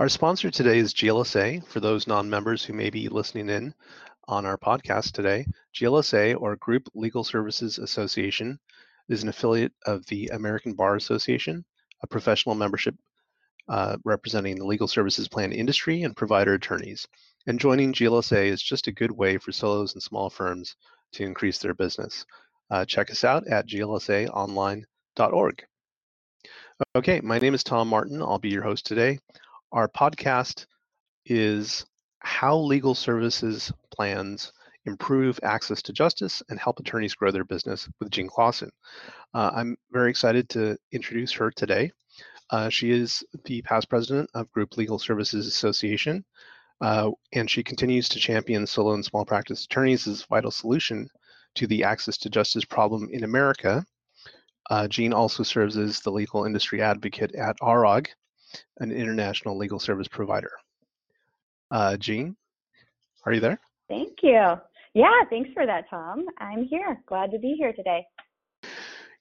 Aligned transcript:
Our 0.00 0.08
sponsor 0.08 0.50
today 0.50 0.78
is 0.78 0.94
GLSA. 0.94 1.66
For 1.66 1.78
those 1.78 2.06
non 2.06 2.30
members 2.30 2.64
who 2.64 2.72
may 2.72 2.88
be 2.88 3.10
listening 3.10 3.50
in 3.50 3.74
on 4.28 4.46
our 4.46 4.56
podcast 4.56 5.12
today, 5.12 5.44
GLSA, 5.74 6.40
or 6.40 6.56
Group 6.56 6.88
Legal 6.94 7.22
Services 7.22 7.76
Association, 7.76 8.58
is 9.10 9.22
an 9.22 9.28
affiliate 9.28 9.74
of 9.84 10.06
the 10.06 10.28
American 10.28 10.72
Bar 10.72 10.96
Association, 10.96 11.66
a 12.02 12.06
professional 12.06 12.54
membership 12.54 12.94
uh, 13.68 13.98
representing 14.06 14.56
the 14.56 14.64
legal 14.64 14.88
services 14.88 15.28
plan 15.28 15.52
industry 15.52 16.04
and 16.04 16.16
provider 16.16 16.54
attorneys. 16.54 17.06
And 17.46 17.60
joining 17.60 17.92
GLSA 17.92 18.46
is 18.46 18.62
just 18.62 18.86
a 18.86 18.92
good 18.92 19.12
way 19.12 19.36
for 19.36 19.52
solos 19.52 19.92
and 19.92 20.02
small 20.02 20.30
firms 20.30 20.76
to 21.12 21.24
increase 21.24 21.58
their 21.58 21.74
business. 21.74 22.24
Uh, 22.70 22.86
check 22.86 23.10
us 23.10 23.22
out 23.22 23.46
at 23.48 23.68
glsaonline.org. 23.68 25.64
Okay, 26.96 27.20
my 27.20 27.38
name 27.38 27.52
is 27.52 27.62
Tom 27.62 27.88
Martin. 27.88 28.22
I'll 28.22 28.38
be 28.38 28.48
your 28.48 28.62
host 28.62 28.86
today. 28.86 29.18
Our 29.72 29.86
podcast 29.86 30.66
is 31.26 31.86
How 32.18 32.56
Legal 32.56 32.92
Services 32.92 33.72
Plans 33.94 34.52
Improve 34.84 35.38
Access 35.44 35.80
to 35.82 35.92
Justice 35.92 36.42
and 36.48 36.58
Help 36.58 36.80
Attorneys 36.80 37.14
Grow 37.14 37.30
Their 37.30 37.44
Business 37.44 37.88
with 38.00 38.10
Jean 38.10 38.28
Clauson. 38.28 38.70
Uh, 39.32 39.52
I'm 39.54 39.76
very 39.92 40.10
excited 40.10 40.48
to 40.50 40.76
introduce 40.90 41.30
her 41.34 41.52
today. 41.52 41.92
Uh, 42.50 42.68
she 42.68 42.90
is 42.90 43.22
the 43.44 43.62
past 43.62 43.88
president 43.88 44.28
of 44.34 44.50
Group 44.50 44.76
Legal 44.76 44.98
Services 44.98 45.46
Association, 45.46 46.24
uh, 46.80 47.12
and 47.32 47.48
she 47.48 47.62
continues 47.62 48.08
to 48.08 48.18
champion 48.18 48.66
solo 48.66 48.94
and 48.94 49.04
small 49.04 49.24
practice 49.24 49.66
attorneys 49.66 50.08
as 50.08 50.24
vital 50.24 50.50
solution 50.50 51.08
to 51.54 51.68
the 51.68 51.84
access 51.84 52.18
to 52.18 52.28
justice 52.28 52.64
problem 52.64 53.08
in 53.12 53.22
America. 53.22 53.86
Uh, 54.68 54.88
Jean 54.88 55.12
also 55.12 55.44
serves 55.44 55.76
as 55.76 56.00
the 56.00 56.10
legal 56.10 56.44
industry 56.44 56.82
advocate 56.82 57.36
at 57.36 57.56
ARAG, 57.62 58.08
an 58.78 58.92
international 58.92 59.56
legal 59.56 59.78
service 59.78 60.08
provider. 60.08 60.52
Uh, 61.70 61.96
Jean, 61.96 62.36
are 63.24 63.32
you 63.32 63.40
there? 63.40 63.60
Thank 63.88 64.18
you. 64.22 64.54
Yeah, 64.94 65.22
thanks 65.28 65.50
for 65.52 65.66
that, 65.66 65.88
Tom. 65.88 66.26
I'm 66.38 66.64
here. 66.64 67.00
Glad 67.06 67.30
to 67.32 67.38
be 67.38 67.54
here 67.56 67.72
today. 67.72 68.04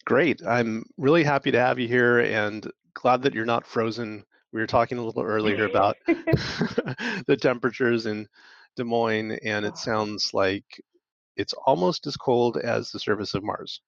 Great. 0.05 0.41
I'm 0.47 0.83
really 0.97 1.23
happy 1.23 1.51
to 1.51 1.59
have 1.59 1.77
you 1.77 1.87
here 1.87 2.19
and 2.19 2.69
glad 2.95 3.21
that 3.21 3.33
you're 3.33 3.45
not 3.45 3.67
frozen. 3.67 4.23
We 4.51 4.59
were 4.59 4.67
talking 4.67 4.97
a 4.97 5.03
little 5.03 5.23
earlier 5.23 5.65
about 5.69 5.97
the 6.07 7.37
temperatures 7.39 8.07
in 8.07 8.27
Des 8.75 8.83
Moines, 8.83 9.33
and 9.43 9.65
it 9.65 9.77
sounds 9.77 10.33
like 10.33 10.65
it's 11.35 11.53
almost 11.65 12.07
as 12.07 12.17
cold 12.17 12.57
as 12.57 12.91
the 12.91 12.99
surface 12.99 13.35
of 13.35 13.43
Mars. 13.43 13.81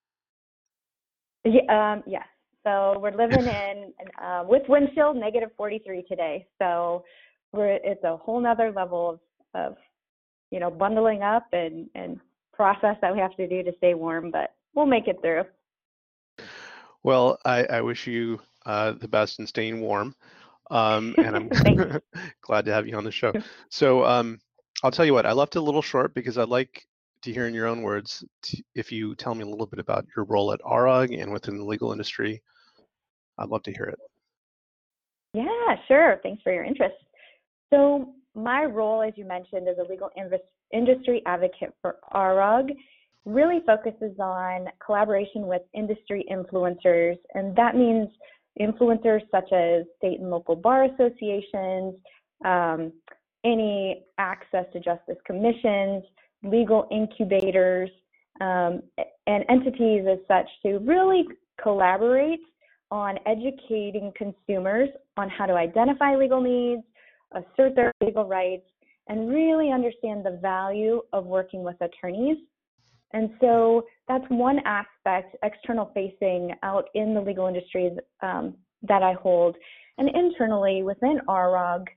Yeah, 1.44 1.94
um, 1.94 2.04
yes. 2.06 2.28
So 2.64 3.00
we're 3.00 3.12
living 3.12 3.46
in 3.48 3.94
uh, 4.22 4.44
with 4.48 4.64
wind 4.68 4.90
chill 4.96 5.14
negative 5.14 5.50
43 5.58 6.04
today. 6.08 6.48
So 6.60 7.04
we're 7.52 7.80
it's 7.84 8.04
a 8.04 8.18
whole 8.18 8.40
nother 8.40 8.72
level 8.72 9.20
of, 9.54 9.72
of 9.72 9.78
you 10.52 10.60
know 10.60 10.70
bundling 10.70 11.24
up 11.24 11.48
and 11.54 11.90
and 11.96 12.20
process 12.54 12.96
that 13.02 13.14
we 13.14 13.20
have 13.20 13.36
to 13.38 13.48
do 13.48 13.64
to 13.64 13.72
stay 13.78 13.94
warm, 13.94 14.32
but 14.32 14.54
we'll 14.76 14.86
make 14.86 15.08
it 15.08 15.20
through. 15.22 15.44
Well, 17.04 17.40
I, 17.46 17.64
I 17.64 17.82
wish 17.82 18.06
you 18.06 18.40
uh, 18.66 18.94
the 18.94 19.08
best 19.08 19.40
in 19.40 19.48
staying 19.48 19.82
warm, 19.82 20.16
um, 20.70 21.16
and 21.18 21.36
I'm 21.36 21.50
glad 22.42 22.66
to 22.66 22.74
have 22.74 22.88
you 22.88 22.96
on 22.96 23.04
the 23.04 23.12
show. 23.12 23.34
So 23.70 24.06
um, 24.06 24.40
I'll 24.84 24.92
tell 24.92 25.06
you 25.06 25.14
what, 25.14 25.26
I 25.26 25.32
left 25.32 25.56
it 25.56 25.60
a 25.60 25.64
little 25.64 25.82
short 25.82 26.14
because 26.14 26.38
I'd 26.38 26.50
like 26.50 26.86
to 27.22 27.32
hear 27.32 27.48
in 27.48 27.54
your 27.54 27.68
own 27.68 27.82
words 27.82 28.24
if 28.76 28.92
you 28.92 29.16
tell 29.16 29.36
me 29.36 29.44
a 29.44 29.48
little 29.48 29.68
bit 29.68 29.80
about 29.80 30.06
your 30.16 30.26
role 30.26 30.54
at 30.54 30.62
ARAG 30.64 31.14
and 31.14 31.32
within 31.32 31.58
the 31.58 31.64
legal 31.64 31.92
industry 31.92 32.42
I'd 33.38 33.50
love 33.50 33.64
to 33.64 33.74
hear 33.74 33.86
it. 33.86 34.00
Yeah, 35.34 35.76
sure. 35.88 36.20
Thanks 36.24 36.42
for 36.44 36.54
your 36.54 36.64
interest. 36.64 36.96
So, 37.74 38.14
my 38.36 38.64
role, 38.66 39.02
as 39.02 39.14
you 39.16 39.26
mentioned, 39.26 39.68
as 39.68 39.78
a 39.78 39.90
legal 39.90 40.10
industry 40.74 41.22
advocate 41.26 41.74
for 41.82 41.98
ARAG 42.14 42.70
really 43.26 43.60
focuses 43.66 44.18
on 44.20 44.68
collaboration 44.84 45.48
with 45.48 45.62
industry 45.74 46.26
influencers, 46.32 47.18
and 47.34 47.56
that 47.56 47.76
means 47.76 48.08
influencers 48.60 49.22
such 49.32 49.52
as 49.52 49.86
state 49.98 50.20
and 50.20 50.30
local 50.30 50.56
bar 50.56 50.86
associations, 50.86 51.96
um, 52.46 52.92
any 53.44 54.04
access 54.18 54.66
to 54.74 54.80
justice 54.80 55.18
commissions, 55.26 56.04
legal 56.44 56.88
incubators, 56.92 57.90
um, 58.40 58.82
and 59.28 59.46
entities 59.50 60.06
as 60.10 60.18
such 60.28 60.48
to 60.64 60.80
really 60.80 61.26
collaborate 61.62 62.40
on 62.90 63.18
educating 63.26 64.12
consumers 64.18 64.90
on 65.18 65.30
how 65.30 65.46
to 65.46 65.54
identify 65.54 66.16
legal 66.16 66.42
needs, 66.42 66.84
assert 67.34 67.76
their 67.76 67.92
legal 68.02 68.26
rights, 68.28 68.66
and 69.08 69.30
really 69.30 69.72
understand 69.72 70.26
the 70.26 70.40
value 70.42 71.02
of 71.14 71.26
working 71.26 71.64
with 71.64 71.76
attorneys. 71.82 72.38
And 73.14 73.30
so 73.40 73.86
that's 74.08 74.24
one 74.30 74.60
aspect, 74.66 75.36
external 75.44 75.92
facing 75.94 76.54
out 76.64 76.86
in 76.96 77.14
the 77.14 77.22
legal 77.22 77.48
industry 77.48 77.92
um, 78.22 78.56
that 78.84 79.04
I 79.04 79.14
hold. 79.14 79.56
And 79.98 80.10
internally 80.16 80.84
within 80.84 81.20
ARAG, 81.28 81.88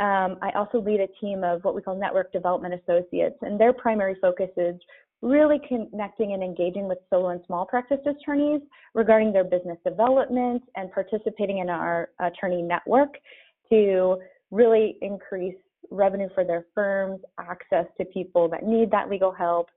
um, 0.00 0.38
I 0.42 0.50
also 0.56 0.80
lead 0.80 1.00
a 1.00 1.06
team 1.20 1.44
of 1.44 1.62
what 1.62 1.74
we 1.74 1.82
call 1.82 1.96
network 1.96 2.32
development 2.32 2.74
associates, 2.74 3.36
and 3.42 3.60
their 3.60 3.72
primary 3.72 4.16
focus 4.20 4.50
is 4.56 4.74
really 5.22 5.58
connecting 5.66 6.32
and 6.32 6.42
engaging 6.42 6.86
with 6.86 6.98
solo 7.08 7.30
and 7.30 7.40
small 7.46 7.64
practice 7.64 8.00
attorneys 8.06 8.60
regarding 8.94 9.32
their 9.32 9.44
business 9.44 9.78
development 9.84 10.62
and 10.76 10.92
participating 10.92 11.58
in 11.58 11.70
our 11.70 12.10
attorney 12.20 12.60
network 12.60 13.14
to 13.70 14.18
really 14.50 14.98
increase 15.00 15.54
revenue 15.90 16.28
for 16.34 16.44
their 16.44 16.66
firms, 16.74 17.20
access 17.38 17.86
to 17.98 18.04
people 18.06 18.48
that 18.48 18.64
need 18.64 18.90
that 18.90 19.08
legal 19.08 19.32
help. 19.32 19.68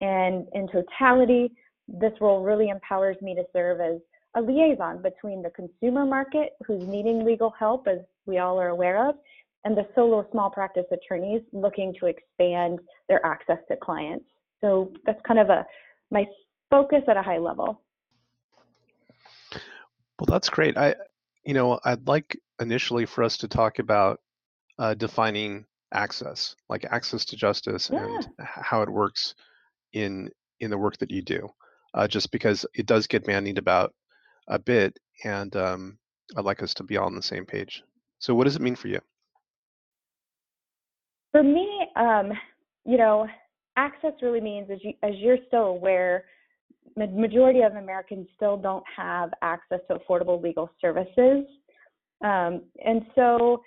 And 0.00 0.46
in 0.52 0.68
totality, 0.68 1.52
this 1.88 2.12
role 2.20 2.42
really 2.42 2.68
empowers 2.68 3.16
me 3.22 3.34
to 3.34 3.44
serve 3.52 3.80
as 3.80 4.00
a 4.36 4.40
liaison 4.40 5.02
between 5.02 5.42
the 5.42 5.50
consumer 5.50 6.04
market 6.04 6.50
who's 6.66 6.82
needing 6.86 7.24
legal 7.24 7.50
help, 7.58 7.88
as 7.88 7.98
we 8.26 8.38
all 8.38 8.60
are 8.60 8.68
aware 8.68 9.08
of, 9.08 9.16
and 9.64 9.76
the 9.76 9.86
solo 9.94 10.26
small 10.32 10.50
practice 10.50 10.86
attorneys 10.90 11.42
looking 11.52 11.94
to 12.00 12.06
expand 12.06 12.78
their 13.08 13.24
access 13.24 13.58
to 13.68 13.76
clients. 13.76 14.24
So 14.60 14.92
that's 15.04 15.20
kind 15.26 15.38
of 15.40 15.48
a 15.50 15.66
my 16.10 16.26
focus 16.70 17.02
at 17.08 17.16
a 17.16 17.22
high 17.22 17.38
level. 17.38 17.82
Well, 19.52 20.26
that's 20.26 20.50
great. 20.50 20.76
I, 20.76 20.94
you 21.44 21.54
know, 21.54 21.80
I'd 21.84 22.06
like 22.06 22.38
initially 22.60 23.06
for 23.06 23.24
us 23.24 23.38
to 23.38 23.48
talk 23.48 23.78
about 23.78 24.20
uh, 24.78 24.94
defining 24.94 25.64
access, 25.92 26.54
like 26.68 26.84
access 26.90 27.24
to 27.26 27.36
justice, 27.36 27.90
yeah. 27.92 28.04
and 28.04 28.28
how 28.38 28.82
it 28.82 28.90
works 28.90 29.34
in 29.92 30.30
in 30.60 30.70
the 30.70 30.78
work 30.78 30.98
that 30.98 31.10
you 31.10 31.22
do. 31.22 31.48
Uh, 31.92 32.06
just 32.06 32.30
because 32.30 32.64
it 32.74 32.86
does 32.86 33.08
get 33.08 33.24
bandied 33.24 33.58
about 33.58 33.92
a 34.48 34.58
bit, 34.58 34.96
and 35.24 35.56
um, 35.56 35.98
I'd 36.36 36.44
like 36.44 36.62
us 36.62 36.74
to 36.74 36.84
be 36.84 36.96
all 36.96 37.06
on 37.06 37.16
the 37.16 37.22
same 37.22 37.44
page. 37.44 37.82
So, 38.18 38.34
what 38.34 38.44
does 38.44 38.56
it 38.56 38.62
mean 38.62 38.76
for 38.76 38.88
you? 38.88 39.00
For 41.32 41.42
me, 41.42 41.86
um, 41.96 42.32
you 42.84 42.96
know, 42.96 43.26
access 43.76 44.12
really 44.22 44.40
means, 44.40 44.68
as, 44.70 44.78
you, 44.82 44.92
as 45.02 45.12
you're 45.16 45.38
still 45.46 45.66
aware, 45.66 46.24
the 46.96 47.06
majority 47.06 47.60
of 47.60 47.74
Americans 47.74 48.26
still 48.36 48.56
don't 48.56 48.84
have 48.96 49.30
access 49.42 49.80
to 49.88 49.98
affordable 49.98 50.42
legal 50.42 50.70
services. 50.80 51.46
Um, 52.22 52.62
and 52.84 53.02
so, 53.14 53.62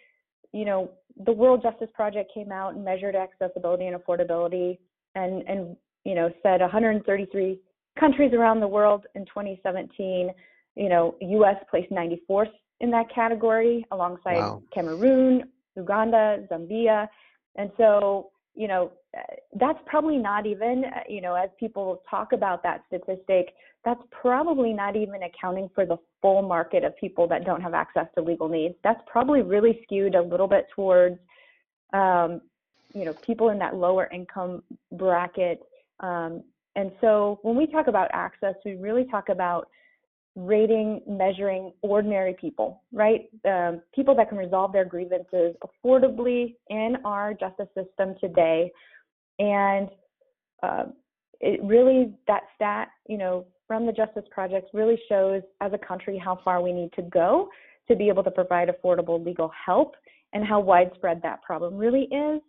you 0.52 0.66
know, 0.66 0.92
the 1.26 1.32
World 1.32 1.62
Justice 1.64 1.90
Project 1.94 2.32
came 2.34 2.52
out 2.52 2.76
and 2.76 2.84
measured 2.84 3.16
accessibility 3.16 3.88
and 3.88 4.00
affordability 4.00 4.78
and, 5.16 5.42
and 5.48 5.76
you 6.06 6.16
know, 6.16 6.30
said 6.42 6.60
133 6.62 7.60
countries 8.00 8.34
around 8.34 8.60
the 8.60 8.68
world 8.68 9.06
in 9.16 9.26
2017, 9.26 10.30
you 10.76 10.90
know, 10.90 11.16
US 11.22 11.56
placed 11.70 11.92
94th 11.92 12.52
in 12.82 12.92
that 12.92 13.14
category 13.14 13.86
alongside 13.92 14.38
wow. 14.38 14.62
Cameroon, 14.74 15.44
Uganda, 15.76 16.46
Zambia. 16.52 17.08
And 17.56 17.72
so, 17.78 18.32
you 18.56 18.68
know, 18.68 18.92
that's 19.60 19.80
probably 19.86 20.18
not 20.18 20.46
even, 20.46 20.86
you 21.08 21.22
know, 21.22 21.36
as 21.36 21.50
people 21.60 22.02
talk 22.10 22.34
about 22.34 22.64
that 22.64 22.84
statistic, 22.88 23.54
that's 23.86 24.02
probably 24.12 24.74
not 24.74 24.96
even 24.96 25.24
accounting 25.24 25.70
for 25.76 25.86
the 25.86 25.98
full 26.22 26.42
market 26.42 26.84
of 26.84 26.96
people 26.98 27.28
that 27.28 27.46
don't 27.46 27.62
have 27.62 27.74
access 27.74 28.08
to 28.16 28.22
legal 28.22 28.48
needs. 28.48 28.76
That's 28.84 29.02
probably 29.06 29.42
really 29.42 29.82
skewed 29.84 30.16
a 30.16 30.22
little 30.22 30.48
bit 30.48 30.68
towards, 30.74 31.20
um, 31.94 32.42
you 32.94 33.06
know, 33.06 33.14
people 33.14 33.50
in 33.50 33.60
that 33.60 33.76
lower 33.76 34.10
income 34.12 34.64
bracket. 34.94 35.62
Um, 36.00 36.44
and 36.76 36.92
so 37.02 37.40
when 37.44 37.56
we 37.56 37.68
talk 37.68 37.88
about 37.88 38.10
access, 38.14 38.56
we 38.66 38.76
really 38.76 39.06
talk 39.06 39.30
about 39.30 39.68
rating, 40.36 41.02
measuring 41.08 41.72
ordinary 41.82 42.36
people, 42.40 42.82
right? 42.92 43.30
Um, 43.46 43.82
people 43.94 44.16
that 44.16 44.30
can 44.30 44.38
resolve 44.38 44.74
their 44.74 44.86
grievances 44.86 45.56
affordably 45.64 46.56
in 46.70 46.98
our 47.06 47.34
justice 47.34 47.68
system 47.76 48.16
today 48.20 48.72
and 49.40 49.90
uh, 50.62 50.86
it 51.40 51.62
really, 51.64 52.14
that 52.28 52.44
stat, 52.56 52.90
you 53.08 53.18
know, 53.18 53.46
from 53.68 53.86
the 53.86 53.92
Justice 53.92 54.24
Project 54.32 54.70
really 54.74 54.98
shows 55.10 55.42
as 55.62 55.74
a 55.74 55.78
country 55.78 56.18
how 56.18 56.40
far 56.44 56.62
we 56.62 56.72
need 56.72 56.92
to 56.94 57.02
go 57.02 57.50
to 57.88 57.96
be 57.96 58.08
able 58.08 58.24
to 58.24 58.32
provide 58.32 58.70
affordable 58.70 59.24
legal 59.24 59.52
help 59.66 59.96
and 60.32 60.46
how 60.46 60.60
widespread 60.60 61.22
that 61.22 61.42
problem 61.42 61.76
really 61.76 62.04
is. 62.04 62.42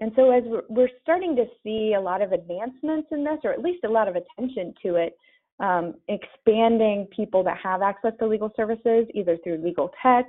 And 0.00 0.12
so, 0.14 0.30
as 0.30 0.44
we're 0.68 0.90
starting 1.02 1.34
to 1.36 1.44
see 1.64 1.94
a 1.96 2.00
lot 2.00 2.22
of 2.22 2.30
advancements 2.30 3.08
in 3.10 3.24
this, 3.24 3.38
or 3.42 3.52
at 3.52 3.60
least 3.60 3.82
a 3.84 3.88
lot 3.88 4.06
of 4.06 4.14
attention 4.14 4.72
to 4.84 4.94
it, 4.94 5.16
um, 5.60 5.94
expanding 6.08 7.06
people 7.14 7.42
that 7.44 7.58
have 7.62 7.82
access 7.82 8.12
to 8.20 8.26
legal 8.26 8.52
services, 8.56 9.06
either 9.14 9.36
through 9.42 9.58
legal 9.58 9.90
tech 10.02 10.26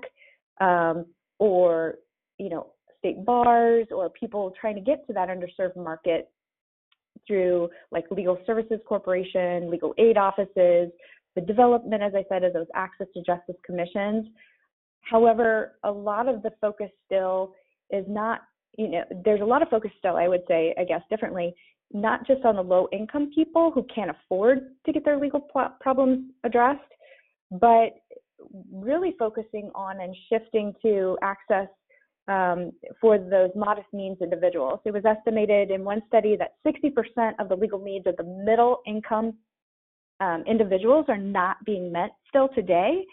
um, 0.59 1.05
or 1.37 1.95
you 2.37 2.49
know 2.49 2.67
state 2.97 3.25
bars, 3.25 3.87
or 3.91 4.09
people 4.09 4.53
trying 4.59 4.75
to 4.75 4.81
get 4.81 5.05
to 5.07 5.13
that 5.13 5.29
underserved 5.29 5.75
market 5.75 6.29
through 7.27 7.69
like 7.91 8.05
Legal 8.11 8.37
Services 8.45 8.79
Corporation, 8.87 9.69
legal 9.69 9.93
aid 9.97 10.17
offices, 10.17 10.89
the 11.35 11.41
development, 11.45 12.01
as 12.01 12.13
I 12.15 12.25
said, 12.27 12.43
of 12.43 12.53
those 12.53 12.67
access 12.75 13.07
to 13.13 13.21
justice 13.23 13.55
commissions. 13.65 14.27
However, 15.01 15.77
a 15.83 15.91
lot 15.91 16.27
of 16.27 16.41
the 16.43 16.51
focus 16.59 16.89
still 17.05 17.53
is 17.91 18.05
not, 18.07 18.41
you 18.77 18.89
know, 18.89 19.03
there's 19.23 19.41
a 19.41 19.45
lot 19.45 19.61
of 19.61 19.69
focus 19.69 19.91
still, 19.97 20.17
I 20.17 20.27
would 20.27 20.43
say, 20.47 20.73
I 20.77 20.83
guess 20.83 21.01
differently, 21.09 21.53
not 21.91 22.25
just 22.27 22.45
on 22.45 22.55
the 22.55 22.61
low 22.61 22.87
income 22.91 23.31
people 23.33 23.71
who 23.71 23.85
can't 23.93 24.11
afford 24.11 24.75
to 24.85 24.91
get 24.91 25.03
their 25.03 25.19
legal 25.19 25.41
problems 25.81 26.31
addressed, 26.43 26.81
but 27.51 27.95
really 28.71 29.15
focusing 29.17 29.69
on 29.75 30.01
and 30.01 30.15
shifting 30.29 30.73
to 30.81 31.17
access 31.21 31.67
um, 32.27 32.71
for 33.01 33.17
those 33.17 33.49
modest 33.55 33.87
means 33.91 34.17
individuals. 34.21 34.79
It 34.85 34.93
was 34.93 35.03
estimated 35.03 35.71
in 35.71 35.83
one 35.83 36.01
study 36.07 36.37
that 36.37 36.55
60% 36.65 37.33
of 37.39 37.49
the 37.49 37.55
legal 37.55 37.79
needs 37.79 38.05
of 38.05 38.17
the 38.17 38.23
middle 38.23 38.81
income 38.85 39.33
um, 40.19 40.43
individuals 40.47 41.05
are 41.07 41.17
not 41.17 41.57
being 41.65 41.91
met 41.91 42.11
still 42.27 42.49
today. 42.53 43.03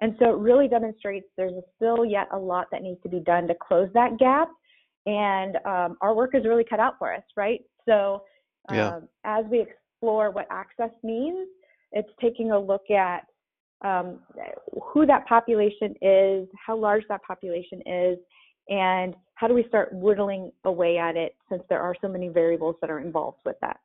And 0.00 0.14
so 0.18 0.30
it 0.30 0.38
really 0.38 0.68
demonstrates 0.68 1.26
there's 1.36 1.52
still 1.76 2.04
yet 2.04 2.28
a 2.32 2.38
lot 2.38 2.66
that 2.70 2.82
needs 2.82 3.02
to 3.02 3.08
be 3.08 3.20
done 3.20 3.48
to 3.48 3.54
close 3.54 3.88
that 3.94 4.18
gap. 4.18 4.48
And 5.06 5.56
um, 5.64 5.96
our 6.02 6.14
work 6.14 6.34
is 6.34 6.44
really 6.44 6.64
cut 6.64 6.78
out 6.78 6.94
for 6.98 7.14
us, 7.14 7.22
right? 7.36 7.60
So 7.88 8.22
yeah. 8.72 8.96
Um, 8.96 9.08
as 9.24 9.44
we 9.50 9.62
explore 9.62 10.30
what 10.30 10.46
access 10.50 10.90
means, 11.02 11.48
it's 11.92 12.10
taking 12.20 12.50
a 12.50 12.58
look 12.58 12.90
at 12.90 13.24
um, 13.82 14.18
who 14.82 15.06
that 15.06 15.26
population 15.26 15.94
is, 16.02 16.48
how 16.66 16.76
large 16.76 17.04
that 17.08 17.22
population 17.22 17.80
is, 17.86 18.18
and 18.68 19.14
how 19.34 19.46
do 19.46 19.54
we 19.54 19.64
start 19.68 19.88
whittling 19.92 20.52
away 20.64 20.98
at 20.98 21.16
it 21.16 21.34
since 21.50 21.62
there 21.70 21.80
are 21.80 21.94
so 22.00 22.08
many 22.08 22.28
variables 22.28 22.76
that 22.80 22.90
are 22.90 22.98
involved 22.98 23.38
with 23.46 23.56
that. 23.62 23.78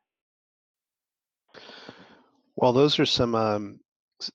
Well, 2.55 2.73
those 2.73 2.99
are 2.99 3.05
some 3.05 3.35
um, 3.35 3.79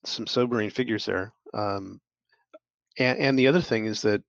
some 0.04 0.26
sobering 0.26 0.70
figures 0.70 1.04
there. 1.04 1.32
Um, 1.52 2.00
and, 2.98 3.18
and 3.18 3.38
the 3.38 3.46
other 3.46 3.60
thing 3.60 3.86
is 3.86 4.00
that 4.02 4.22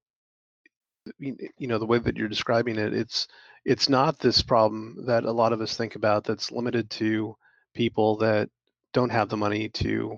you 1.18 1.68
know 1.68 1.80
the 1.80 1.86
way 1.86 2.00
that 2.00 2.18
you're 2.18 2.28
describing 2.28 2.78
it, 2.78 2.94
it's 2.94 3.28
it's 3.66 3.90
not 3.90 4.20
this 4.20 4.42
problem 4.42 5.06
that 5.06 5.26
a 5.26 5.32
lot 5.32 5.54
of 5.54 5.62
us 5.62 5.76
think 5.76 5.96
about 5.96 6.24
that's 6.24 6.52
limited 6.52 6.90
to 6.90 7.36
people 7.74 8.18
that 8.18 8.50
don't 8.94 9.12
have 9.12 9.30
the 9.30 9.38
money 9.38 9.70
to 9.70 10.18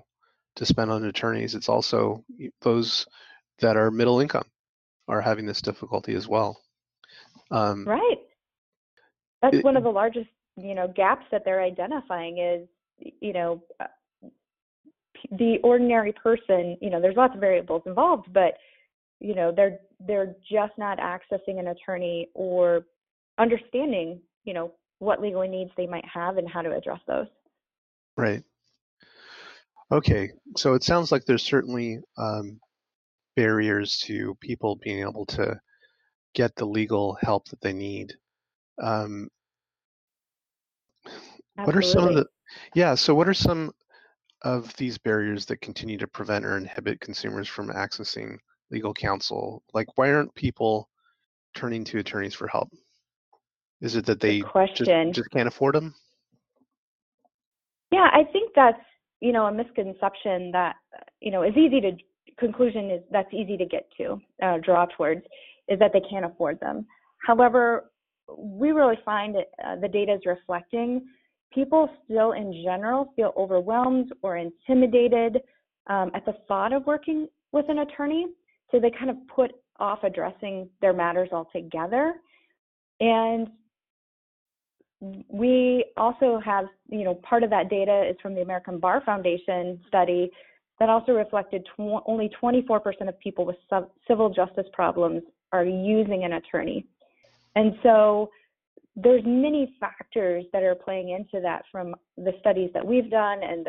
to 0.56 0.66
spend 0.66 0.90
on 0.90 1.04
attorneys. 1.04 1.54
It's 1.54 1.68
also 1.68 2.24
those 2.60 3.06
that 3.60 3.76
are 3.76 3.90
middle 3.90 4.20
income 4.20 4.46
are 5.08 5.20
having 5.20 5.46
this 5.46 5.62
difficulty 5.62 6.14
as 6.14 6.28
well. 6.28 6.60
Um, 7.50 7.86
right. 7.86 8.18
That's 9.40 9.56
it, 9.56 9.64
one 9.64 9.76
of 9.76 9.82
the 9.82 9.90
largest, 9.90 10.28
you 10.56 10.74
know, 10.74 10.88
gaps 10.94 11.26
that 11.32 11.42
they're 11.44 11.62
identifying 11.62 12.38
is, 12.38 12.68
you 13.20 13.32
know, 13.32 13.62
uh, 13.80 13.86
the 15.32 15.58
ordinary 15.64 16.12
person. 16.12 16.76
You 16.80 16.90
know, 16.90 17.00
there's 17.00 17.16
lots 17.16 17.34
of 17.34 17.40
variables 17.40 17.82
involved, 17.86 18.32
but 18.32 18.54
you 19.20 19.34
know, 19.34 19.52
they're 19.54 19.78
they're 20.06 20.34
just 20.50 20.72
not 20.78 20.98
accessing 20.98 21.58
an 21.58 21.68
attorney 21.68 22.28
or 22.34 22.84
understanding, 23.42 24.20
you 24.44 24.54
know, 24.54 24.72
what 24.98 25.20
legal 25.20 25.42
needs 25.42 25.70
they 25.76 25.86
might 25.86 26.04
have 26.06 26.38
and 26.38 26.48
how 26.48 26.62
to 26.62 26.74
address 26.74 27.00
those. 27.06 27.26
Right. 28.16 28.42
Okay, 29.90 30.30
so 30.56 30.74
it 30.74 30.82
sounds 30.82 31.12
like 31.12 31.24
there's 31.24 31.42
certainly 31.42 31.98
um, 32.16 32.60
barriers 33.36 33.98
to 34.04 34.34
people 34.40 34.76
being 34.76 35.00
able 35.00 35.26
to 35.26 35.60
get 36.34 36.54
the 36.56 36.64
legal 36.64 37.18
help 37.20 37.48
that 37.48 37.60
they 37.60 37.72
need. 37.72 38.14
Um, 38.82 39.28
what 41.56 41.76
are 41.76 41.82
some 41.82 42.08
of 42.08 42.14
the 42.14 42.26
yeah? 42.74 42.94
So 42.94 43.14
what 43.14 43.28
are 43.28 43.34
some 43.34 43.72
of 44.42 44.74
these 44.76 44.96
barriers 44.96 45.44
that 45.46 45.60
continue 45.60 45.98
to 45.98 46.08
prevent 46.08 46.46
or 46.46 46.56
inhibit 46.56 47.00
consumers 47.00 47.48
from 47.48 47.68
accessing 47.68 48.38
legal 48.70 48.94
counsel? 48.94 49.62
Like, 49.74 49.88
why 49.96 50.10
aren't 50.12 50.34
people 50.34 50.88
turning 51.54 51.84
to 51.84 51.98
attorneys 51.98 52.34
for 52.34 52.48
help? 52.48 52.70
Is 53.82 53.96
it 53.96 54.06
that 54.06 54.20
they 54.20 54.42
just, 54.76 54.90
just 55.12 55.30
can't 55.30 55.48
afford 55.48 55.74
them? 55.74 55.94
Yeah, 57.90 58.08
I 58.12 58.22
think 58.32 58.52
that's 58.54 58.78
you 59.20 59.32
know 59.32 59.46
a 59.46 59.52
misconception 59.52 60.50
that 60.52 60.76
you 61.20 61.30
know 61.30 61.42
is 61.42 61.56
easy 61.56 61.80
to 61.80 61.92
conclusion 62.38 62.90
is 62.90 63.02
that's 63.10 63.32
easy 63.34 63.56
to 63.56 63.66
get 63.66 63.88
to, 63.98 64.20
uh, 64.42 64.58
draw 64.64 64.86
towards, 64.96 65.22
is 65.68 65.78
that 65.78 65.92
they 65.92 66.00
can't 66.08 66.24
afford 66.24 66.58
them. 66.60 66.86
However, 67.26 67.90
we 68.36 68.70
really 68.70 68.98
find 69.04 69.34
that 69.34 69.50
uh, 69.64 69.76
the 69.76 69.88
data 69.88 70.14
is 70.14 70.20
reflecting 70.24 71.02
people 71.52 71.88
still 72.04 72.32
in 72.32 72.62
general 72.64 73.12
feel 73.14 73.32
overwhelmed 73.36 74.12
or 74.22 74.38
intimidated 74.38 75.38
um, 75.88 76.10
at 76.14 76.24
the 76.24 76.32
thought 76.48 76.72
of 76.72 76.86
working 76.86 77.28
with 77.52 77.68
an 77.68 77.80
attorney. 77.80 78.26
So 78.70 78.80
they 78.80 78.90
kind 78.90 79.10
of 79.10 79.16
put 79.28 79.52
off 79.78 80.02
addressing 80.02 80.68
their 80.80 80.92
matters 80.92 81.28
altogether. 81.32 82.14
And 83.00 83.48
we 85.28 85.84
also 85.96 86.40
have, 86.44 86.66
you 86.88 87.04
know, 87.04 87.14
part 87.16 87.42
of 87.42 87.50
that 87.50 87.68
data 87.68 88.08
is 88.08 88.16
from 88.22 88.34
the 88.34 88.42
American 88.42 88.78
Bar 88.78 89.02
Foundation 89.04 89.80
study 89.88 90.30
that 90.78 90.88
also 90.88 91.12
reflected 91.12 91.66
tw- 91.76 92.02
only 92.06 92.30
24% 92.40 93.08
of 93.08 93.18
people 93.18 93.44
with 93.44 93.56
sub- 93.68 93.90
civil 94.06 94.30
justice 94.30 94.66
problems 94.72 95.22
are 95.52 95.64
using 95.64 96.24
an 96.24 96.34
attorney. 96.34 96.86
And 97.56 97.74
so 97.82 98.30
there's 98.94 99.22
many 99.24 99.74
factors 99.80 100.44
that 100.52 100.62
are 100.62 100.74
playing 100.74 101.10
into 101.10 101.40
that 101.42 101.64
from 101.72 101.94
the 102.16 102.32
studies 102.40 102.70
that 102.74 102.86
we've 102.86 103.10
done 103.10 103.42
and 103.42 103.68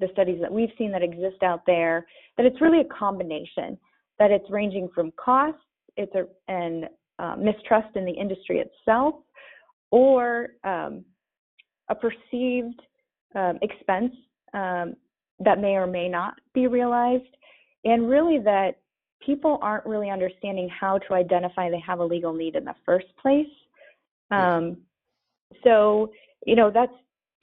the 0.00 0.08
studies 0.12 0.40
that 0.40 0.52
we've 0.52 0.70
seen 0.78 0.92
that 0.92 1.02
exist 1.02 1.42
out 1.42 1.62
there 1.66 2.06
that 2.36 2.46
it's 2.46 2.60
really 2.60 2.80
a 2.80 2.84
combination 2.84 3.76
that 4.18 4.30
it's 4.30 4.48
ranging 4.50 4.88
from 4.94 5.12
costs 5.12 5.60
it's 5.96 6.14
a 6.14 6.26
and 6.48 6.88
uh, 7.18 7.34
mistrust 7.36 7.94
in 7.96 8.04
the 8.04 8.12
industry 8.12 8.60
itself 8.60 9.16
or 9.92 10.48
um, 10.64 11.04
a 11.88 11.94
perceived 11.94 12.80
um, 13.36 13.58
expense 13.62 14.12
um, 14.54 14.94
that 15.38 15.60
may 15.60 15.74
or 15.74 15.86
may 15.86 16.08
not 16.08 16.34
be 16.52 16.66
realized, 16.66 17.36
and 17.84 18.08
really 18.08 18.38
that 18.40 18.80
people 19.24 19.58
aren't 19.62 19.86
really 19.86 20.10
understanding 20.10 20.68
how 20.68 20.98
to 20.98 21.14
identify 21.14 21.70
they 21.70 21.82
have 21.86 22.00
a 22.00 22.04
legal 22.04 22.32
need 22.32 22.56
in 22.56 22.64
the 22.64 22.74
first 22.84 23.06
place. 23.20 23.46
Um, 24.32 24.78
so, 25.62 26.10
you 26.46 26.56
know, 26.56 26.70
that's 26.72 26.92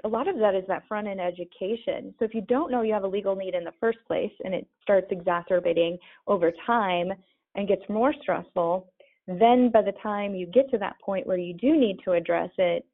a 0.03 0.08
lot 0.08 0.27
of 0.27 0.38
that 0.39 0.56
is 0.56 0.63
that 0.68 0.88
front 0.88 1.08
end 1.08 1.22
education. 1.22 2.13
So 2.18 2.25
if 2.25 2.34
you 2.34 2.41
don't 2.41 2.72
know 2.72 2.82
you 2.82 2.94
have 2.94 3.03
a 3.03 3.08
legal 3.08 3.36
need 3.36 3.53
in 3.53 3.63
the 3.63 3.74
first 3.79 4.00
place 4.08 4.32
and 4.44 4.53
it 4.53 4.68
starts 4.82 5.08
exacerbating 5.12 5.98
over 6.27 6.51
time 6.65 7.12
and 7.56 7.68
gets 7.68 7.84
more 7.89 8.13
stressful, 8.22 8.91
then 9.38 9.69
by 9.69 9.81
the 9.81 9.93
time 10.03 10.33
you 10.33 10.45
get 10.48 10.69
to 10.71 10.77
that 10.77 11.00
point 11.01 11.27
where 11.27 11.38
you 11.38 11.53
do 11.53 11.77
need 11.77 12.00
to 12.05 12.13
address 12.13 12.50
it, 12.57 12.86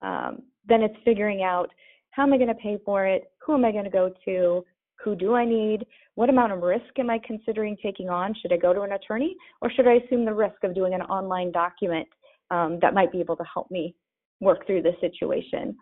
um, 0.00 0.42
then 0.66 0.82
it's 0.82 0.96
figuring 1.04 1.42
out 1.42 1.70
how 2.10 2.22
am 2.24 2.32
I 2.32 2.36
going 2.36 2.48
to 2.48 2.54
pay 2.54 2.78
for 2.84 3.06
it? 3.06 3.30
Who 3.44 3.54
am 3.54 3.64
I 3.64 3.72
going 3.72 3.84
to 3.84 3.90
go 3.90 4.12
to? 4.24 4.64
Who 5.04 5.14
do 5.14 5.34
I 5.34 5.44
need? 5.44 5.84
What 6.14 6.30
amount 6.30 6.52
of 6.52 6.62
risk 6.62 6.98
am 6.98 7.10
I 7.10 7.18
considering 7.24 7.76
taking 7.82 8.08
on? 8.08 8.34
Should 8.40 8.52
I 8.52 8.56
go 8.56 8.72
to 8.72 8.82
an 8.82 8.92
attorney 8.92 9.36
or 9.60 9.70
should 9.70 9.88
I 9.88 9.94
assume 9.94 10.24
the 10.24 10.34
risk 10.34 10.62
of 10.62 10.74
doing 10.74 10.94
an 10.94 11.02
online 11.02 11.52
document 11.52 12.08
um, 12.50 12.78
that 12.82 12.94
might 12.94 13.10
be 13.10 13.20
able 13.20 13.36
to 13.36 13.44
help 13.44 13.70
me 13.70 13.94
work 14.40 14.66
through 14.66 14.82
the 14.82 14.92
situation? 15.00 15.76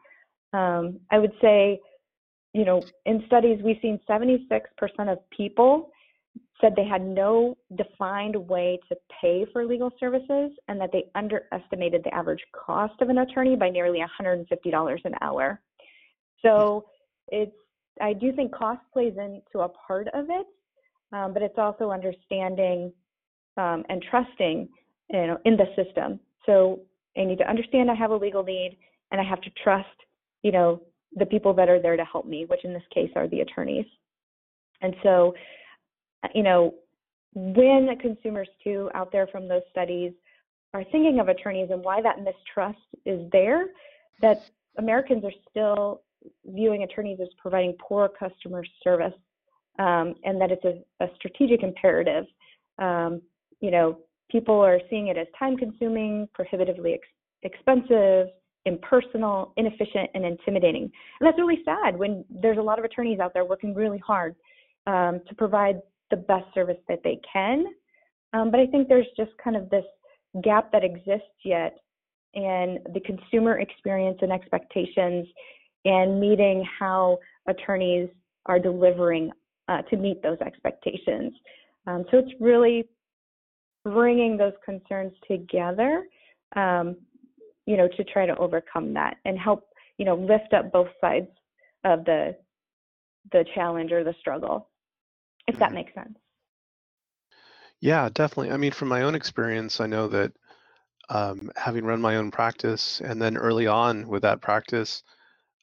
Um, 0.52 1.00
I 1.10 1.18
would 1.18 1.32
say, 1.40 1.80
you 2.54 2.64
know, 2.64 2.82
in 3.06 3.22
studies, 3.26 3.60
we've 3.62 3.78
seen 3.82 4.00
76% 4.08 4.48
of 5.08 5.18
people 5.30 5.90
said 6.60 6.74
they 6.76 6.86
had 6.86 7.02
no 7.02 7.56
defined 7.76 8.36
way 8.36 8.78
to 8.88 8.96
pay 9.20 9.46
for 9.52 9.64
legal 9.64 9.90
services 9.98 10.50
and 10.68 10.80
that 10.80 10.90
they 10.92 11.04
underestimated 11.14 12.02
the 12.04 12.14
average 12.14 12.42
cost 12.52 12.94
of 13.00 13.08
an 13.08 13.18
attorney 13.18 13.56
by 13.56 13.70
nearly 13.70 14.00
$150 14.20 15.04
an 15.04 15.14
hour. 15.20 15.60
So 16.42 16.86
it's 17.28 17.52
I 18.00 18.12
do 18.12 18.32
think 18.32 18.54
cost 18.54 18.80
plays 18.92 19.14
into 19.18 19.64
a 19.64 19.68
part 19.68 20.08
of 20.14 20.26
it, 20.30 20.46
um, 21.12 21.34
but 21.34 21.42
it's 21.42 21.58
also 21.58 21.90
understanding 21.90 22.92
um, 23.56 23.84
and 23.88 24.02
trusting 24.10 24.68
you 25.10 25.26
know 25.26 25.38
in 25.44 25.56
the 25.56 25.66
system. 25.76 26.20
So 26.46 26.80
I 27.16 27.24
need 27.24 27.38
to 27.38 27.48
understand 27.48 27.90
I 27.90 27.94
have 27.94 28.10
a 28.10 28.16
legal 28.16 28.42
need, 28.42 28.78
and 29.10 29.20
I 29.20 29.24
have 29.24 29.40
to 29.42 29.50
trust 29.62 29.88
you 30.42 30.52
know 30.52 30.82
the 31.16 31.26
people 31.26 31.52
that 31.54 31.68
are 31.68 31.80
there 31.80 31.96
to 31.96 32.04
help 32.04 32.26
me, 32.26 32.46
which 32.46 32.64
in 32.64 32.72
this 32.72 32.82
case 32.94 33.10
are 33.16 33.28
the 33.28 33.40
attorneys. 33.40 33.86
And 34.82 34.94
so, 35.02 35.34
you 36.34 36.42
know, 36.42 36.74
when 37.34 37.88
consumers 38.00 38.48
too 38.62 38.90
out 38.94 39.12
there 39.12 39.26
from 39.26 39.48
those 39.48 39.62
studies 39.70 40.12
are 40.74 40.84
thinking 40.84 41.18
of 41.20 41.28
attorneys 41.28 41.70
and 41.70 41.82
why 41.82 42.02
that 42.02 42.22
mistrust 42.22 42.78
is 43.04 43.30
there, 43.32 43.68
that 44.20 44.50
Americans 44.78 45.24
are 45.24 45.32
still 45.48 46.02
viewing 46.46 46.82
attorneys 46.82 47.18
as 47.20 47.28
providing 47.38 47.74
poor 47.80 48.08
customer 48.08 48.62
service, 48.84 49.14
um, 49.78 50.14
and 50.24 50.40
that 50.40 50.50
it's 50.50 50.64
a, 50.64 51.04
a 51.04 51.08
strategic 51.16 51.62
imperative. 51.62 52.24
Um, 52.78 53.22
you 53.60 53.70
know, 53.70 53.98
people 54.30 54.60
are 54.60 54.80
seeing 54.88 55.08
it 55.08 55.16
as 55.16 55.26
time-consuming, 55.38 56.28
prohibitively 56.34 56.94
ex- 56.94 57.08
expensive, 57.42 58.28
impersonal, 58.66 59.52
inefficient, 59.56 60.10
and 60.14 60.24
intimidating. 60.24 60.82
And 60.82 61.26
that's 61.26 61.38
really 61.38 61.62
sad 61.64 61.98
when 61.98 62.24
there's 62.28 62.58
a 62.58 62.62
lot 62.62 62.78
of 62.78 62.84
attorneys 62.84 63.18
out 63.18 63.32
there 63.34 63.44
working 63.44 63.74
really 63.74 63.98
hard 63.98 64.36
um, 64.86 65.20
to 65.28 65.34
provide 65.34 65.80
the 66.10 66.16
best 66.16 66.46
service 66.54 66.78
that 66.88 67.00
they 67.04 67.20
can. 67.32 67.66
Um, 68.32 68.50
but 68.50 68.60
I 68.60 68.66
think 68.66 68.88
there's 68.88 69.06
just 69.16 69.30
kind 69.42 69.56
of 69.56 69.68
this 69.70 69.84
gap 70.42 70.70
that 70.72 70.84
exists 70.84 71.26
yet 71.44 71.78
in 72.34 72.78
the 72.94 73.00
consumer 73.00 73.58
experience 73.58 74.18
and 74.22 74.30
expectations 74.30 75.26
and 75.84 76.20
meeting 76.20 76.64
how 76.78 77.18
attorneys 77.48 78.08
are 78.46 78.58
delivering 78.58 79.30
uh, 79.68 79.82
to 79.82 79.96
meet 79.96 80.22
those 80.22 80.38
expectations. 80.40 81.32
Um, 81.86 82.04
so 82.10 82.18
it's 82.18 82.32
really 82.40 82.88
bringing 83.84 84.36
those 84.36 84.52
concerns 84.64 85.12
together, 85.26 86.04
um, 86.56 86.96
you 87.66 87.76
know, 87.76 87.88
to 87.96 88.04
try 88.04 88.26
to 88.26 88.36
overcome 88.36 88.92
that 88.94 89.16
and 89.24 89.38
help, 89.38 89.68
you 89.98 90.04
know, 90.04 90.16
lift 90.16 90.52
up 90.52 90.70
both 90.72 90.88
sides 91.00 91.28
of 91.84 92.04
the 92.04 92.36
the 93.32 93.44
challenge 93.54 93.92
or 93.92 94.02
the 94.02 94.14
struggle, 94.18 94.69
if 95.50 95.58
that 95.58 95.72
makes 95.72 95.92
sense. 95.94 96.16
Yeah, 97.80 98.08
definitely. 98.12 98.52
I 98.52 98.56
mean, 98.56 98.72
from 98.72 98.88
my 98.88 99.02
own 99.02 99.14
experience, 99.14 99.80
I 99.80 99.86
know 99.86 100.08
that 100.08 100.32
um, 101.08 101.50
having 101.56 101.84
run 101.84 102.00
my 102.00 102.16
own 102.16 102.30
practice 102.30 103.00
and 103.00 103.20
then 103.20 103.36
early 103.36 103.66
on 103.66 104.06
with 104.06 104.22
that 104.22 104.40
practice, 104.40 105.02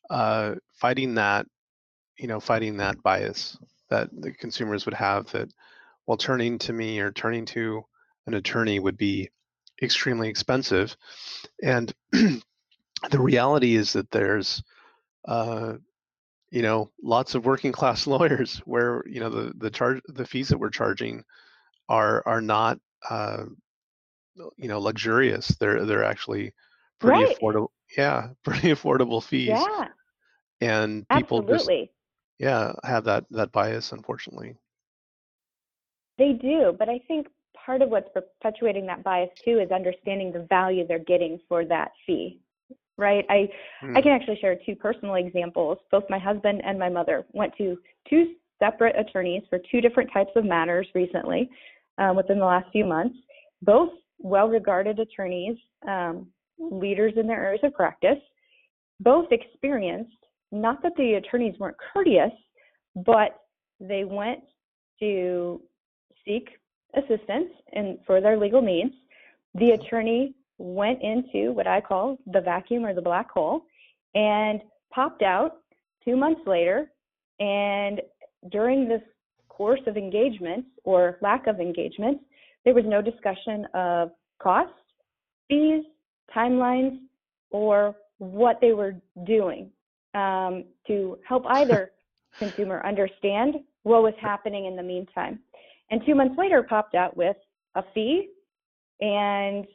uh, 0.09 0.55
fighting 0.73 1.15
that, 1.15 1.45
you 2.17 2.27
know, 2.27 2.39
fighting 2.39 2.77
that 2.77 3.01
bias 3.03 3.57
that 3.89 4.09
the 4.11 4.31
consumers 4.33 4.85
would 4.85 4.95
have 4.95 5.31
that 5.31 5.49
while 6.05 6.17
turning 6.17 6.57
to 6.59 6.73
me 6.73 6.99
or 6.99 7.11
turning 7.11 7.45
to 7.45 7.83
an 8.25 8.33
attorney 8.33 8.79
would 8.79 8.97
be 8.97 9.29
extremely 9.81 10.27
expensive. 10.27 10.97
And 11.63 11.93
the 12.11 12.41
reality 13.11 13.75
is 13.75 13.93
that 13.93 14.11
there's, 14.11 14.63
uh, 15.27 15.73
you 16.49 16.61
know, 16.61 16.89
lots 17.01 17.35
of 17.35 17.45
working 17.45 17.71
class 17.71 18.07
lawyers 18.07 18.59
where 18.65 19.03
you 19.07 19.19
know 19.19 19.29
the 19.29 19.53
the 19.57 19.69
charge 19.69 20.01
the 20.07 20.25
fees 20.25 20.49
that 20.49 20.57
we're 20.57 20.69
charging 20.69 21.23
are 21.89 22.23
are 22.25 22.41
not 22.41 22.79
uh, 23.09 23.45
you 24.57 24.67
know 24.67 24.79
luxurious. 24.79 25.47
They're 25.59 25.85
they're 25.85 26.03
actually 26.03 26.53
pretty 26.99 27.23
right. 27.23 27.37
affordable. 27.39 27.69
Yeah, 27.97 28.29
pretty 28.43 28.69
affordable 28.69 29.23
fees. 29.23 29.49
Yeah. 29.49 29.87
And 30.59 31.07
people 31.09 31.39
Absolutely. 31.39 31.81
just 31.85 31.91
yeah 32.39 32.73
have 32.83 33.03
that 33.05 33.25
that 33.31 33.51
bias, 33.51 33.91
unfortunately. 33.91 34.55
They 36.17 36.33
do, 36.33 36.75
but 36.77 36.89
I 36.89 36.99
think 37.07 37.27
part 37.53 37.83
of 37.83 37.89
what's 37.89 38.09
perpetuating 38.11 38.87
that 38.87 39.03
bias 39.03 39.29
too 39.43 39.59
is 39.59 39.71
understanding 39.71 40.31
the 40.31 40.47
value 40.49 40.87
they're 40.87 40.97
getting 40.99 41.39
for 41.47 41.63
that 41.65 41.91
fee. 42.05 42.39
Right? 42.97 43.25
I 43.29 43.47
mm. 43.83 43.95
I 43.95 44.01
can 44.01 44.11
actually 44.11 44.37
share 44.41 44.57
two 44.65 44.75
personal 44.75 45.15
examples. 45.15 45.77
Both 45.91 46.05
my 46.09 46.19
husband 46.19 46.61
and 46.65 46.79
my 46.79 46.89
mother 46.89 47.25
went 47.33 47.53
to 47.57 47.77
two 48.09 48.33
separate 48.59 48.95
attorneys 48.97 49.43
for 49.49 49.59
two 49.71 49.81
different 49.81 50.11
types 50.11 50.31
of 50.35 50.45
matters 50.45 50.87
recently 50.95 51.49
um, 51.97 52.15
within 52.15 52.39
the 52.39 52.45
last 52.45 52.67
few 52.71 52.85
months. 52.85 53.15
Both 53.61 53.91
well 54.19 54.47
regarded 54.47 54.99
attorneys, 54.99 55.57
um, 55.87 56.27
leaders 56.59 57.13
in 57.17 57.27
their 57.27 57.43
areas 57.43 57.61
of 57.63 57.73
practice, 57.73 58.17
both 58.99 59.31
experienced 59.31 60.11
not 60.51 60.81
that 60.81 60.93
the 60.97 61.15
attorneys 61.15 61.57
weren't 61.59 61.77
courteous, 61.93 62.31
but 62.95 63.41
they 63.79 64.03
went 64.05 64.39
to 64.99 65.61
seek 66.25 66.49
assistance 66.95 67.49
and 67.73 67.99
for 68.05 68.21
their 68.21 68.37
legal 68.37 68.61
needs. 68.61 68.93
The 69.55 69.71
attorney 69.71 70.33
went 70.57 71.01
into 71.01 71.51
what 71.51 71.67
I 71.67 71.81
call 71.81 72.17
the 72.27 72.41
vacuum 72.41 72.85
or 72.85 72.93
the 72.93 73.01
black 73.01 73.29
hole 73.31 73.65
and 74.15 74.61
popped 74.93 75.21
out 75.21 75.57
two 76.03 76.15
months 76.15 76.41
later. 76.45 76.91
And 77.39 78.01
during 78.51 78.87
this 78.87 79.01
course 79.49 79.81
of 79.87 79.97
engagement 79.97 80.65
or 80.83 81.17
lack 81.21 81.47
of 81.47 81.59
engagement, 81.59 82.19
there 82.65 82.73
was 82.73 82.85
no 82.85 83.01
discussion 83.01 83.65
of 83.73 84.11
cost, 84.41 84.73
fees, 85.47 85.83
timelines, 86.35 86.99
or 87.51 87.95
what 88.17 88.59
they 88.61 88.73
were 88.73 88.95
doing 89.25 89.69
um, 90.13 90.65
to 90.87 91.17
help 91.27 91.43
either 91.47 91.91
consumer 92.39 92.85
understand 92.85 93.55
what 93.83 94.03
was 94.03 94.13
happening 94.19 94.65
in 94.65 94.75
the 94.75 94.83
meantime. 94.83 95.39
And 95.89 96.01
two 96.05 96.15
months 96.15 96.35
later, 96.37 96.63
popped 96.63 96.95
out 96.95 97.15
with 97.15 97.37
a 97.75 97.83
fee, 97.93 98.29
and 98.99 99.65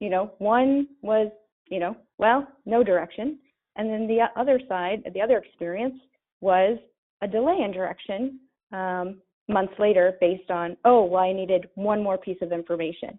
you 0.00 0.10
know, 0.10 0.32
one 0.38 0.88
was 1.02 1.30
you 1.68 1.78
know, 1.78 1.96
well, 2.18 2.46
no 2.66 2.82
direction, 2.82 3.38
and 3.76 3.88
then 3.88 4.06
the 4.06 4.26
other 4.36 4.60
side, 4.68 5.02
the 5.14 5.20
other 5.20 5.38
experience 5.38 5.94
was 6.40 6.78
a 7.22 7.28
delay 7.28 7.58
in 7.64 7.70
direction 7.70 8.40
um, 8.72 9.20
months 9.48 9.74
later 9.78 10.16
based 10.20 10.50
on, 10.50 10.76
oh, 10.84 11.04
well, 11.04 11.22
I 11.22 11.32
needed 11.32 11.68
one 11.74 12.02
more 12.02 12.18
piece 12.18 12.38
of 12.42 12.52
information. 12.52 13.18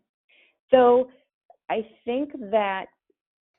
So 0.69 1.09
I 1.69 1.85
think 2.05 2.31
that 2.51 2.85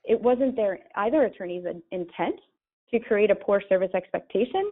it 0.05 0.21
wasn't 0.21 0.57
their 0.57 0.79
either 0.97 1.25
attorney's 1.25 1.65
intent 1.91 2.37
to 2.93 3.01
create 3.01 3.31
a 3.31 3.35
poor 3.35 3.63
service 3.69 3.91
expectation. 3.95 4.71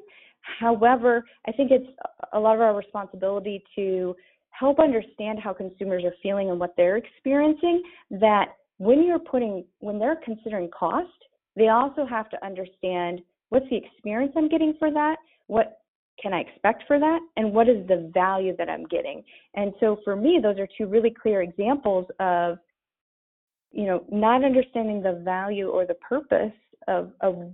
However, 0.59 1.25
I 1.47 1.52
think 1.52 1.71
it's 1.71 1.88
a 2.33 2.38
lot 2.38 2.54
of 2.54 2.61
our 2.61 2.75
responsibility 2.75 3.62
to 3.76 4.16
help 4.61 4.79
understand 4.79 5.38
how 5.43 5.55
consumers 5.55 6.05
are 6.05 6.12
feeling 6.23 6.50
and 6.50 6.61
what 6.61 6.75
they're 6.76 6.99
experiencing 6.99 7.83
that 8.11 8.49
when 8.76 9.02
you're 9.02 9.19
putting 9.19 9.64
when 9.79 9.99
they're 9.99 10.21
considering 10.23 10.69
cost, 10.71 11.09
they 11.57 11.69
also 11.69 12.05
have 12.05 12.29
to 12.29 12.45
understand 12.45 13.23
what's 13.49 13.69
the 13.71 13.76
experience 13.76 14.33
I'm 14.37 14.49
getting 14.49 14.75
for 14.79 14.90
that, 14.93 15.17
what 15.47 15.79
can 16.23 16.35
I 16.35 16.40
expect 16.40 16.85
for 16.87 16.99
that? 16.99 17.21
And 17.38 17.55
what 17.55 17.69
is 17.69 17.87
the 17.88 18.11
value 18.12 18.55
that 18.59 18.69
I'm 18.69 18.85
getting? 18.85 19.25
And 19.55 19.73
so 19.81 19.99
for 20.05 20.14
me, 20.14 20.38
those 20.43 20.59
are 20.59 20.69
two 20.76 20.87
really 20.87 21.11
clear 21.11 21.40
examples 21.40 22.07
of, 22.21 22.59
you 23.73 23.87
know, 23.87 24.05
not 24.12 24.45
understanding 24.45 25.02
the 25.02 25.23
value 25.25 25.69
or 25.69 25.87
the 25.87 25.95
purpose 25.95 26.52
of, 26.87 27.12
of 27.23 27.50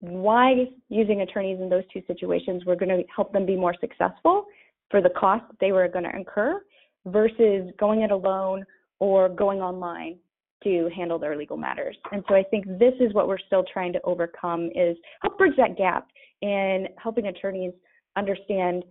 why 0.00 0.54
using 0.88 1.20
attorneys 1.20 1.60
in 1.60 1.68
those 1.68 1.84
two 1.92 2.02
situations 2.06 2.64
were 2.64 2.76
going 2.76 2.88
to 2.88 3.02
help 3.14 3.32
them 3.34 3.44
be 3.44 3.56
more 3.56 3.74
successful 3.78 4.46
for 4.90 5.00
the 5.00 5.10
cost 5.10 5.44
they 5.60 5.72
were 5.72 5.88
going 5.88 6.04
to 6.04 6.14
incur 6.14 6.60
versus 7.06 7.70
going 7.78 8.02
it 8.02 8.10
alone 8.10 8.64
or 8.98 9.28
going 9.28 9.60
online 9.60 10.18
to 10.62 10.90
handle 10.94 11.18
their 11.18 11.36
legal 11.36 11.56
matters. 11.56 11.96
And 12.12 12.22
so 12.28 12.34
I 12.34 12.42
think 12.42 12.66
this 12.78 12.92
is 13.00 13.14
what 13.14 13.28
we're 13.28 13.38
still 13.38 13.64
trying 13.72 13.92
to 13.94 14.00
overcome 14.04 14.68
is 14.74 14.96
help 15.22 15.38
bridge 15.38 15.56
that 15.56 15.76
gap 15.78 16.08
in 16.42 16.88
helping 16.98 17.26
attorneys 17.26 17.72
understand 18.16 18.84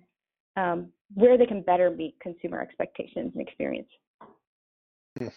um, 0.58 0.90
where 1.14 1.38
they 1.38 1.46
can 1.46 1.62
better 1.62 1.92
meet 1.92 2.16
consumer 2.20 2.62
expectations 2.62 3.32
and 3.36 3.48
experience. 3.48 3.88
Hmm. 5.18 5.28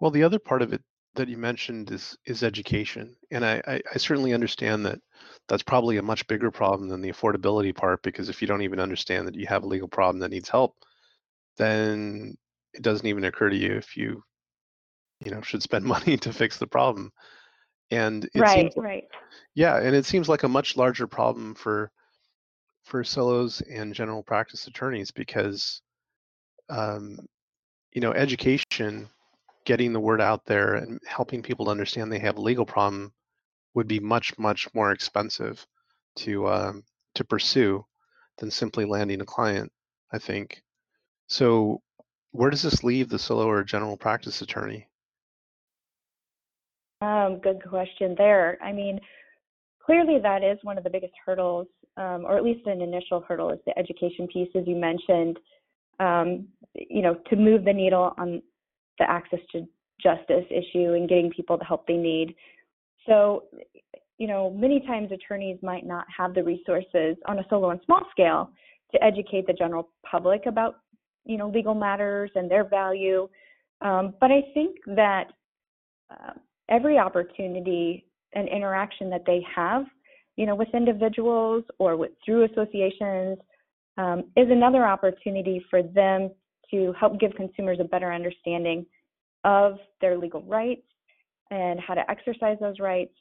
Well, 0.00 0.10
the 0.10 0.22
other 0.22 0.38
part 0.38 0.62
of 0.62 0.72
it 0.72 0.82
that 1.14 1.28
you 1.28 1.36
mentioned 1.36 1.90
is 1.90 2.16
is 2.26 2.42
education, 2.42 3.16
and 3.30 3.44
I, 3.44 3.62
I, 3.66 3.80
I 3.94 3.98
certainly 3.98 4.34
understand 4.34 4.84
that 4.86 5.00
that's 5.48 5.62
probably 5.62 5.98
a 5.98 6.02
much 6.02 6.26
bigger 6.26 6.50
problem 6.50 6.88
than 6.88 7.00
the 7.00 7.12
affordability 7.12 7.74
part 7.74 8.02
because 8.02 8.28
if 8.28 8.40
you 8.40 8.48
don't 8.48 8.62
even 8.62 8.80
understand 8.80 9.28
that 9.28 9.34
you 9.34 9.46
have 9.46 9.62
a 9.64 9.66
legal 9.66 9.88
problem 9.88 10.20
that 10.20 10.30
needs 10.30 10.48
help, 10.48 10.74
then 11.58 12.36
it 12.72 12.82
doesn't 12.82 13.06
even 13.06 13.24
occur 13.24 13.50
to 13.50 13.56
you 13.56 13.74
if 13.74 13.96
you 13.96 14.22
you 15.24 15.30
know 15.30 15.40
should 15.42 15.62
spend 15.62 15.84
money 15.96 16.16
to 16.16 16.32
fix 16.32 16.58
the 16.58 16.66
problem 16.66 17.12
and 17.90 18.24
it 18.34 18.40
right, 18.40 18.72
seems 18.72 18.76
right. 18.76 19.04
Yeah, 19.54 19.76
and 19.76 19.94
it 19.94 20.06
seems 20.06 20.28
like 20.28 20.42
a 20.42 20.48
much 20.48 20.76
larger 20.76 21.06
problem 21.06 21.54
for 21.54 21.90
for 22.84 23.02
solos 23.02 23.62
and 23.62 23.94
general 23.94 24.22
practice 24.22 24.66
attorneys 24.66 25.10
because 25.10 25.80
um, 26.68 27.18
you 27.92 28.00
know 28.00 28.12
education, 28.12 29.08
getting 29.64 29.92
the 29.92 30.00
word 30.00 30.20
out 30.20 30.44
there 30.46 30.74
and 30.76 31.00
helping 31.06 31.42
people 31.42 31.66
to 31.66 31.70
understand 31.70 32.10
they 32.10 32.18
have 32.18 32.36
a 32.36 32.42
legal 32.42 32.66
problem 32.66 33.12
would 33.74 33.88
be 33.88 34.00
much 34.00 34.38
much 34.38 34.72
more 34.74 34.92
expensive 34.92 35.66
to 36.16 36.48
um, 36.48 36.84
to 37.14 37.24
pursue 37.24 37.84
than 38.38 38.50
simply 38.50 38.84
landing 38.84 39.20
a 39.20 39.26
client. 39.26 39.70
I 40.12 40.18
think. 40.18 40.62
So, 41.26 41.82
where 42.32 42.50
does 42.50 42.62
this 42.62 42.84
leave 42.84 43.08
the 43.08 43.18
solo 43.18 43.46
or 43.46 43.64
general 43.64 43.96
practice 43.96 44.42
attorney? 44.42 44.88
Um, 47.00 47.40
good 47.42 47.62
question 47.68 48.14
there. 48.16 48.58
I 48.62 48.72
mean, 48.72 49.00
clearly 49.84 50.18
that 50.22 50.42
is 50.42 50.58
one 50.62 50.78
of 50.78 50.84
the 50.84 50.90
biggest 50.90 51.12
hurdles, 51.24 51.66
um, 51.96 52.24
or 52.24 52.36
at 52.36 52.44
least 52.44 52.66
an 52.66 52.80
initial 52.80 53.20
hurdle, 53.26 53.50
is 53.50 53.58
the 53.66 53.78
education 53.78 54.26
piece, 54.28 54.48
as 54.54 54.64
you 54.66 54.76
mentioned. 54.76 55.38
Um, 56.00 56.48
you 56.74 57.02
know, 57.02 57.14
to 57.30 57.36
move 57.36 57.64
the 57.64 57.72
needle 57.72 58.14
on 58.18 58.42
the 58.98 59.08
access 59.08 59.40
to 59.52 59.66
justice 60.00 60.44
issue 60.50 60.94
and 60.94 61.08
getting 61.08 61.30
people 61.30 61.56
the 61.56 61.64
help 61.64 61.86
they 61.86 61.96
need. 61.96 62.34
So, 63.06 63.44
you 64.18 64.26
know, 64.26 64.50
many 64.50 64.80
times 64.80 65.10
attorneys 65.12 65.58
might 65.62 65.86
not 65.86 66.06
have 66.16 66.34
the 66.34 66.42
resources 66.42 67.16
on 67.26 67.38
a 67.38 67.44
solo 67.50 67.70
and 67.70 67.80
small 67.84 68.02
scale 68.10 68.50
to 68.92 69.02
educate 69.02 69.46
the 69.46 69.52
general 69.52 69.90
public 70.08 70.46
about, 70.46 70.76
you 71.24 71.36
know, 71.36 71.48
legal 71.48 71.74
matters 71.74 72.30
and 72.34 72.50
their 72.50 72.64
value. 72.64 73.28
Um, 73.80 74.14
but 74.20 74.30
I 74.30 74.42
think 74.54 74.76
that 74.86 75.24
uh, 76.10 76.32
every 76.68 76.98
opportunity 76.98 78.06
and 78.34 78.48
interaction 78.48 79.10
that 79.10 79.24
they 79.26 79.44
have, 79.54 79.84
you 80.36 80.46
know, 80.46 80.54
with 80.54 80.68
individuals 80.74 81.64
or 81.78 81.96
with 81.96 82.12
through 82.24 82.44
associations, 82.44 83.38
um, 83.96 84.24
is 84.36 84.50
another 84.50 84.84
opportunity 84.84 85.64
for 85.70 85.82
them 85.82 86.30
to 86.70 86.92
help 86.98 87.20
give 87.20 87.32
consumers 87.36 87.78
a 87.80 87.84
better 87.84 88.12
understanding 88.12 88.84
of 89.44 89.78
their 90.00 90.18
legal 90.18 90.42
rights 90.42 90.82
and 91.50 91.80
how 91.80 91.94
to 91.94 92.08
exercise 92.10 92.56
those 92.60 92.78
rights, 92.78 93.14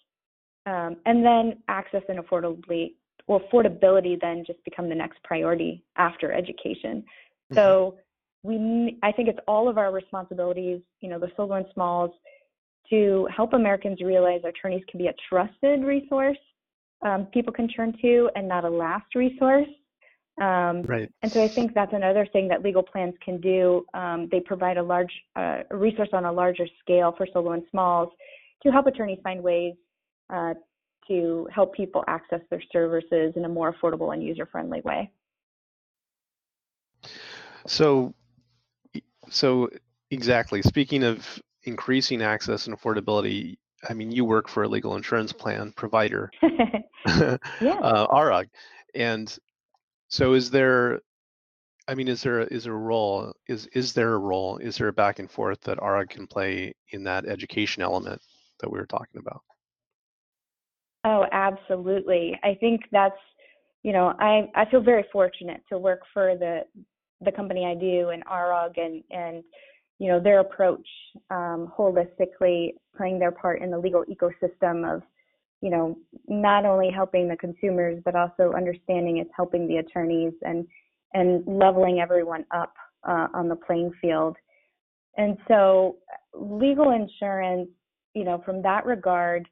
um, 0.65 0.97
and 1.05 1.25
then 1.25 1.57
access 1.67 2.03
and 2.09 2.19
affordably 2.19 2.93
or 3.27 3.41
affordability 3.41 4.19
then 4.19 4.43
just 4.45 4.63
become 4.65 4.89
the 4.89 4.95
next 4.95 5.21
priority 5.23 5.83
after 5.97 6.31
education. 6.31 7.01
Mm-hmm. 7.01 7.55
So 7.55 7.97
we, 8.43 8.97
I 9.01 9.11
think 9.11 9.29
it's 9.29 9.39
all 9.47 9.69
of 9.69 9.77
our 9.77 9.91
responsibilities, 9.93 10.81
you 10.99 11.09
know, 11.09 11.19
the 11.19 11.31
solo 11.37 11.55
and 11.55 11.65
smalls, 11.73 12.11
to 12.89 13.27
help 13.35 13.53
Americans 13.53 14.01
realize 14.01 14.41
attorneys 14.43 14.83
can 14.89 14.97
be 14.97 15.07
a 15.07 15.13
trusted 15.29 15.83
resource 15.83 16.37
um, 17.03 17.25
people 17.27 17.53
can 17.53 17.67
turn 17.67 17.93
to 18.01 18.29
and 18.35 18.47
not 18.47 18.63
a 18.63 18.69
last 18.69 19.13
resource. 19.15 19.67
Um, 20.41 20.81
right. 20.83 21.11
And 21.21 21.31
so 21.31 21.43
I 21.43 21.47
think 21.47 21.73
that's 21.73 21.93
another 21.93 22.25
thing 22.25 22.47
that 22.47 22.63
legal 22.63 22.81
plans 22.81 23.13
can 23.23 23.39
do. 23.39 23.85
Um, 23.93 24.27
they 24.31 24.39
provide 24.39 24.77
a 24.77 24.83
large 24.83 25.11
uh, 25.35 25.59
resource 25.69 26.09
on 26.11 26.25
a 26.25 26.31
larger 26.31 26.65
scale 26.79 27.13
for 27.15 27.27
solo 27.31 27.51
and 27.51 27.63
smalls 27.69 28.09
to 28.63 28.71
help 28.71 28.87
attorneys 28.87 29.19
find 29.23 29.43
ways 29.43 29.75
uh, 30.31 30.55
to 31.07 31.47
help 31.53 31.73
people 31.75 32.03
access 32.07 32.41
their 32.49 32.63
services 32.71 33.33
in 33.35 33.45
a 33.45 33.49
more 33.49 33.73
affordable 33.73 34.13
and 34.13 34.23
user-friendly 34.23 34.81
way. 34.81 35.11
So, 37.67 38.13
so 39.29 39.69
exactly. 40.09 40.61
Speaking 40.61 41.03
of 41.03 41.41
increasing 41.63 42.21
access 42.21 42.67
and 42.67 42.77
affordability, 42.77 43.57
I 43.87 43.93
mean, 43.93 44.11
you 44.11 44.25
work 44.25 44.49
for 44.49 44.63
a 44.63 44.67
legal 44.67 44.95
insurance 44.95 45.33
plan 45.33 45.73
provider, 45.75 46.31
yeah. 46.41 47.37
uh, 47.81 48.07
ARAG, 48.07 48.47
and 48.95 49.37
so 50.13 50.33
is 50.33 50.51
there 50.51 51.01
I 51.87 51.95
mean, 51.95 52.07
is 52.07 52.21
there 52.21 52.41
is 52.41 52.63
there 52.63 52.73
a 52.73 52.77
role? 52.77 53.33
Is 53.47 53.65
is 53.73 53.93
there 53.93 54.13
a 54.13 54.17
role? 54.17 54.57
Is 54.57 54.77
there 54.77 54.87
a 54.87 54.93
back 54.93 55.19
and 55.19 55.29
forth 55.29 55.59
that 55.61 55.79
ARAG 55.79 56.09
can 56.09 56.27
play 56.27 56.73
in 56.91 57.03
that 57.03 57.25
education 57.25 57.81
element 57.83 58.21
that 58.59 58.71
we 58.71 58.79
were 58.79 58.85
talking 58.85 59.19
about? 59.19 59.41
Oh, 61.03 61.25
absolutely. 61.31 62.39
I 62.43 62.55
think 62.59 62.81
that's 62.91 63.19
you 63.81 63.91
know 63.91 64.13
I 64.19 64.51
I 64.55 64.69
feel 64.69 64.81
very 64.81 65.05
fortunate 65.11 65.61
to 65.69 65.79
work 65.79 66.01
for 66.13 66.37
the 66.37 66.61
the 67.21 67.31
company 67.31 67.65
I 67.65 67.73
do 67.73 68.09
and 68.09 68.23
ARAG 68.27 68.77
and 68.77 69.03
and 69.09 69.43
you 69.97 70.09
know 70.09 70.19
their 70.19 70.41
approach 70.41 70.87
um, 71.31 71.73
holistically 71.75 72.75
playing 72.95 73.17
their 73.17 73.31
part 73.31 73.61
in 73.63 73.71
the 73.71 73.79
legal 73.79 74.05
ecosystem 74.05 74.95
of 74.95 75.01
you 75.63 75.69
know, 75.69 75.97
not 76.27 76.65
only 76.65 76.91
helping 76.93 77.29
the 77.29 77.37
consumers, 77.37 77.97
but 78.03 78.15
also 78.17 78.51
understanding 78.53 79.19
it's 79.19 79.29
helping 79.33 79.65
the 79.65 79.77
attorneys 79.77 80.33
and 80.41 80.67
and 81.13 81.41
leveling 81.47 82.01
everyone 82.01 82.43
up 82.53 82.73
uh, 83.07 83.27
on 83.33 83.47
the 83.47 83.55
playing 83.55 83.91
field. 84.01 84.35
And 85.15 85.37
so, 85.47 85.95
legal 86.33 86.91
insurance, 86.91 87.69
you 88.13 88.25
know, 88.25 88.41
from 88.45 88.61
that 88.63 88.85
regard, 88.85 89.47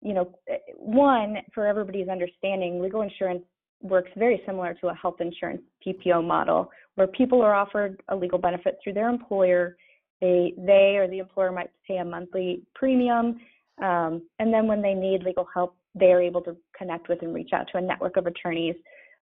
you 0.00 0.14
know, 0.14 0.34
one 0.76 1.36
for 1.52 1.66
everybody's 1.66 2.08
understanding, 2.08 2.80
legal 2.80 3.02
insurance 3.02 3.42
works 3.82 4.10
very 4.16 4.40
similar 4.46 4.72
to 4.80 4.88
a 4.88 4.94
health 4.94 5.16
insurance 5.20 5.60
PPO 5.86 6.26
model, 6.26 6.70
where 6.94 7.08
people 7.08 7.42
are 7.42 7.54
offered 7.54 8.02
a 8.08 8.16
legal 8.16 8.38
benefit 8.38 8.78
through 8.82 8.94
their 8.94 9.10
employer. 9.10 9.76
They 10.22 10.54
they 10.56 10.96
or 10.96 11.06
the 11.06 11.18
employer 11.18 11.52
might 11.52 11.70
pay 11.86 11.98
a 11.98 12.04
monthly 12.04 12.62
premium 12.74 13.40
um, 13.82 14.22
and 14.38 14.52
then 14.52 14.66
when 14.66 14.82
they 14.82 14.94
need 14.94 15.22
legal 15.24 15.46
help, 15.52 15.76
they 15.94 16.12
are 16.12 16.22
able 16.22 16.40
to 16.42 16.56
connect 16.76 17.08
with 17.08 17.22
and 17.22 17.34
reach 17.34 17.50
out 17.52 17.66
to 17.72 17.78
a 17.78 17.80
network 17.80 18.16
of 18.16 18.26
attorneys 18.26 18.76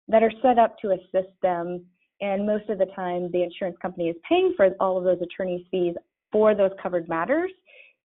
that 0.08 0.22
are 0.22 0.32
set 0.42 0.58
up 0.58 0.78
to 0.78 0.92
assist 0.92 1.32
them. 1.42 1.84
And 2.20 2.46
most 2.46 2.68
of 2.68 2.78
the 2.78 2.86
time, 2.94 3.30
the 3.32 3.42
insurance 3.42 3.76
company 3.80 4.08
is 4.08 4.16
paying 4.28 4.54
for 4.56 4.70
all 4.80 4.96
of 4.96 5.04
those 5.04 5.20
attorneys' 5.22 5.66
fees 5.70 5.94
for 6.30 6.54
those 6.54 6.70
covered 6.82 7.08
matters. 7.08 7.50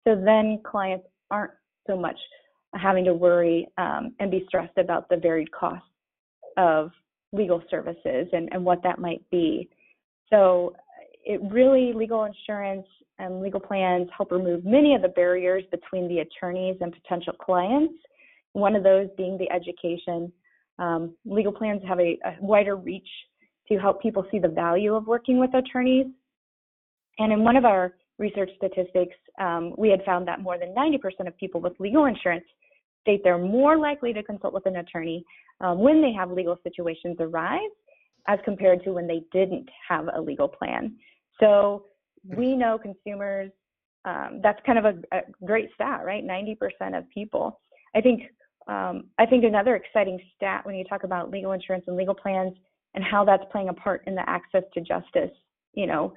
So 0.07 0.15
then 0.15 0.61
clients 0.65 1.07
aren't 1.31 1.53
so 1.87 1.97
much 1.97 2.17
having 2.75 3.05
to 3.05 3.15
worry 3.15 3.69
um, 3.79 4.15
and 4.21 4.31
be 4.31 4.45
stressed 4.49 4.77
about 4.79 5.09
the 5.09 5.17
varied 5.17 5.51
costs 5.53 5.87
of 6.57 6.91
legal 7.33 7.63
services 7.71 8.27
and, 8.33 8.49
and 8.53 8.65
what 8.65 8.83
that 8.83 8.99
might 8.99 9.23
be. 9.31 9.69
So 10.31 10.75
it 11.27 11.41
really, 11.51 11.93
legal 11.93 12.25
insurance 12.25 12.87
and 13.19 13.41
legal 13.41 13.61
plans 13.61 14.09
help 14.17 14.31
remove 14.31 14.65
many 14.65 14.95
of 14.95 15.03
the 15.03 15.09
barriers 15.09 15.65
between 15.71 16.09
the 16.09 16.21
attorneys 16.21 16.77
and 16.81 16.95
potential 17.03 17.33
clients. 17.33 17.95
One 18.53 18.77
of 18.77 18.85
those 18.85 19.09
being 19.17 19.37
the 19.37 19.51
education. 19.51 20.33
Um, 20.79 21.15
legal 21.25 21.53
plans 21.53 21.83
have 21.89 21.99
a, 21.99 22.19
a, 22.25 22.37
wider 22.41 22.77
reach 22.77 23.09
to 23.69 23.77
help 23.79 24.01
people 24.01 24.25
see 24.31 24.39
the 24.39 24.49
value 24.49 24.95
of 24.95 25.07
working 25.07 25.41
with 25.41 25.53
attorneys. 25.55 26.07
And 27.19 27.33
in 27.33 27.43
one 27.43 27.57
of 27.57 27.65
our 27.65 27.95
research 28.19 28.51
statistics, 28.57 29.17
um, 29.41 29.75
we 29.77 29.89
had 29.89 30.05
found 30.05 30.29
that 30.29 30.41
more 30.41 30.59
than 30.59 30.75
90% 30.75 31.27
of 31.27 31.37
people 31.39 31.61
with 31.61 31.73
legal 31.81 32.05
insurance 32.05 32.45
state 33.03 33.23
they're 33.25 33.39
more 33.39 33.79
likely 33.79 34.13
to 34.13 34.23
consult 34.23 34.53
with 34.53 34.67
an 34.67 34.77
attorney 34.77 35.25
um, 35.61 35.79
when 35.79 36.03
they 36.03 36.13
have 36.13 36.31
legal 36.31 36.59
situations 36.63 37.17
arise 37.21 37.71
as 38.29 38.39
compared 38.45 38.83
to 38.85 38.93
when 38.93 39.07
they 39.07 39.23
didn't 39.33 39.69
have 39.89 40.07
a 40.15 40.21
legal 40.21 40.49
plan. 40.49 40.97
So 41.41 41.85
we 42.25 42.57
know 42.57 42.79
consumers, 42.79 43.51
um, 44.05 44.41
that's 44.43 44.61
kind 44.65 44.79
of 44.79 44.85
a, 44.85 45.17
a, 45.17 45.21
great 45.45 45.71
stat, 45.75 46.03
right? 46.05 46.25
90% 46.25 46.97
of 46.97 47.09
people. 47.11 47.61
I 47.95 48.01
think 48.01 48.23
um, 48.69 49.05
I 49.19 49.27
think 49.27 49.45
another 49.45 49.77
exciting 49.77 50.19
stat 50.35 50.67
when 50.67 50.75
you 50.75 50.85
talk 50.85 51.05
about 51.05 51.31
legal 51.31 51.53
insurance 51.53 51.85
and 51.87 51.97
legal 51.97 52.15
plans 52.15 52.53
and 52.95 53.05
how 53.05 53.25
that's 53.25 53.45
playing 53.53 53.69
a 53.69 53.75
part 53.75 54.03
in 54.07 54.15
the 54.15 54.29
access 54.29 54.65
to 54.75 54.81
justice, 54.81 55.31
you 55.75 55.87
know, 55.87 56.15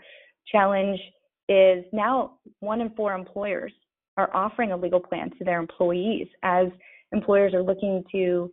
challenge 0.51 0.99
is 1.47 1.83
now 1.93 2.33
one 2.59 2.81
in 2.81 2.89
four 2.91 3.13
employers 3.13 3.71
are 4.17 4.35
offering 4.35 4.71
a 4.71 4.77
legal 4.77 4.99
plan 4.99 5.29
to 5.37 5.43
their 5.43 5.59
employees 5.59 6.27
as 6.43 6.67
employers 7.11 7.53
are 7.53 7.63
looking 7.63 8.03
to 8.11 8.51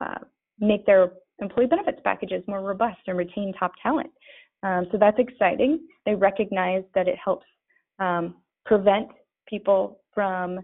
uh, 0.00 0.18
make 0.58 0.84
their 0.86 1.12
employee 1.40 1.66
benefits 1.66 1.98
packages 2.04 2.42
more 2.46 2.60
robust 2.60 2.98
and 3.06 3.16
retain 3.16 3.52
top 3.58 3.72
talent. 3.82 4.10
Um, 4.62 4.86
so 4.90 4.98
that's 4.98 5.18
exciting. 5.18 5.80
They 6.04 6.14
recognize 6.14 6.82
that 6.94 7.08
it 7.08 7.16
helps 7.22 7.46
um, 7.98 8.36
prevent 8.64 9.08
people 9.46 10.00
from 10.14 10.58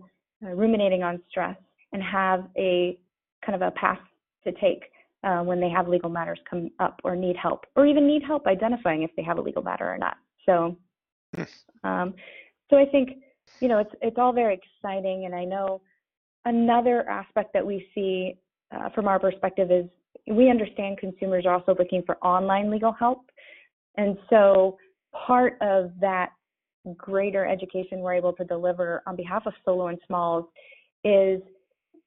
uh, 0.44 0.50
ruminating 0.50 1.02
on 1.02 1.20
stress 1.30 1.56
and 1.92 2.02
have 2.02 2.46
a 2.56 2.98
kind 3.44 3.54
of 3.54 3.62
a 3.62 3.70
path 3.72 4.00
to 4.44 4.52
take 4.52 4.84
uh, 5.22 5.42
when 5.42 5.60
they 5.60 5.70
have 5.70 5.88
legal 5.88 6.10
matters 6.10 6.38
come 6.48 6.70
up 6.80 7.00
or 7.04 7.16
need 7.16 7.36
help, 7.36 7.64
or 7.76 7.86
even 7.86 8.06
need 8.06 8.22
help 8.22 8.46
identifying 8.46 9.02
if 9.02 9.10
they 9.16 9.22
have 9.22 9.38
a 9.38 9.40
legal 9.40 9.62
matter 9.62 9.90
or 9.90 9.96
not. 9.96 10.16
So, 10.44 10.76
um, 11.84 12.14
so 12.70 12.76
I 12.76 12.84
think 12.84 13.10
you 13.60 13.68
know 13.68 13.78
it's 13.78 13.94
it's 14.02 14.18
all 14.18 14.32
very 14.32 14.54
exciting, 14.60 15.24
and 15.24 15.34
I 15.34 15.44
know 15.44 15.80
another 16.44 17.08
aspect 17.08 17.52
that 17.54 17.66
we 17.66 17.86
see 17.94 18.36
uh, 18.74 18.90
from 18.90 19.08
our 19.08 19.18
perspective 19.18 19.70
is 19.70 19.86
we 20.26 20.50
understand 20.50 20.98
consumers 20.98 21.46
are 21.46 21.54
also 21.54 21.74
looking 21.78 22.02
for 22.04 22.16
online 22.18 22.70
legal 22.70 22.92
help. 22.92 23.30
And 23.96 24.18
so 24.30 24.76
part 25.12 25.56
of 25.60 25.92
that 26.00 26.30
greater 26.96 27.46
education 27.46 28.00
we're 28.00 28.14
able 28.14 28.32
to 28.34 28.44
deliver 28.44 29.02
on 29.06 29.16
behalf 29.16 29.46
of 29.46 29.54
solo 29.64 29.86
and 29.86 29.98
smalls 30.06 30.44
is 31.02 31.40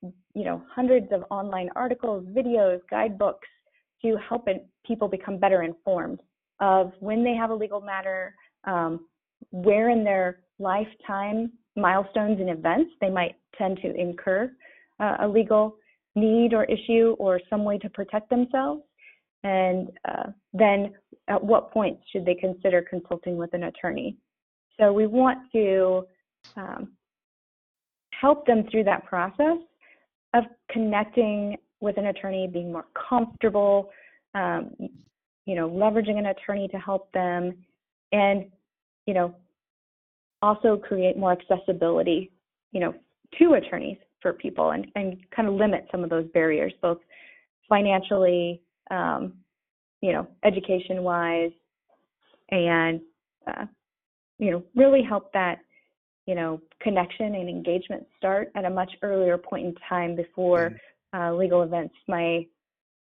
you 0.02 0.43
know 0.43 0.62
hundreds 0.69 1.08
of 1.12 1.23
online 1.32 1.69
articles 1.76 2.23
videos 2.26 2.80
guidebooks 2.89 3.47
to 4.04 4.15
help 4.30 4.47
people 4.86 5.08
become 5.08 5.39
better 5.39 5.63
informed 5.63 6.19
of 6.60 6.91
when 7.00 7.23
they 7.23 7.34
have 7.34 7.50
a 7.50 7.56
legal 7.56 7.82
matter 7.82 8.36
um, 8.65 9.08
where 9.50 9.89
in 9.89 10.04
their 10.04 10.41
lifetime 10.60 11.52
milestones 11.76 12.39
and 12.39 12.50
events 12.50 12.91
they 13.02 13.10
might 13.10 13.36
tend 13.58 13.80
to 13.82 13.91
incur 13.95 14.52
uh, 15.00 15.17
a 15.21 15.28
legal 15.28 15.76
need 16.15 16.54
or 16.54 16.65
issue 16.65 17.15
or 17.17 17.39
some 17.50 17.63
way 17.63 17.80
to 17.80 17.89
protect 17.89 18.30
themselves 18.30 18.84
and 19.43 19.89
uh, 20.08 20.32
then 20.54 20.93
at 21.28 21.43
what 21.43 21.71
point 21.71 21.97
should 22.12 22.26
they 22.26 22.36
consider 22.36 22.82
consulting 22.82 23.38
with 23.38 23.54
an 23.54 23.63
attorney. 23.63 24.17
So 24.80 24.93
we 24.93 25.08
want 25.08 25.39
to 25.54 26.06
um, 26.56 26.91
help 28.12 28.45
them 28.45 28.65
through 28.69 28.84
that 28.86 29.06
process 29.06 29.58
of 30.34 30.43
connecting 30.71 31.58
with 31.80 31.97
an 31.97 32.08
attorney, 32.08 32.47
being 32.47 32.71
more 32.71 32.86
comfortable, 33.10 33.89
um, 34.34 34.71
you 35.45 35.56
know, 35.56 35.69
leveraging 35.69 36.17
an 36.17 36.28
attorney 36.28 36.67
to 36.69 36.78
help 36.78 37.12
them, 37.12 37.54
and 38.12 38.45
you 39.06 39.13
know, 39.13 39.34
also 40.41 40.78
create 40.78 41.17
more 41.17 41.32
accessibility, 41.32 42.32
you 42.71 42.80
know, 42.80 42.93
to 43.39 43.54
attorneys 43.54 43.97
for 44.21 44.34
people 44.34 44.71
and, 44.71 44.88
and 44.95 45.17
kind 45.36 45.47
of 45.47 45.56
limit 45.56 45.88
some 45.91 46.04
of 46.04 46.10
those 46.10 46.28
barriers, 46.34 46.73
both 46.82 47.00
financially, 47.69 48.62
um, 48.91 49.34
you 50.02 50.13
know, 50.13 50.28
education 50.43 51.04
wise, 51.04 51.52
and, 52.50 53.02
uh, 53.47 53.65
you 54.39 54.52
know, 54.52 54.63
really 54.76 55.02
help 55.02 55.32
that, 55.34 55.60
you 56.26 56.36
know, 56.36 56.62
connection 56.82 57.36
and 57.36 57.50
engagement 57.50 58.06
start 58.17 58.52
at 58.56 58.65
a 58.65 58.69
much 58.69 58.91
earlier 59.02 59.38
point 59.38 59.65
in 59.65 59.76
time 59.88 60.15
before 60.15 60.71
mm-hmm. 61.13 61.19
uh, 61.19 61.34
legal 61.34 61.63
events 61.63 61.95
might, 62.08 62.47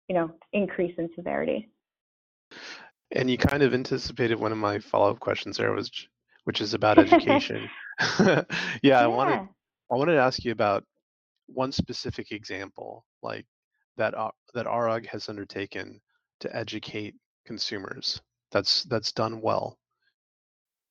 you 0.08 0.14
know, 0.14 0.30
increase 0.52 0.94
in 0.98 1.08
severity. 1.14 1.68
And 3.12 3.30
you 3.30 3.38
kind 3.38 3.62
of 3.62 3.74
anticipated 3.74 4.38
one 4.38 4.52
of 4.52 4.58
my 4.58 4.78
follow-up 4.78 5.20
questions 5.20 5.56
there 5.56 5.72
was, 5.72 5.90
which 6.44 6.60
is 6.60 6.74
about 6.74 6.98
education. 6.98 7.68
yeah, 8.20 8.42
yeah, 8.82 9.00
I 9.00 9.06
wanted 9.06 9.48
I 9.90 9.94
wanted 9.94 10.12
to 10.12 10.20
ask 10.20 10.44
you 10.44 10.52
about 10.52 10.84
one 11.46 11.72
specific 11.72 12.30
example, 12.32 13.04
like 13.22 13.46
that 13.98 14.14
uh, 14.16 14.30
that 14.54 14.66
ARAG 14.66 15.06
has 15.06 15.28
undertaken 15.28 16.00
to 16.40 16.56
educate 16.56 17.14
consumers. 17.46 18.20
That's 18.50 18.84
that's 18.84 19.12
done 19.12 19.40
well. 19.40 19.78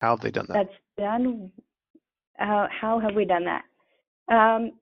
How 0.00 0.10
have 0.10 0.20
they 0.20 0.30
done 0.30 0.46
that? 0.48 0.54
That's 0.54 0.78
done. 0.96 1.50
How 2.36 2.68
how 2.70 3.00
have 3.00 3.14
we 3.14 3.24
done 3.24 3.44
that? 3.44 3.64
Um, 4.32 4.72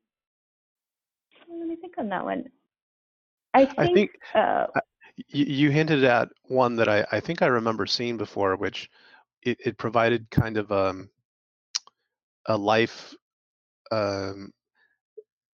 let 1.48 1.68
me 1.68 1.76
think 1.76 1.94
on 1.98 2.08
that 2.10 2.24
one. 2.24 2.44
I 3.54 3.64
think, 3.64 3.78
I 3.78 3.92
think 3.94 4.10
uh, 4.34 4.66
you, 5.28 5.44
you, 5.46 5.70
hinted 5.70 6.04
at 6.04 6.28
one 6.44 6.76
that 6.76 6.88
I, 6.88 7.06
I 7.10 7.20
think 7.20 7.40
I 7.40 7.46
remember 7.46 7.86
seeing 7.86 8.18
before, 8.18 8.56
which 8.56 8.90
it, 9.42 9.56
it 9.64 9.78
provided 9.78 10.30
kind 10.30 10.58
of 10.58 10.70
um, 10.70 11.08
a 12.46 12.56
life 12.56 13.14
um, 13.90 14.52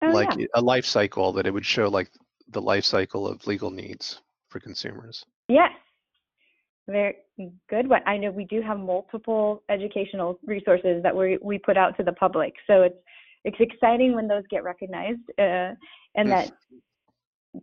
oh, 0.03 0.09
like 0.09 0.35
yeah. 0.39 0.47
a 0.55 0.63
life 0.63 0.87
cycle 0.87 1.33
that 1.33 1.47
it 1.47 1.53
would 1.53 1.67
show 1.67 1.89
like 1.89 2.11
the 2.53 2.61
life 2.61 2.85
cycle 2.85 3.27
of 3.27 3.47
legal 3.47 3.71
needs 3.71 4.21
for 4.49 4.61
consumers. 4.61 5.25
Yes, 5.49 5.71
very 6.89 7.17
good 7.69 7.89
one. 7.89 8.03
I 8.07 8.17
know 8.17 8.31
we 8.31 8.45
do 8.45 8.61
have 8.63 8.79
multiple 8.79 9.63
educational 9.69 10.39
resources 10.45 11.03
that 11.03 11.17
we 11.17 11.39
we 11.43 11.59
put 11.59 11.77
out 11.77 11.97
to 11.97 12.03
the 12.03 12.13
public, 12.13 12.55
so 12.67 12.83
it's 12.83 12.99
it's 13.45 13.57
exciting 13.61 14.15
when 14.15 14.29
those 14.29 14.43
get 14.51 14.65
recognized 14.65 15.21
uh, 15.39 15.73
and 16.15 16.31
that 16.31 16.53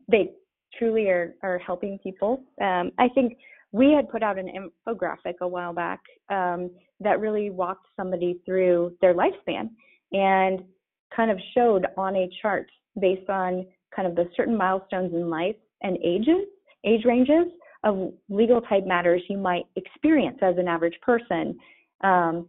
they 0.08 0.32
truly 0.78 1.10
are 1.10 1.36
are 1.43 1.60
helping 1.60 2.00
people. 2.00 2.43
Um, 2.62 2.91
I 2.97 3.10
think 3.10 3.38
we 3.71 3.91
had 3.91 4.10
put 4.10 4.23
out 4.23 4.38
an 4.39 4.50
infographic 4.88 5.36
a 5.41 5.47
while 5.47 5.73
back 5.73 6.00
um, 6.30 6.71
that 7.00 7.19
really 7.19 7.50
walked 7.50 7.86
somebody 7.95 8.39
through 8.45 8.95
their 9.02 9.13
lifespan 9.13 9.69
and 10.13 10.63
kind 11.15 11.32
of 11.32 11.38
showed 11.54 11.86
on 11.97 12.15
a 12.15 12.30
chart 12.41 12.67
based 13.00 13.30
on 13.30 13.65
kind 13.98 14.08
of 14.08 14.16
the 14.16 14.30
certain 14.38 14.56
milestones 14.56 15.14
in 15.14 15.30
life 15.30 15.56
and 15.82 15.98
ages, 16.06 16.46
age 16.86 17.04
ranges 17.04 17.48
of 17.84 18.14
legal 18.30 18.62
type 18.62 18.86
matters 18.86 19.22
you 19.28 19.38
might 19.38 19.66
experience 19.76 20.38
as 20.42 20.58
an 20.58 20.68
average 20.68 20.98
person 21.02 21.58
um, 22.04 22.48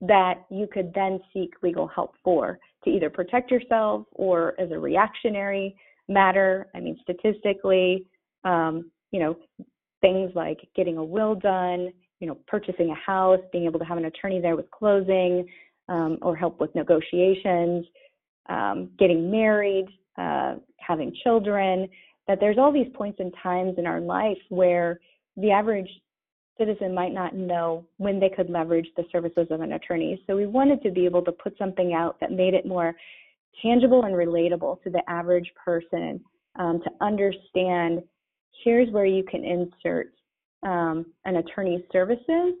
that 0.00 0.44
you 0.50 0.66
could 0.72 0.90
then 0.94 1.20
seek 1.32 1.52
legal 1.62 1.86
help 1.86 2.14
for 2.24 2.58
to 2.84 2.90
either 2.90 3.10
protect 3.10 3.50
yourself 3.50 4.06
or 4.12 4.58
as 4.58 4.70
a 4.70 4.78
reactionary 4.78 5.76
matter. 6.08 6.68
I 6.74 6.80
mean, 6.80 6.98
statistically, 7.02 8.06
um, 8.44 8.90
you 9.12 9.20
know, 9.20 9.36
things 10.00 10.30
like 10.34 10.58
getting 10.74 10.96
a 10.96 11.04
will 11.04 11.34
done, 11.34 11.92
you 12.20 12.26
know, 12.26 12.38
purchasing 12.46 12.90
a 12.90 12.94
house, 12.94 13.40
being 13.52 13.66
able 13.66 13.78
to 13.78 13.84
have 13.84 13.98
an 13.98 14.06
attorney 14.06 14.40
there 14.40 14.56
with 14.56 14.70
closing, 14.70 15.46
um, 15.90 16.18
or 16.22 16.34
help 16.36 16.58
with 16.60 16.74
negotiations, 16.74 17.84
um, 18.48 18.90
getting 18.98 19.30
married, 19.30 19.86
uh, 20.20 20.54
having 20.78 21.14
children, 21.24 21.88
that 22.28 22.38
there's 22.40 22.58
all 22.58 22.72
these 22.72 22.92
points 22.94 23.18
and 23.20 23.32
times 23.42 23.74
in 23.78 23.86
our 23.86 24.00
life 24.00 24.38
where 24.50 25.00
the 25.36 25.50
average 25.50 25.88
citizen 26.58 26.94
might 26.94 27.12
not 27.12 27.34
know 27.34 27.86
when 27.96 28.20
they 28.20 28.28
could 28.28 28.50
leverage 28.50 28.88
the 28.96 29.04
services 29.10 29.46
of 29.50 29.62
an 29.62 29.72
attorney. 29.72 30.22
So 30.26 30.36
we 30.36 30.46
wanted 30.46 30.82
to 30.82 30.90
be 30.90 31.06
able 31.06 31.22
to 31.24 31.32
put 31.32 31.56
something 31.58 31.94
out 31.94 32.20
that 32.20 32.32
made 32.32 32.54
it 32.54 32.66
more 32.66 32.94
tangible 33.62 34.04
and 34.04 34.14
relatable 34.14 34.82
to 34.82 34.90
the 34.90 35.02
average 35.08 35.50
person 35.64 36.20
um, 36.58 36.80
to 36.84 36.90
understand 37.00 38.02
here's 38.62 38.90
where 38.90 39.06
you 39.06 39.24
can 39.24 39.44
insert 39.44 40.12
um, 40.62 41.06
an 41.24 41.36
attorney's 41.36 41.82
services 41.90 42.54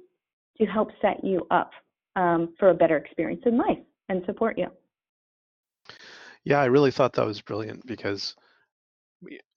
to 0.58 0.66
help 0.66 0.88
set 1.02 1.22
you 1.22 1.46
up 1.50 1.70
um, 2.16 2.54
for 2.58 2.70
a 2.70 2.74
better 2.74 2.96
experience 2.96 3.42
in 3.44 3.58
life 3.58 3.78
and 4.08 4.22
support 4.26 4.56
you. 4.58 4.66
Yeah, 6.44 6.60
I 6.60 6.66
really 6.66 6.90
thought 6.90 7.12
that 7.14 7.26
was 7.26 7.40
brilliant 7.40 7.86
because, 7.86 8.34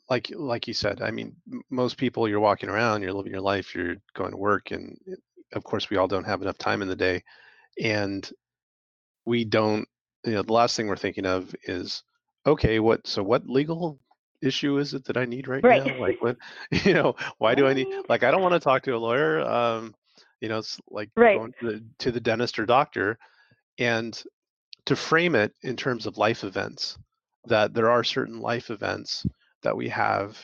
like 0.09 0.31
like 0.35 0.67
you 0.67 0.73
said, 0.73 1.01
I 1.01 1.11
mean, 1.11 1.35
most 1.69 1.97
people 1.97 2.27
you're 2.27 2.39
walking 2.39 2.69
around, 2.69 3.01
you're 3.01 3.13
living 3.13 3.31
your 3.31 3.41
life, 3.41 3.73
you're 3.73 3.95
going 4.13 4.31
to 4.31 4.37
work, 4.37 4.71
and 4.71 4.97
of 5.53 5.63
course 5.63 5.89
we 5.89 5.97
all 5.97 6.07
don't 6.07 6.25
have 6.25 6.41
enough 6.41 6.57
time 6.57 6.81
in 6.81 6.87
the 6.87 6.95
day, 6.95 7.23
and 7.81 8.29
we 9.25 9.45
don't. 9.45 9.87
You 10.25 10.33
know, 10.33 10.41
the 10.41 10.53
last 10.53 10.77
thing 10.77 10.87
we're 10.87 10.95
thinking 10.95 11.25
of 11.25 11.53
is, 11.63 12.03
okay, 12.45 12.79
what? 12.79 13.07
So 13.07 13.23
what 13.23 13.47
legal 13.47 13.99
issue 14.41 14.77
is 14.77 14.93
it 14.93 15.05
that 15.05 15.17
I 15.17 15.25
need 15.25 15.47
right, 15.47 15.63
right. 15.63 15.85
now? 15.85 15.99
Like 15.99 16.21
what? 16.21 16.37
You 16.85 16.93
know, 16.93 17.15
why 17.37 17.55
do 17.55 17.67
I 17.67 17.73
need? 17.73 17.87
Like 18.09 18.23
I 18.23 18.31
don't 18.31 18.41
want 18.41 18.53
to 18.53 18.59
talk 18.59 18.83
to 18.83 18.95
a 18.95 18.97
lawyer. 18.97 19.41
Um, 19.41 19.95
you 20.43 20.49
know 20.49 20.57
it's 20.57 20.77
like 20.91 21.09
right. 21.15 21.37
going 21.37 21.53
to 21.61 21.71
the, 21.71 21.83
to 21.99 22.11
the 22.11 22.19
dentist 22.19 22.59
or 22.59 22.65
doctor 22.65 23.17
and 23.79 24.21
to 24.85 24.95
frame 24.95 25.35
it 25.35 25.53
in 25.63 25.75
terms 25.75 26.05
of 26.05 26.17
life 26.17 26.43
events 26.43 26.97
that 27.45 27.73
there 27.73 27.89
are 27.89 28.03
certain 28.03 28.39
life 28.39 28.69
events 28.69 29.25
that 29.63 29.75
we 29.75 29.89
have 29.89 30.37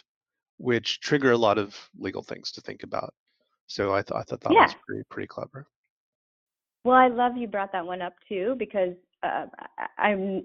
which 0.58 1.00
trigger 1.00 1.32
a 1.32 1.38
lot 1.38 1.58
of 1.58 1.76
legal 1.98 2.24
things 2.24 2.52
to 2.52 2.62
think 2.62 2.84
about 2.84 3.14
so 3.68 3.94
i, 3.94 4.02
th- 4.02 4.18
I 4.18 4.24
thought 4.24 4.42
that 4.42 4.52
yeah. 4.52 4.64
was 4.64 4.76
pretty 4.86 5.04
pretty 5.10 5.28
clever 5.28 5.68
well 6.84 6.98
i 6.98 7.08
love 7.08 7.38
you 7.38 7.48
brought 7.48 7.72
that 7.72 7.86
one 7.86 8.02
up 8.02 8.14
too 8.28 8.56
because 8.58 8.96
uh, 9.24 9.46
i'm 9.98 10.44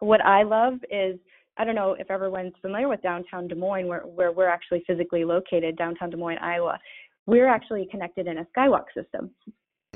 what 0.00 0.24
i 0.24 0.42
love 0.42 0.74
is 0.90 1.18
I 1.58 1.64
don't 1.64 1.74
know 1.74 1.96
if 1.98 2.10
everyone's 2.10 2.52
familiar 2.60 2.86
with 2.86 3.00
downtown 3.00 3.48
Des 3.48 3.54
Moines, 3.54 3.86
where, 3.86 4.02
where 4.02 4.30
we're 4.30 4.46
actually 4.46 4.84
physically 4.86 5.24
located, 5.24 5.74
downtown 5.78 6.10
Des 6.10 6.16
Moines, 6.18 6.36
Iowa 6.42 6.78
we're 7.26 7.48
actually 7.48 7.86
connected 7.90 8.26
in 8.26 8.38
a 8.38 8.46
skywalk 8.56 8.84
system. 8.94 9.30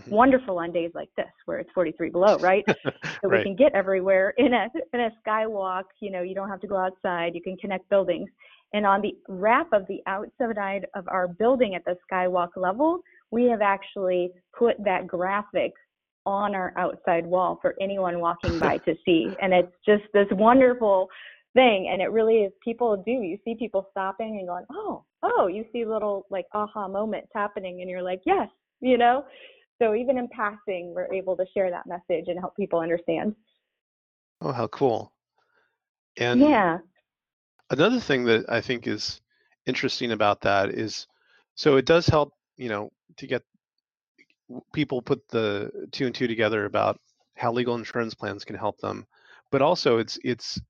Mm-hmm. 0.00 0.14
Wonderful 0.14 0.58
on 0.58 0.72
days 0.72 0.90
like 0.94 1.08
this 1.16 1.26
where 1.44 1.58
it's 1.58 1.70
43 1.74 2.10
below, 2.10 2.38
right? 2.38 2.64
so 2.84 2.90
right. 3.24 3.38
we 3.38 3.42
can 3.42 3.56
get 3.56 3.74
everywhere 3.74 4.34
in 4.38 4.54
a 4.54 4.68
in 4.92 5.00
a 5.00 5.10
skywalk. 5.26 5.84
You 6.00 6.10
know, 6.10 6.22
you 6.22 6.34
don't 6.34 6.48
have 6.48 6.60
to 6.60 6.66
go 6.66 6.76
outside. 6.76 7.34
You 7.34 7.42
can 7.42 7.56
connect 7.56 7.88
buildings. 7.90 8.30
And 8.72 8.86
on 8.86 9.02
the 9.02 9.16
wrap 9.28 9.72
of 9.72 9.86
the 9.88 10.00
outside 10.06 10.86
of 10.94 11.08
our 11.08 11.26
building 11.26 11.74
at 11.74 11.84
the 11.84 11.96
skywalk 12.10 12.50
level, 12.56 13.00
we 13.30 13.44
have 13.44 13.60
actually 13.60 14.30
put 14.56 14.76
that 14.84 15.06
graphic 15.06 15.72
on 16.24 16.54
our 16.54 16.72
outside 16.76 17.26
wall 17.26 17.58
for 17.60 17.74
anyone 17.80 18.20
walking 18.20 18.58
by 18.58 18.78
to 18.78 18.94
see. 19.04 19.28
And 19.42 19.52
it's 19.52 19.74
just 19.84 20.04
this 20.12 20.28
wonderful 20.30 21.08
thing 21.54 21.90
and 21.92 22.00
it 22.00 22.10
really 22.12 22.38
is 22.38 22.52
people 22.62 22.96
do 23.04 23.10
you 23.10 23.36
see 23.44 23.54
people 23.54 23.88
stopping 23.90 24.38
and 24.38 24.46
going 24.46 24.64
oh 24.72 25.04
oh 25.22 25.48
you 25.48 25.64
see 25.72 25.84
little 25.84 26.24
like 26.30 26.46
aha 26.54 26.86
moments 26.86 27.28
happening 27.34 27.80
and 27.80 27.90
you're 27.90 28.02
like 28.02 28.20
yes 28.24 28.48
you 28.80 28.96
know 28.96 29.24
so 29.80 29.94
even 29.94 30.18
in 30.18 30.28
passing 30.28 30.94
we're 30.94 31.12
able 31.12 31.36
to 31.36 31.44
share 31.54 31.70
that 31.70 31.86
message 31.86 32.28
and 32.28 32.38
help 32.38 32.56
people 32.56 32.80
understand. 32.80 33.34
Oh 34.40 34.52
how 34.52 34.66
cool. 34.68 35.12
And 36.16 36.40
yeah. 36.40 36.78
another 37.70 38.00
thing 38.00 38.24
that 38.24 38.44
i 38.48 38.60
think 38.60 38.86
is 38.86 39.20
interesting 39.66 40.12
about 40.12 40.40
that 40.40 40.70
is 40.70 41.06
so 41.54 41.76
it 41.76 41.86
does 41.86 42.06
help 42.06 42.34
you 42.56 42.68
know 42.68 42.90
to 43.16 43.26
get 43.26 43.42
people 44.72 45.00
put 45.02 45.26
the 45.28 45.70
two 45.92 46.06
and 46.06 46.14
two 46.14 46.26
together 46.26 46.64
about 46.64 47.00
how 47.36 47.52
legal 47.52 47.74
insurance 47.74 48.14
plans 48.14 48.44
can 48.44 48.56
help 48.56 48.78
them. 48.78 49.06
But 49.50 49.62
also 49.62 49.98
it's 49.98 50.18
it's 50.24 50.60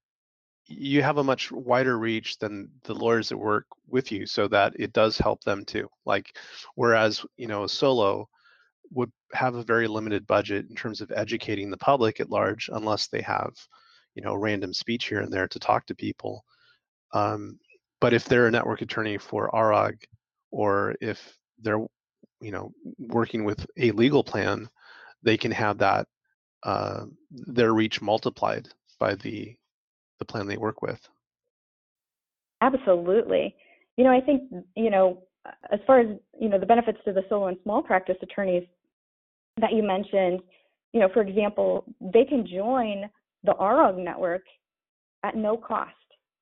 you 0.67 1.03
have 1.03 1.19
a 1.19 1.25
much 1.25 1.51
wider 1.51 1.99
reach 1.99 2.39
than 2.39 2.69
the 2.85 2.95
lawyers 2.95 3.29
that 3.29 3.39
work 3.39 3.67
with 3.89 4.13
you 4.13 4.25
so 4.27 4.47
that 4.49 4.73
it 4.79 4.93
does 4.93 5.19
help 5.19 5.43
them 5.43 5.65
too. 5.65 5.89
Like 6.05 6.37
whereas 6.75 7.25
you 7.37 7.47
know 7.47 7.65
a 7.65 7.69
solo 7.69 8.29
would 8.93 9.11
have 9.33 9.55
a 9.55 9.65
very 9.65 9.87
limited 9.87 10.27
budget 10.27 10.67
in 10.69 10.75
terms 10.75 11.01
of 11.01 11.13
educating 11.15 11.71
the 11.71 11.77
public 11.77 12.21
at 12.21 12.31
large 12.31 12.69
unless 12.73 13.07
they 13.09 13.21
have 13.21 13.53
you 14.15 14.23
know 14.23 14.35
random 14.35 14.73
speech 14.73 15.07
here 15.07 15.21
and 15.21 15.33
there 15.33 15.49
to 15.49 15.59
talk 15.59 15.87
to 15.87 15.95
people 15.95 16.45
um, 17.13 17.59
but 18.01 18.13
if 18.13 18.25
they're 18.25 18.47
a 18.47 18.51
network 18.51 18.83
attorney 18.83 19.19
for 19.19 19.55
ARAG 19.55 19.97
or 20.51 20.95
if 21.01 21.37
they're 21.63 21.85
you 22.41 22.51
know 22.51 22.73
working 22.99 23.45
with 23.45 23.65
a 23.79 23.91
legal 23.93 24.25
plan 24.25 24.69
they 25.23 25.37
can 25.37 25.51
have 25.51 25.79
that 25.79 26.07
uh, 26.65 27.05
their 27.31 27.73
reach 27.73 28.03
multiplied 28.03 28.69
by 28.99 29.15
the 29.17 29.55
the 30.19 30.25
plan 30.25 30.47
they 30.47 30.57
work 30.57 30.83
with. 30.83 31.01
Absolutely. 32.61 33.57
You 33.97 34.05
know, 34.05 34.11
I 34.11 34.21
think, 34.21 34.43
you 34.77 34.91
know, 34.91 35.23
as 35.73 35.81
far 35.87 36.01
as, 36.01 36.07
you 36.39 36.49
know, 36.49 36.59
the 36.59 36.67
benefits 36.67 36.99
to 37.07 37.13
the 37.13 37.23
solo 37.29 37.49
and 37.49 37.57
small 37.63 37.83
practice 37.83 38.17
attorneys 38.23 38.65
that 39.61 39.73
you 39.73 39.83
mentioned, 39.83 40.41
you 40.93 41.01
know, 41.01 41.09
for 41.13 41.23
example, 41.23 41.85
they 42.01 42.25
can 42.25 42.47
join 42.47 43.09
the 43.45 43.55
ARAG 43.55 43.97
network 43.97 44.43
at 45.23 45.37
no 45.37 45.57
cost. 45.57 45.95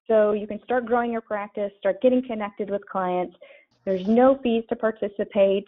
So 0.06 0.32
you 0.32 0.46
can 0.46 0.62
start 0.64 0.86
growing 0.86 1.12
your 1.12 1.20
practice, 1.20 1.70
start 1.78 2.00
getting 2.00 2.22
connected 2.26 2.70
with 2.70 2.86
clients. 2.88 3.36
There's 3.84 4.06
no 4.06 4.38
fees 4.42 4.64
to 4.70 4.76
participate 4.76 5.66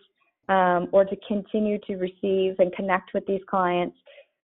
um, 0.48 0.88
or 0.92 1.04
to 1.04 1.16
continue 1.28 1.78
to 1.86 1.96
receive 1.96 2.56
and 2.58 2.72
connect 2.74 3.12
with 3.14 3.26
these 3.26 3.42
clients 3.48 3.96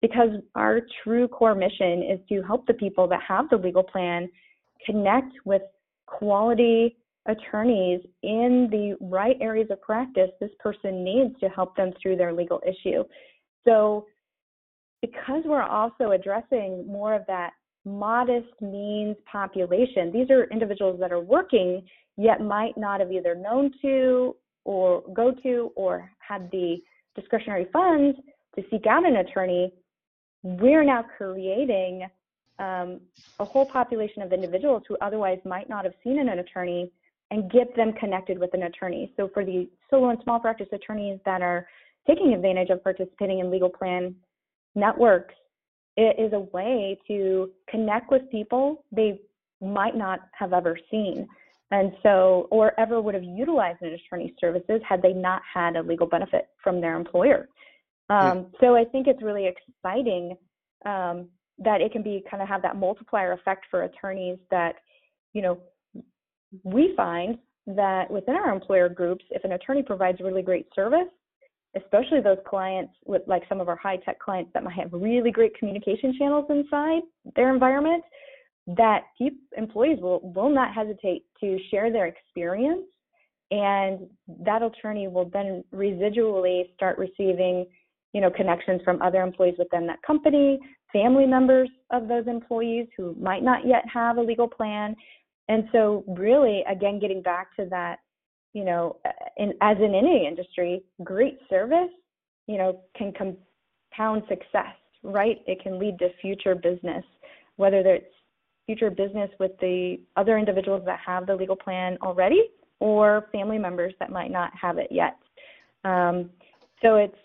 because 0.02 0.30
our 0.56 0.82
true 1.04 1.28
core 1.28 1.56
mission 1.56 2.04
is 2.04 2.20
to 2.30 2.42
help 2.44 2.66
the 2.68 2.74
people 2.74 3.08
that 3.08 3.22
have 3.28 3.50
the 3.50 3.58
legal 3.58 3.84
plan 3.84 4.30
connect 4.86 5.34
with 5.44 5.62
quality 6.06 6.96
attorneys 7.28 8.02
in 8.24 8.68
the 8.72 8.96
right 9.02 9.38
areas 9.42 9.68
of 9.70 9.82
practice 9.82 10.32
this 10.40 10.52
person 10.60 11.04
needs 11.04 11.38
to 11.40 11.50
help 11.50 11.76
them 11.76 11.92
through 12.02 12.16
their 12.16 12.34
legal 12.34 12.62
issue. 12.66 13.04
So, 13.68 14.06
because 15.02 15.44
we're 15.46 15.64
also 15.64 16.12
addressing 16.12 16.86
more 16.86 17.14
of 17.14 17.22
that 17.28 17.52
modest 17.86 18.50
means 18.62 19.16
population, 19.32 20.12
these 20.12 20.30
are 20.30 20.46
individuals 20.46 21.00
that 21.00 21.12
are 21.12 21.22
working 21.22 21.84
yet 22.18 22.42
might 22.42 22.78
not 22.78 23.00
have 23.00 23.12
either 23.12 23.34
known 23.34 23.72
to 23.82 24.36
or 24.66 25.04
go 25.14 25.32
to 25.44 25.72
or 25.76 26.12
had 26.20 26.50
the 26.52 26.78
discretionary 27.16 27.68
funds 27.72 28.18
to 28.56 28.64
seek 28.70 28.86
out 28.88 29.08
an 29.08 29.18
attorney. 29.18 29.74
We're 30.44 30.84
now 30.84 31.06
creating 31.18 32.08
um, 32.60 33.00
a 33.40 33.46
whole 33.46 33.66
population 33.66 34.22
of 34.22 34.34
individuals 34.34 34.84
who 34.88 34.98
otherwise 35.00 35.40
might 35.46 35.70
not 35.70 35.86
have 35.86 35.94
seen 36.04 36.20
an 36.20 36.28
attorney 36.28 36.92
and 37.32 37.52
get 37.52 37.76
them 37.76 37.94
connected 37.94 38.40
with 38.40 38.54
an 38.54 38.64
attorney. 38.64 39.14
So 39.18 39.30
for 39.34 39.46
the 39.46 39.70
solo 39.90 40.10
and 40.10 40.20
small 40.24 40.40
practice 40.40 40.68
attorneys 40.72 41.20
that 41.26 41.42
are 41.42 41.68
taking 42.08 42.34
advantage 42.34 42.70
of 42.70 42.84
participating 42.84 43.40
in 43.40 43.52
legal 43.52 43.70
plan 43.70 44.16
networks, 44.76 45.36
it 45.96 46.20
is 46.20 46.34
a 46.34 46.40
way 46.40 46.98
to 47.08 47.52
connect 47.70 48.12
with 48.12 48.30
people 48.32 48.86
they 48.92 49.20
might 49.62 49.96
not 49.96 50.22
have 50.32 50.54
ever 50.54 50.78
seen. 50.90 51.28
And 51.72 51.92
so, 52.02 52.48
or 52.50 52.80
ever 52.80 53.00
would 53.00 53.14
have 53.14 53.24
utilized 53.24 53.82
an 53.82 53.90
attorney's 53.90 54.34
services 54.40 54.82
had 54.88 55.02
they 55.02 55.14
not 55.14 55.42
had 55.54 55.76
a 55.76 55.84
legal 55.84 56.08
benefit 56.08 56.48
from 56.64 56.82
their 56.82 56.96
employer. 56.96 57.48
Um, 58.10 58.38
yeah. 58.38 58.44
So 58.60 58.76
I 58.76 58.86
think 58.86 59.06
it's 59.06 59.22
really 59.22 59.46
exciting 59.48 60.36
um, 60.86 61.28
that 61.60 61.82
it 61.82 61.92
can 61.92 62.02
be 62.02 62.24
kind 62.30 62.42
of 62.42 62.50
have 62.50 62.64
that 62.64 62.78
multiplier 62.78 63.34
effect 63.34 63.66
for 63.70 63.84
attorneys 63.84 64.40
that, 64.50 64.76
you 65.34 65.44
know, 65.44 65.60
we 66.64 66.94
find 66.96 67.38
that 67.68 68.10
within 68.10 68.36
our 68.36 68.52
employer 68.52 68.90
groups, 68.90 69.24
if 69.32 69.44
an 69.44 69.54
attorney 69.54 69.84
provides 69.84 70.20
really 70.22 70.42
great 70.42 70.68
service, 70.76 71.08
especially 71.76 72.22
those 72.22 72.40
clients 72.48 72.94
with 73.06 73.22
like 73.28 73.44
some 73.48 73.62
of 73.62 73.70
our 73.70 73.76
high 73.76 73.98
tech 73.98 74.20
clients 74.20 74.50
that 74.54 74.64
might 74.64 74.74
have 74.74 74.90
really 74.92 75.32
great 75.32 75.58
communication 75.58 76.16
channels 76.18 76.46
inside 76.50 77.02
their 77.36 77.54
environment, 77.54 78.04
that 78.66 79.04
employees 79.58 80.00
will, 80.02 80.20
will 80.36 80.50
not 80.50 80.74
hesitate 80.74 81.26
to 81.40 81.58
share 81.70 81.92
their 81.92 82.08
experience. 82.08 82.86
And 83.52 84.08
that 84.46 84.62
attorney 84.62 85.08
will 85.08 85.30
then 85.30 85.64
residually 85.74 86.74
start 86.76 86.98
receiving 86.98 87.66
you 88.14 88.22
know, 88.22 88.32
connections 88.32 88.82
from 88.84 89.02
other 89.02 89.22
employees 89.22 89.56
within 89.58 89.86
that 89.88 90.02
company, 90.02 90.60
family 90.92 91.26
members 91.26 91.70
of 91.92 92.08
those 92.08 92.28
employees 92.28 92.88
who 92.98 93.16
might 93.20 93.44
not 93.44 93.68
yet 93.68 93.84
have 93.92 94.18
a 94.18 94.22
legal 94.22 94.48
plan. 94.48 94.96
And 95.50 95.68
so, 95.72 96.04
really, 96.08 96.64
again, 96.70 97.00
getting 97.00 97.22
back 97.22 97.56
to 97.58 97.66
that, 97.72 98.00
you 98.54 98.64
know, 98.64 98.98
in, 99.38 99.54
as 99.62 99.78
in 99.78 99.96
any 99.96 100.26
industry, 100.28 100.84
great 101.04 101.40
service, 101.50 101.90
you 102.48 102.58
know, 102.58 102.82
can 102.96 103.12
compound 103.12 104.24
success, 104.30 104.76
right? 105.04 105.42
It 105.48 105.62
can 105.62 105.78
lead 105.80 106.00
to 106.00 106.10
future 106.22 106.56
business, 106.56 107.04
whether 107.58 107.80
it's 107.80 108.06
future 108.68 108.92
business 108.92 109.30
with 109.40 109.52
the 109.60 110.00
other 110.16 110.38
individuals 110.38 110.84
that 110.86 111.00
have 111.06 111.26
the 111.26 111.36
legal 111.36 111.56
plan 111.56 111.98
already 112.04 112.44
or 112.80 113.28
family 113.32 113.58
members 113.58 113.94
that 114.00 114.12
might 114.12 114.32
not 114.32 114.52
have 114.60 114.78
it 114.78 114.88
yet. 114.92 115.18
Um, 115.84 116.30
so 116.82 116.96
it's 116.96 117.18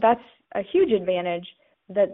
that's 0.00 0.20
a 0.54 0.62
huge 0.72 0.92
advantage 0.92 1.46
that 1.90 2.08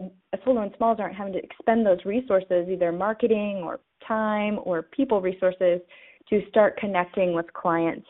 solo 0.44 0.62
and 0.62 0.72
smalls 0.76 0.98
aren't 1.00 1.14
having 1.14 1.32
to 1.32 1.38
expend 1.42 1.86
those 1.86 2.04
resources, 2.04 2.68
either 2.68 2.90
marketing 2.92 3.62
or 3.64 3.80
time 4.06 4.58
or 4.62 4.82
people 4.82 5.20
resources, 5.20 5.80
to 6.28 6.40
start 6.48 6.76
connecting 6.78 7.34
with 7.34 7.52
clients 7.52 8.06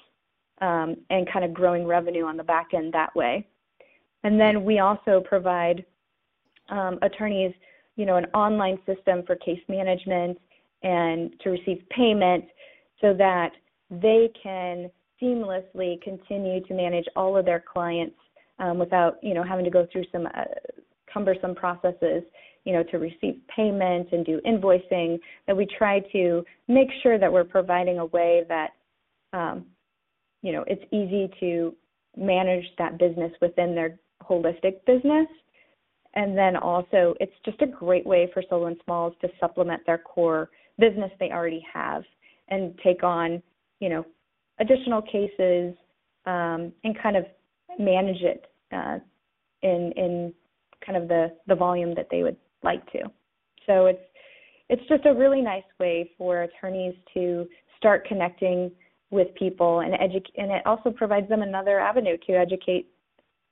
um, 0.60 0.96
and 1.10 1.30
kind 1.30 1.44
of 1.44 1.52
growing 1.52 1.84
revenue 1.86 2.24
on 2.24 2.36
the 2.36 2.44
back 2.44 2.68
end 2.74 2.92
that 2.92 3.14
way. 3.16 3.46
And 4.22 4.40
then 4.40 4.64
we 4.64 4.78
also 4.78 5.22
provide 5.24 5.84
um, 6.70 6.98
attorneys, 7.02 7.52
you 7.96 8.06
know, 8.06 8.16
an 8.16 8.26
online 8.26 8.78
system 8.86 9.22
for 9.26 9.36
case 9.36 9.60
management 9.68 10.38
and 10.82 11.32
to 11.40 11.50
receive 11.50 11.82
payment 11.90 12.44
so 13.00 13.12
that 13.14 13.50
they 13.90 14.30
can 14.40 14.90
seamlessly 15.20 16.00
continue 16.02 16.62
to 16.64 16.74
manage 16.74 17.06
all 17.16 17.36
of 17.36 17.44
their 17.44 17.62
clients 17.72 18.16
um, 18.58 18.78
without 18.78 19.18
you 19.22 19.34
know 19.34 19.42
having 19.42 19.64
to 19.64 19.70
go 19.70 19.86
through 19.90 20.04
some 20.12 20.26
uh, 20.26 20.44
cumbersome 21.12 21.54
processes 21.54 22.22
you 22.64 22.72
know 22.72 22.82
to 22.82 22.98
receive 22.98 23.40
payment 23.54 24.08
and 24.12 24.24
do 24.24 24.40
invoicing 24.46 25.18
that 25.46 25.56
we 25.56 25.66
try 25.78 26.00
to 26.12 26.44
make 26.68 26.88
sure 27.02 27.18
that 27.18 27.32
we're 27.32 27.44
providing 27.44 27.98
a 27.98 28.06
way 28.06 28.42
that 28.48 28.70
um, 29.32 29.66
you 30.42 30.52
know 30.52 30.64
it's 30.66 30.84
easy 30.92 31.30
to 31.40 31.74
manage 32.16 32.64
that 32.78 32.98
business 32.98 33.32
within 33.40 33.74
their 33.74 33.98
holistic 34.22 34.84
business. 34.86 35.26
And 36.14 36.38
then 36.38 36.56
also 36.56 37.14
it's 37.18 37.32
just 37.44 37.60
a 37.60 37.66
great 37.66 38.06
way 38.06 38.30
for 38.32 38.42
solo 38.48 38.66
and 38.66 38.76
smalls 38.84 39.14
to 39.20 39.28
supplement 39.40 39.84
their 39.84 39.98
core 39.98 40.50
business 40.78 41.10
they 41.18 41.30
already 41.30 41.64
have 41.72 42.04
and 42.48 42.78
take 42.82 43.02
on 43.02 43.42
you 43.80 43.88
know 43.88 44.04
additional 44.60 45.02
cases 45.02 45.74
um, 46.26 46.72
and 46.84 46.96
kind 47.02 47.16
of 47.16 47.24
manage 47.78 48.22
it 48.22 48.46
uh, 48.72 48.98
in 49.62 49.92
in 49.96 50.32
kind 50.84 50.96
of 51.00 51.08
the 51.08 51.32
the 51.48 51.54
volume 51.54 51.94
that 51.94 52.08
they 52.10 52.22
would 52.22 52.36
like 52.64 52.84
to. 52.92 53.00
So 53.66 53.86
it's 53.86 54.00
it's 54.68 54.82
just 54.88 55.04
a 55.06 55.14
really 55.14 55.42
nice 55.42 55.64
way 55.78 56.10
for 56.16 56.42
attorneys 56.42 56.94
to 57.12 57.46
start 57.76 58.06
connecting 58.06 58.70
with 59.10 59.28
people 59.34 59.80
and 59.80 59.94
educate, 59.94 60.32
and 60.36 60.50
it 60.50 60.66
also 60.66 60.90
provides 60.90 61.28
them 61.28 61.42
another 61.42 61.78
avenue 61.78 62.16
to 62.26 62.32
educate 62.32 62.88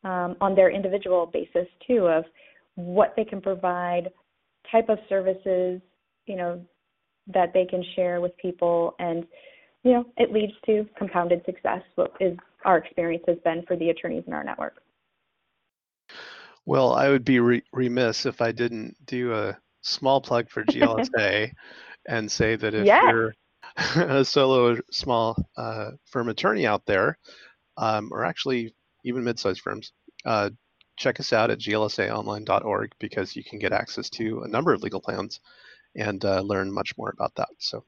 um, 0.05 0.37
on 0.41 0.55
their 0.55 0.71
individual 0.71 1.27
basis 1.33 1.69
too 1.87 2.09
of 2.09 2.25
what 2.75 3.13
they 3.17 3.25
can 3.25 3.41
provide, 3.41 4.11
type 4.71 4.89
of 4.89 4.99
services, 5.09 5.81
you 6.27 6.37
know, 6.37 6.61
that 7.33 7.53
they 7.53 7.65
can 7.67 7.85
share 7.95 8.21
with 8.21 8.37
people, 8.39 8.95
and 8.99 9.27
you 9.85 9.93
know, 9.93 10.05
it 10.17 10.33
leads 10.33 10.53
to 10.67 10.87
compounded 10.97 11.43
success. 11.45 11.83
What 11.97 12.13
is 12.21 12.37
our 12.65 12.79
experience 12.79 13.25
has 13.27 13.39
been 13.45 13.65
for 13.67 13.77
the 13.77 13.91
attorneys 13.91 14.25
in 14.27 14.33
our 14.33 14.45
network. 14.45 14.82
Well, 16.67 16.93
I 16.95 17.09
would 17.09 17.25
be 17.25 17.41
re- 17.41 17.65
remiss 17.73 18.27
if 18.27 18.41
I 18.41 18.53
didn't 18.53 18.97
do 19.05 19.35
a 19.35 19.59
small 19.83 20.21
plug 20.21 20.49
for 20.51 20.65
GLSA 20.65 21.53
and 22.07 22.31
say 22.31 22.57
that 22.57 22.75
if 22.75 22.87
you're 22.87 23.35
a 23.97 24.25
solo 24.25 24.79
small 24.91 25.37
uh, 25.57 25.93
firm 26.07 26.29
attorney 26.29 26.67
out 26.67 26.85
there, 26.87 27.19
um, 27.77 28.11
or 28.13 28.25
actually 28.25 28.75
even 29.05 29.25
mid-sized 29.25 29.61
firms, 29.61 29.93
uh, 30.25 30.51
check 30.97 31.19
us 31.21 31.33
out 31.33 31.51
at 31.51 31.59
glsaonline.org 31.59 32.93
because 32.99 33.35
you 33.35 33.43
can 33.43 33.59
get 33.59 33.73
access 33.73 34.09
to 34.11 34.43
a 34.43 34.49
number 34.49 34.73
of 34.73 34.83
legal 34.83 35.01
plans 35.01 35.41
and 35.97 36.25
uh, 36.25 36.41
learn 36.41 36.73
much 36.73 36.97
more 36.97 37.11
about 37.11 37.35
that. 37.37 37.49
So, 37.59 37.85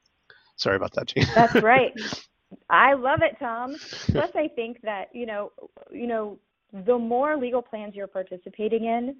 sorry 0.57 0.75
about 0.75 0.93
that, 0.93 1.07
Jean. 1.07 1.25
That's 1.33 1.61
right. 1.61 1.93
I 2.69 2.93
love 2.93 3.21
it, 3.21 3.37
Tom. 3.39 3.75
Plus, 4.07 4.31
I 4.35 4.47
think 4.47 4.81
that 4.81 5.09
you 5.13 5.25
know, 5.25 5.51
you 5.91 6.07
know, 6.07 6.39
the 6.85 6.97
more 6.97 7.37
legal 7.37 7.61
plans 7.61 7.95
you're 7.95 8.07
participating 8.07 8.85
in, 8.85 9.15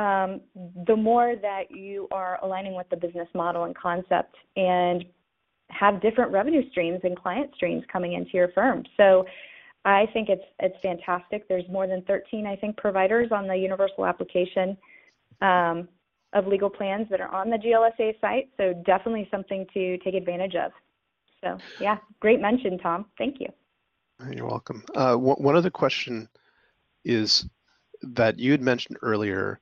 um, 0.00 0.40
the 0.86 0.96
more 0.96 1.36
that 1.40 1.70
you 1.70 2.08
are 2.10 2.38
aligning 2.42 2.74
with 2.74 2.88
the 2.90 2.96
business 2.96 3.28
model 3.34 3.64
and 3.64 3.76
concept, 3.76 4.34
and 4.56 5.04
have 5.70 6.00
different 6.00 6.30
revenue 6.32 6.68
streams 6.70 7.00
and 7.04 7.16
client 7.16 7.50
streams 7.54 7.84
coming 7.92 8.14
into 8.14 8.32
your 8.34 8.48
firm. 8.48 8.84
So, 8.96 9.24
I 9.84 10.06
think 10.12 10.28
it's 10.30 10.44
it's 10.60 10.76
fantastic. 10.80 11.46
There's 11.46 11.68
more 11.68 11.86
than 11.86 12.02
13, 12.02 12.46
I 12.46 12.56
think, 12.56 12.76
providers 12.76 13.28
on 13.32 13.46
the 13.46 13.54
universal 13.54 14.06
application 14.06 14.76
um, 15.42 15.88
of 16.32 16.46
legal 16.46 16.70
plans 16.70 17.06
that 17.10 17.20
are 17.20 17.32
on 17.32 17.50
the 17.50 17.56
GLSA 17.56 18.20
site. 18.20 18.48
So 18.56 18.72
definitely 18.86 19.28
something 19.30 19.66
to 19.74 19.98
take 19.98 20.14
advantage 20.14 20.54
of. 20.54 20.72
So 21.42 21.58
yeah, 21.80 21.98
great 22.20 22.40
mention, 22.40 22.78
Tom. 22.78 23.06
Thank 23.18 23.40
you. 23.40 23.48
You're 24.32 24.46
welcome. 24.46 24.84
Uh, 24.94 25.16
one 25.16 25.56
other 25.56 25.70
question 25.70 26.28
is 27.04 27.46
that 28.02 28.38
you 28.38 28.50
had 28.50 28.62
mentioned 28.62 28.98
earlier 29.02 29.60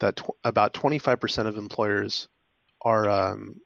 that 0.00 0.16
tw- 0.16 0.30
about 0.44 0.74
25% 0.74 1.46
of 1.46 1.56
employers 1.56 2.28
are 2.82 3.08
um, 3.08 3.60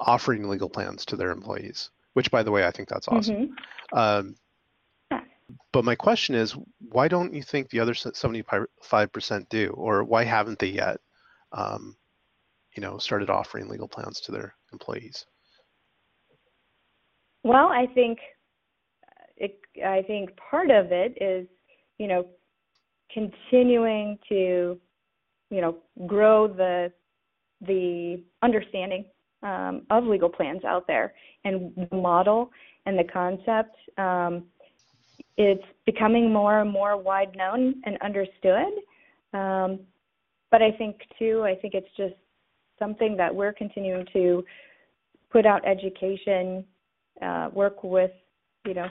offering 0.00 0.48
legal 0.48 0.68
plans 0.68 1.04
to 1.06 1.16
their 1.16 1.30
employees, 1.30 1.90
which, 2.14 2.30
by 2.30 2.42
the 2.42 2.50
way, 2.50 2.66
I 2.66 2.70
think 2.70 2.88
that's 2.88 3.08
awesome. 3.08 3.36
Mm-hmm. 3.36 3.98
Um, 3.98 4.36
but 5.72 5.84
my 5.84 5.94
question 5.94 6.34
is, 6.34 6.56
why 6.90 7.08
don't 7.08 7.34
you 7.34 7.42
think 7.42 7.70
the 7.70 7.80
other 7.80 7.94
75% 7.94 9.48
do, 9.48 9.68
or 9.76 10.04
why 10.04 10.24
haven't 10.24 10.58
they 10.58 10.68
yet, 10.68 10.98
um, 11.52 11.96
you 12.74 12.80
know, 12.80 12.98
started 12.98 13.30
offering 13.30 13.68
legal 13.68 13.88
plans 13.88 14.20
to 14.20 14.32
their 14.32 14.54
employees? 14.72 15.26
Well, 17.44 17.66
I 17.66 17.86
think 17.94 18.18
it, 19.36 19.58
I 19.84 20.02
think 20.02 20.30
part 20.36 20.70
of 20.70 20.92
it 20.92 21.18
is, 21.20 21.46
you 22.02 22.08
know, 22.08 22.26
continuing 23.14 24.18
to, 24.28 24.76
you 25.50 25.60
know, 25.60 25.76
grow 26.04 26.48
the 26.48 26.92
the 27.64 28.20
understanding 28.42 29.04
um, 29.44 29.82
of 29.90 30.02
legal 30.02 30.28
plans 30.28 30.64
out 30.64 30.84
there 30.88 31.14
and 31.44 31.70
the 31.76 31.96
model 31.96 32.50
and 32.86 32.98
the 32.98 33.04
concept. 33.04 33.76
Um, 33.98 34.46
it's 35.36 35.62
becoming 35.86 36.32
more 36.32 36.58
and 36.60 36.72
more 36.72 37.00
wide 37.00 37.36
known 37.36 37.80
and 37.86 37.96
understood. 38.02 38.72
Um, 39.32 39.78
but 40.50 40.60
I 40.60 40.72
think 40.72 40.96
too, 41.20 41.44
I 41.44 41.54
think 41.54 41.74
it's 41.74 41.94
just 41.96 42.14
something 42.80 43.16
that 43.16 43.32
we're 43.32 43.52
continuing 43.52 44.06
to 44.12 44.44
put 45.30 45.46
out 45.46 45.64
education, 45.64 46.64
uh, 47.22 47.50
work 47.52 47.84
with, 47.84 48.10
you 48.66 48.74
know, 48.74 48.88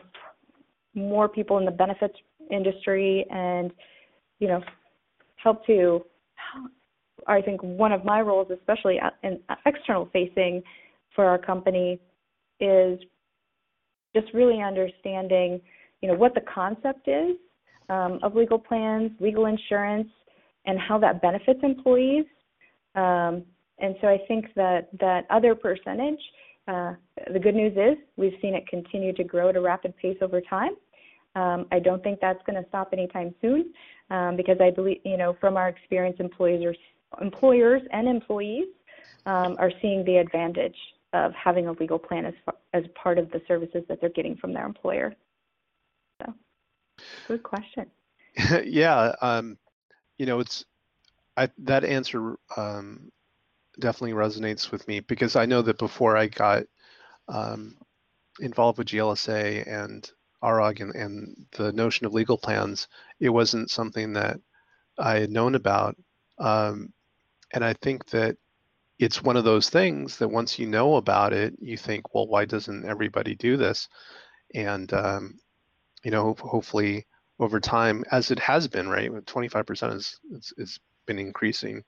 more 0.96 1.28
people 1.28 1.58
in 1.58 1.66
the 1.66 1.72
benefits 1.72 2.16
industry, 2.50 3.26
and 3.30 3.72
you 4.40 4.48
know, 4.48 4.62
help 5.36 5.66
to. 5.68 6.04
I 7.28 7.40
think 7.42 7.62
one 7.62 7.92
of 7.92 8.04
my 8.04 8.22
roles, 8.22 8.50
especially 8.50 9.00
in 9.22 9.40
external 9.66 10.10
facing 10.12 10.64
for 11.16 11.26
our 11.26 11.38
company, 11.38 12.00
is 12.60 13.00
just 14.16 14.34
really 14.34 14.62
understanding 14.62 15.62
you 16.02 16.10
know, 16.10 16.16
what 16.16 16.34
the 16.34 16.42
concept 16.42 17.08
is 17.08 17.38
um, 17.90 18.20
of 18.24 18.36
legal 18.36 18.58
plans, 18.58 19.12
legal 19.20 19.46
insurance, 19.46 20.10
and 20.66 20.80
how 20.80 20.98
that 21.00 21.22
benefits 21.22 21.60
employees. 21.64 22.26
Um, 22.96 23.44
and 23.80 23.96
so 24.02 24.08
I 24.08 24.20
think 24.28 24.46
that 24.56 24.90
that 25.00 25.26
other 25.30 25.56
percentage, 25.56 26.20
uh, 26.68 26.94
the 27.32 27.40
good 27.40 27.56
news 27.56 27.74
is 27.74 27.98
we've 28.18 28.34
seen 28.42 28.54
it 28.56 28.68
continue 28.68 29.14
to 29.14 29.24
grow 29.24 29.50
at 29.50 29.56
a 29.56 29.62
rapid 29.62 29.96
pace 29.98 30.18
over 30.22 30.42
time. 30.42 30.72
Um, 31.36 31.66
I 31.72 31.80
don't 31.80 32.04
think 32.04 32.20
that's 32.20 32.42
going 32.46 32.62
to 32.62 32.68
stop 32.70 32.90
anytime 32.92 33.34
soon 33.42 33.74
um, 34.10 34.36
because 34.36 34.58
I 34.60 34.70
believe, 34.70 35.00
you 35.06 35.18
know, 35.18 35.36
from 35.40 35.58
our 35.58 35.70
experience, 35.70 36.18
employees 36.20 36.76
employers 37.20 37.82
and 37.92 38.08
employees 38.08 38.68
um, 39.26 39.56
are 39.60 39.72
seeing 39.82 40.04
the 40.06 40.18
advantage 40.18 40.76
of 41.14 41.34
having 41.34 41.68
a 41.68 41.74
legal 41.74 42.00
plan 42.00 42.26
as, 42.26 42.34
far, 42.46 42.56
as 42.74 42.84
part 42.96 43.18
of 43.18 43.30
the 43.32 43.42
services 43.48 43.84
that 43.90 44.00
they're 44.00 44.10
getting 44.10 44.36
from 44.38 44.54
their 44.54 44.66
employer. 44.66 45.14
So, 46.22 46.34
good 47.28 47.44
question. 47.44 47.88
yeah, 48.66 49.14
um, 49.22 49.58
you 50.18 50.26
know, 50.26 50.40
it's 50.40 50.66
I, 51.38 51.50
that 51.60 51.84
answer 51.84 52.38
um, 52.56 53.12
definitely 53.80 54.14
resonates 54.14 54.72
with 54.72 54.88
me 54.88 55.00
because 55.02 55.36
I 55.36 55.46
know 55.46 55.62
that 55.62 55.78
before 55.78 56.16
I 56.16 56.28
got 56.28 56.64
um, 57.28 57.78
involved 58.40 58.78
with 58.78 58.88
GLSA 58.88 59.68
and 59.68 60.10
ARAG 60.42 60.82
and, 60.82 60.96
and, 60.96 61.46
the 61.52 61.72
notion 61.72 62.06
of 62.06 62.14
legal 62.14 62.38
plans, 62.38 62.88
it 63.20 63.30
wasn't 63.30 63.70
something 63.70 64.14
that 64.14 64.40
I 64.98 65.20
had 65.20 65.30
known 65.30 65.56
about. 65.56 65.96
Um, 66.40 66.94
and 67.54 67.64
I 67.64 67.74
think 67.74 68.06
that 68.08 68.38
it's 69.00 69.24
one 69.24 69.38
of 69.38 69.44
those 69.44 69.70
things 69.70 70.18
that 70.18 70.28
once 70.28 70.58
you 70.58 70.68
know 70.68 70.96
about 70.96 71.34
it, 71.34 71.56
you 71.60 71.78
think, 71.78 72.14
well, 72.14 72.28
why 72.28 72.46
doesn't 72.46 72.88
everybody 72.88 73.36
do 73.36 73.58
this? 73.58 73.90
And 74.54 74.92
um, 74.94 75.40
you 76.04 76.12
know, 76.12 76.36
hopefully 76.40 77.06
over 77.40 77.60
time, 77.60 78.04
as 78.12 78.32
it 78.32 78.40
has 78.40 78.68
been, 78.68 78.88
right? 78.88 79.12
25% 79.12 79.96
is, 79.96 80.20
is, 80.32 80.54
is 80.58 80.80
been 81.08 81.20
increasing. 81.20 81.84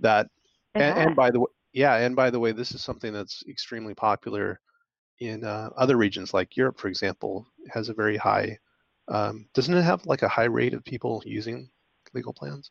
That, 0.00 0.28
and, 0.74 0.98
and, 0.98 1.16
by 1.16 1.30
the 1.30 1.40
way, 1.40 1.46
yeah, 1.72 1.96
and 1.96 2.16
by 2.16 2.30
the 2.30 2.40
way, 2.40 2.52
this 2.52 2.72
is 2.72 2.82
something 2.82 3.12
that's 3.12 3.42
extremely 3.48 3.94
popular 3.94 4.60
in 5.20 5.44
uh, 5.44 5.70
other 5.76 5.96
regions, 5.96 6.32
like 6.32 6.56
Europe, 6.56 6.78
for 6.78 6.88
example, 6.88 7.46
has 7.72 7.88
a 7.88 7.94
very 7.94 8.16
high. 8.16 8.58
Um, 9.08 9.46
doesn't 9.54 9.74
it 9.74 9.82
have 9.82 10.04
like 10.06 10.22
a 10.22 10.28
high 10.28 10.44
rate 10.44 10.74
of 10.74 10.84
people 10.84 11.22
using 11.24 11.68
legal 12.14 12.32
plans? 12.32 12.70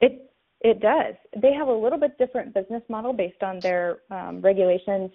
It 0.00 0.30
it 0.60 0.80
does. 0.80 1.14
They 1.40 1.52
have 1.52 1.68
a 1.68 1.72
little 1.72 1.98
bit 1.98 2.16
different 2.18 2.54
business 2.54 2.82
model 2.88 3.12
based 3.12 3.42
on 3.42 3.60
their 3.60 3.98
um, 4.10 4.40
regulations, 4.40 5.10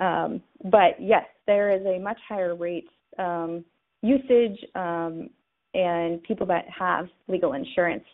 um, 0.00 0.42
but 0.64 0.96
yes, 0.98 1.24
there 1.46 1.70
is 1.70 1.84
a 1.86 1.98
much 1.98 2.18
higher 2.26 2.54
rate 2.54 2.88
um, 3.18 3.64
usage 4.02 4.58
um, 4.74 5.28
and 5.74 6.22
people 6.22 6.46
that 6.46 6.64
have 6.68 7.08
legal 7.26 7.52
insurance 7.52 8.04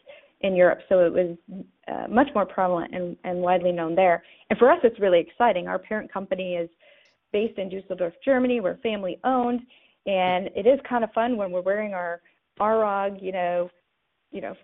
in 0.41 0.55
Europe. 0.57 0.81
So 0.89 1.01
it 1.01 1.13
was 1.13 1.37
uh, 1.89 2.07
much 2.09 2.29
more 2.35 2.45
prevalent 2.45 2.95
and, 2.95 3.17
and 3.25 3.39
widely 3.39 3.73
known 3.73 3.95
there. 3.95 4.23
And 4.51 4.59
for 4.59 4.71
us, 4.71 4.79
it's 4.83 4.99
really 5.01 5.21
exciting. 5.21 5.69
Our 5.69 5.79
parent 5.79 6.13
company 6.13 6.55
is 6.55 6.69
based 7.35 7.59
in 7.59 7.69
Dusseldorf, 7.69 8.15
Germany. 8.25 8.61
We're 8.61 8.77
family 8.77 9.19
owned, 9.25 9.61
and 10.07 10.49
it 10.55 10.69
is 10.69 10.79
kind 10.89 11.03
of 11.03 11.13
fun 11.13 11.37
when 11.37 11.51
we're 11.51 11.63
wearing 11.63 11.93
our 11.93 12.21
ARAG, 12.61 13.21
you 13.21 13.33
know, 13.33 13.69
you 14.31 14.41
know, 14.41 14.55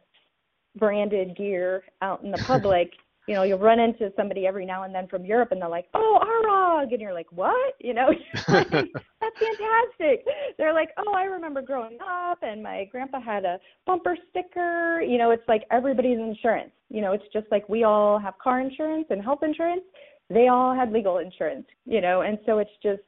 branded 0.78 1.36
gear 1.36 1.82
out 2.00 2.22
in 2.22 2.30
the 2.30 2.42
public 2.46 2.92
you 3.30 3.36
know, 3.36 3.44
you'll 3.44 3.60
run 3.60 3.78
into 3.78 4.12
somebody 4.16 4.44
every 4.44 4.66
now 4.66 4.82
and 4.82 4.92
then 4.92 5.06
from 5.06 5.24
Europe 5.24 5.52
and 5.52 5.62
they're 5.62 5.68
like, 5.68 5.86
oh, 5.94 6.18
ARAG. 6.20 6.92
And 6.92 7.00
you're 7.00 7.14
like, 7.14 7.30
what? 7.30 7.74
You 7.78 7.94
know, 7.94 8.08
that's 8.48 9.38
fantastic. 9.38 10.24
They're 10.58 10.72
like, 10.72 10.88
oh, 10.98 11.12
I 11.14 11.24
remember 11.24 11.62
growing 11.62 11.98
up 12.02 12.38
and 12.42 12.60
my 12.60 12.88
grandpa 12.90 13.20
had 13.20 13.44
a 13.44 13.60
bumper 13.86 14.16
sticker. 14.30 15.00
You 15.00 15.16
know, 15.16 15.30
it's 15.30 15.46
like 15.46 15.62
everybody's 15.70 16.18
insurance. 16.18 16.72
You 16.88 17.02
know, 17.02 17.12
it's 17.12 17.24
just 17.32 17.46
like 17.52 17.68
we 17.68 17.84
all 17.84 18.18
have 18.18 18.34
car 18.42 18.60
insurance 18.60 19.06
and 19.10 19.22
health 19.22 19.44
insurance. 19.44 19.82
They 20.30 20.48
all 20.48 20.74
had 20.74 20.92
legal 20.92 21.18
insurance, 21.18 21.66
you 21.84 22.00
know, 22.00 22.22
and 22.22 22.38
so 22.46 22.58
it's 22.58 22.70
just, 22.82 23.02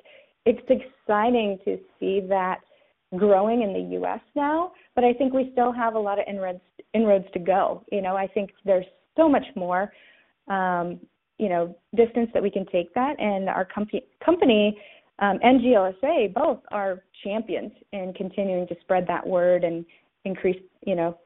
it's 0.44 0.61
exciting 0.68 1.58
to 1.64 1.78
see 1.98 2.20
that 2.28 2.61
growing 3.16 3.62
in 3.62 3.72
the 3.72 3.94
U.S. 3.96 4.20
now, 4.35 4.72
but 4.94 5.04
I 5.04 5.12
think 5.12 5.32
we 5.32 5.50
still 5.52 5.72
have 5.72 5.94
a 5.94 5.98
lot 5.98 6.18
of 6.18 6.24
inroads 6.28 6.61
inroads 6.94 7.26
to 7.32 7.38
go. 7.38 7.85
You 7.90 8.02
know, 8.02 8.16
I 8.16 8.26
think 8.26 8.50
there's 8.64 8.87
so 9.16 9.28
much 9.28 9.44
more, 9.56 9.92
um, 10.48 11.00
you 11.38 11.48
know, 11.48 11.74
distance 11.96 12.30
that 12.35 12.42
we 12.42 12.50
can 12.50 12.66
take 12.66 12.92
that. 12.94 13.18
And 13.18 13.48
our 13.48 13.64
company, 13.64 14.04
company 14.24 14.78
um, 15.18 15.38
and 15.42 15.61
GLSA 15.61 16.35
both 16.35 16.58
are 16.70 17.02
champions 17.24 17.72
in 17.92 18.12
continuing 18.14 18.66
to 18.68 18.74
spread 18.80 19.06
that 19.08 19.26
word 19.26 19.64
and 19.64 19.85
increase, 20.24 20.61
you 20.87 20.94
know, 20.94 21.18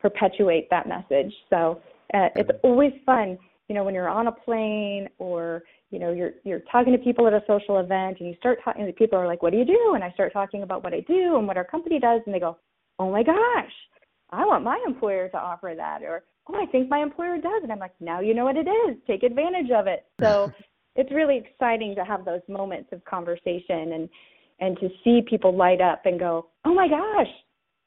perpetuate 0.00 0.68
that 0.70 0.88
message. 0.88 1.32
So 1.50 1.80
uh, 2.14 2.28
it's 2.36 2.50
always 2.62 2.92
fun, 3.04 3.38
you 3.68 3.74
know, 3.74 3.84
when 3.84 3.94
you're 3.94 4.08
on 4.08 4.26
a 4.26 4.32
plane 4.32 5.08
or 5.18 5.62
you 5.90 5.98
know 5.98 6.12
you're 6.12 6.32
you're 6.44 6.62
talking 6.72 6.92
to 6.92 6.98
people 6.98 7.26
at 7.26 7.32
a 7.34 7.42
social 7.46 7.78
event 7.78 8.18
and 8.20 8.28
you 8.28 8.34
start 8.38 8.58
talking 8.64 8.90
people 8.92 9.18
are 9.18 9.26
like 9.26 9.42
what 9.42 9.52
do 9.52 9.58
you 9.58 9.64
do 9.66 9.92
and 9.94 10.02
i 10.02 10.10
start 10.12 10.32
talking 10.32 10.62
about 10.62 10.82
what 10.82 10.94
i 10.94 11.00
do 11.00 11.36
and 11.36 11.46
what 11.46 11.58
our 11.58 11.66
company 11.66 12.00
does 12.00 12.22
and 12.24 12.34
they 12.34 12.40
go 12.40 12.56
oh 12.98 13.10
my 13.10 13.22
gosh 13.22 13.70
i 14.30 14.42
want 14.46 14.64
my 14.64 14.82
employer 14.86 15.28
to 15.28 15.36
offer 15.36 15.74
that 15.76 16.02
or 16.02 16.22
oh, 16.48 16.54
I 16.60 16.66
think 16.66 16.88
my 16.88 17.02
employer 17.02 17.36
does. 17.36 17.62
And 17.62 17.72
I'm 17.72 17.78
like, 17.78 17.94
now 18.00 18.20
you 18.20 18.34
know 18.34 18.44
what 18.44 18.56
it 18.56 18.68
is. 18.68 18.96
Take 19.06 19.22
advantage 19.22 19.70
of 19.70 19.86
it. 19.86 20.04
So 20.20 20.52
it's 20.96 21.10
really 21.12 21.38
exciting 21.38 21.94
to 21.96 22.04
have 22.04 22.24
those 22.24 22.42
moments 22.48 22.90
of 22.92 23.04
conversation 23.04 23.92
and 23.92 24.08
and 24.60 24.78
to 24.78 24.88
see 25.02 25.22
people 25.28 25.56
light 25.56 25.80
up 25.80 26.02
and 26.04 26.20
go, 26.20 26.46
oh 26.64 26.72
my 26.72 26.86
gosh, 26.86 27.26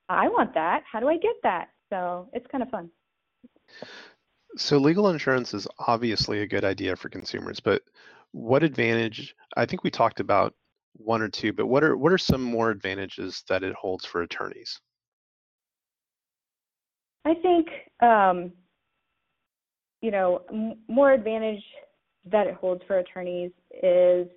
I 0.09 0.27
want 0.27 0.53
that. 0.55 0.83
How 0.91 0.99
do 0.99 1.07
I 1.07 1.17
get 1.17 1.35
that? 1.43 1.69
So 1.89 2.27
it's 2.33 2.45
kind 2.51 2.61
of 2.61 2.69
fun. 2.69 2.89
So 4.57 4.77
legal 4.77 5.09
insurance 5.09 5.53
is 5.53 5.67
obviously 5.79 6.41
a 6.41 6.47
good 6.47 6.63
idea 6.63 6.95
for 6.95 7.09
consumers, 7.09 7.59
but 7.59 7.81
what 8.31 8.63
advantage? 8.63 9.35
I 9.57 9.65
think 9.65 9.83
we 9.83 9.91
talked 9.91 10.19
about 10.19 10.53
one 10.93 11.21
or 11.21 11.29
two, 11.29 11.53
but 11.53 11.67
what 11.67 11.83
are 11.83 11.97
what 11.97 12.12
are 12.12 12.17
some 12.17 12.41
more 12.41 12.69
advantages 12.69 13.43
that 13.49 13.63
it 13.63 13.73
holds 13.73 14.06
for 14.06 14.21
attorneys? 14.21 14.79
I 17.25 17.33
think, 17.33 17.67
um, 18.01 18.51
you 20.01 20.12
know, 20.12 20.43
m- 20.51 20.77
more 20.87 21.12
advantage 21.12 21.63
that 22.31 22.47
it 22.47 22.56
holds 22.56 22.83
for 22.87 22.99
attorneys 22.99 23.51
is 23.83 24.27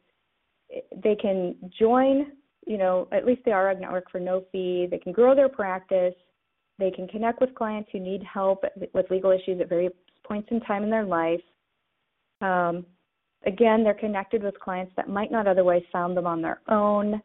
they 1.02 1.14
can 1.14 1.54
join, 1.78 2.32
you 2.66 2.78
know, 2.78 3.08
at 3.12 3.24
least 3.24 3.44
the 3.44 3.50
ARAG 3.50 3.80
network 3.80 4.10
for 4.10 4.20
no 4.20 4.44
fee. 4.52 4.88
They 4.90 4.98
can 4.98 5.12
grow 5.12 5.34
their 5.34 5.48
practice. 5.48 6.14
They 6.78 6.90
can 6.90 7.08
connect 7.08 7.40
with 7.40 7.54
clients 7.54 7.90
who 7.92 8.00
need 8.00 8.22
help 8.22 8.64
with 8.94 9.10
legal 9.10 9.30
issues 9.30 9.60
at 9.60 9.68
various 9.68 9.92
points 10.28 10.48
in 10.50 10.60
time 10.60 10.82
in 10.84 10.90
their 10.90 11.04
life. 11.04 11.40
Um, 12.40 12.86
again, 13.46 13.82
they're 13.82 13.94
connected 13.94 14.42
with 14.42 14.58
clients 14.60 14.92
that 14.96 15.08
might 15.08 15.32
not 15.32 15.46
otherwise 15.46 15.82
found 15.90 16.16
them 16.16 16.26
on 16.26 16.42
their 16.42 16.60
own. 16.68 17.20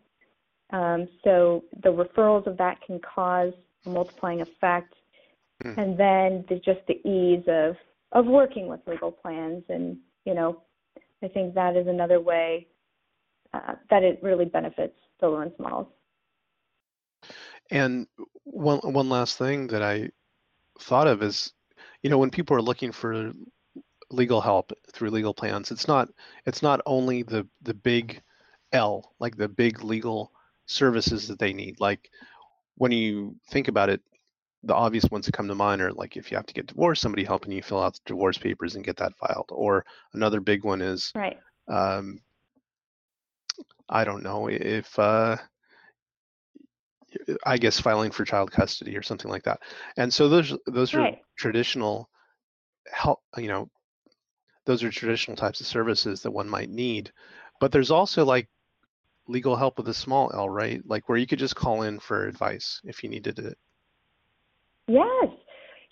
Um, 0.72 1.08
so 1.24 1.64
the 1.84 1.90
referrals 1.90 2.48
of 2.48 2.58
that 2.58 2.80
can 2.86 3.00
cause 3.00 3.54
a 3.86 3.90
multiplying 3.90 4.42
effect 4.42 4.94
mm. 5.64 5.78
and 5.78 5.98
then 5.98 6.46
the, 6.50 6.56
just 6.56 6.80
the 6.88 7.06
ease 7.08 7.44
of 7.48 7.76
of 8.14 8.26
working 8.28 8.68
with 8.68 8.80
legal 8.86 9.12
plans 9.12 9.64
and 9.70 9.98
you 10.26 10.34
know 10.34 10.62
I 11.24 11.28
think 11.30 11.56
that 11.56 11.76
is 11.76 11.88
another 11.88 12.20
way 12.20 12.68
uh, 13.54 13.76
that 13.90 14.04
it 14.04 14.20
really 14.22 14.46
benefits 14.46 14.96
solo 15.20 15.40
and 15.40 15.52
smalls. 15.58 15.88
And 17.72 18.08
one 18.44 18.80
one 18.80 19.10
last 19.10 19.38
thing 19.38 19.68
that 19.68 19.82
I 19.82 20.10
thought 20.80 21.08
of 21.08 21.24
is, 21.24 21.54
you 22.04 22.10
know, 22.10 22.18
when 22.18 22.30
people 22.30 22.56
are 22.56 22.62
looking 22.62 22.92
for 22.92 23.32
legal 24.12 24.42
help 24.42 24.72
through 24.92 25.10
legal 25.10 25.34
plans, 25.34 25.72
it's 25.72 25.88
not 25.88 26.10
it's 26.46 26.62
not 26.62 26.82
only 26.86 27.24
the 27.24 27.48
the 27.64 27.74
big 27.74 28.22
L, 28.74 29.14
like 29.20 29.38
the 29.38 29.48
big 29.48 29.84
legal 29.84 30.32
services 30.66 31.28
that 31.28 31.40
they 31.40 31.54
need. 31.54 31.80
Like 31.80 32.10
when 32.76 32.92
you 32.92 33.36
think 33.50 33.70
about 33.70 33.90
it, 33.90 34.02
the 34.64 34.76
obvious 34.76 35.06
ones 35.10 35.26
that 35.26 35.34
come 35.34 35.48
to 35.48 35.56
mind 35.56 35.82
are 35.82 35.94
like 35.94 36.18
if 36.18 36.30
you 36.30 36.38
have 36.38 36.46
to 36.46 36.54
get 36.54 36.68
divorced, 36.68 37.02
somebody 37.02 37.24
helping 37.24 37.52
you 37.52 37.64
fill 37.64 37.82
out 37.82 37.94
the 37.94 38.02
divorce 38.06 38.38
papers 38.38 38.76
and 38.76 38.86
get 38.86 38.98
that 38.98 39.18
filed. 39.18 39.50
Or 39.50 39.86
another 40.14 40.42
big 40.42 40.64
one 40.64 40.82
is, 40.82 41.12
right. 41.16 41.40
um, 41.68 42.20
I 43.90 44.04
don't 44.04 44.24
know 44.24 44.48
if 44.50 44.98
uh, 45.00 45.38
I 47.46 47.58
guess 47.58 47.80
filing 47.80 48.12
for 48.12 48.26
child 48.26 48.52
custody 48.52 48.96
or 48.98 49.02
something 49.02 49.30
like 49.30 49.44
that. 49.44 49.60
And 49.98 50.14
so 50.14 50.30
those 50.30 50.56
those 50.66 50.94
right. 50.94 51.14
are 51.14 51.20
traditional 51.38 52.10
help. 52.92 53.20
You 53.38 53.48
know, 53.48 53.70
those 54.66 54.84
are 54.84 54.92
traditional 54.92 55.38
types 55.38 55.62
of 55.62 55.68
services 55.68 56.22
that 56.22 56.32
one 56.32 56.50
might 56.50 56.70
need. 56.70 57.12
But 57.60 57.72
there's 57.72 57.92
also 57.92 58.26
like 58.26 58.50
legal 59.28 59.56
help 59.56 59.78
with 59.78 59.88
a 59.88 59.94
small 59.94 60.32
L, 60.34 60.50
right? 60.50 60.82
Like 60.86 61.08
where 61.08 61.18
you 61.18 61.28
could 61.28 61.40
just 61.40 61.56
call 61.56 61.84
in 61.84 62.00
for 62.00 62.28
advice 62.28 62.82
if 62.84 63.04
you 63.04 63.10
needed 63.10 63.40
it. 63.40 63.58
Yes. 64.88 65.30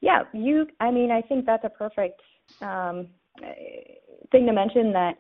Yeah. 0.02 0.24
You. 0.34 0.68
I 0.80 0.92
mean, 0.92 1.12
I 1.12 1.22
think 1.22 1.46
that's 1.46 1.64
a 1.64 1.70
perfect 1.70 2.20
um, 2.62 3.08
thing 4.32 4.46
to 4.46 4.54
mention. 4.54 4.92
That 4.92 5.18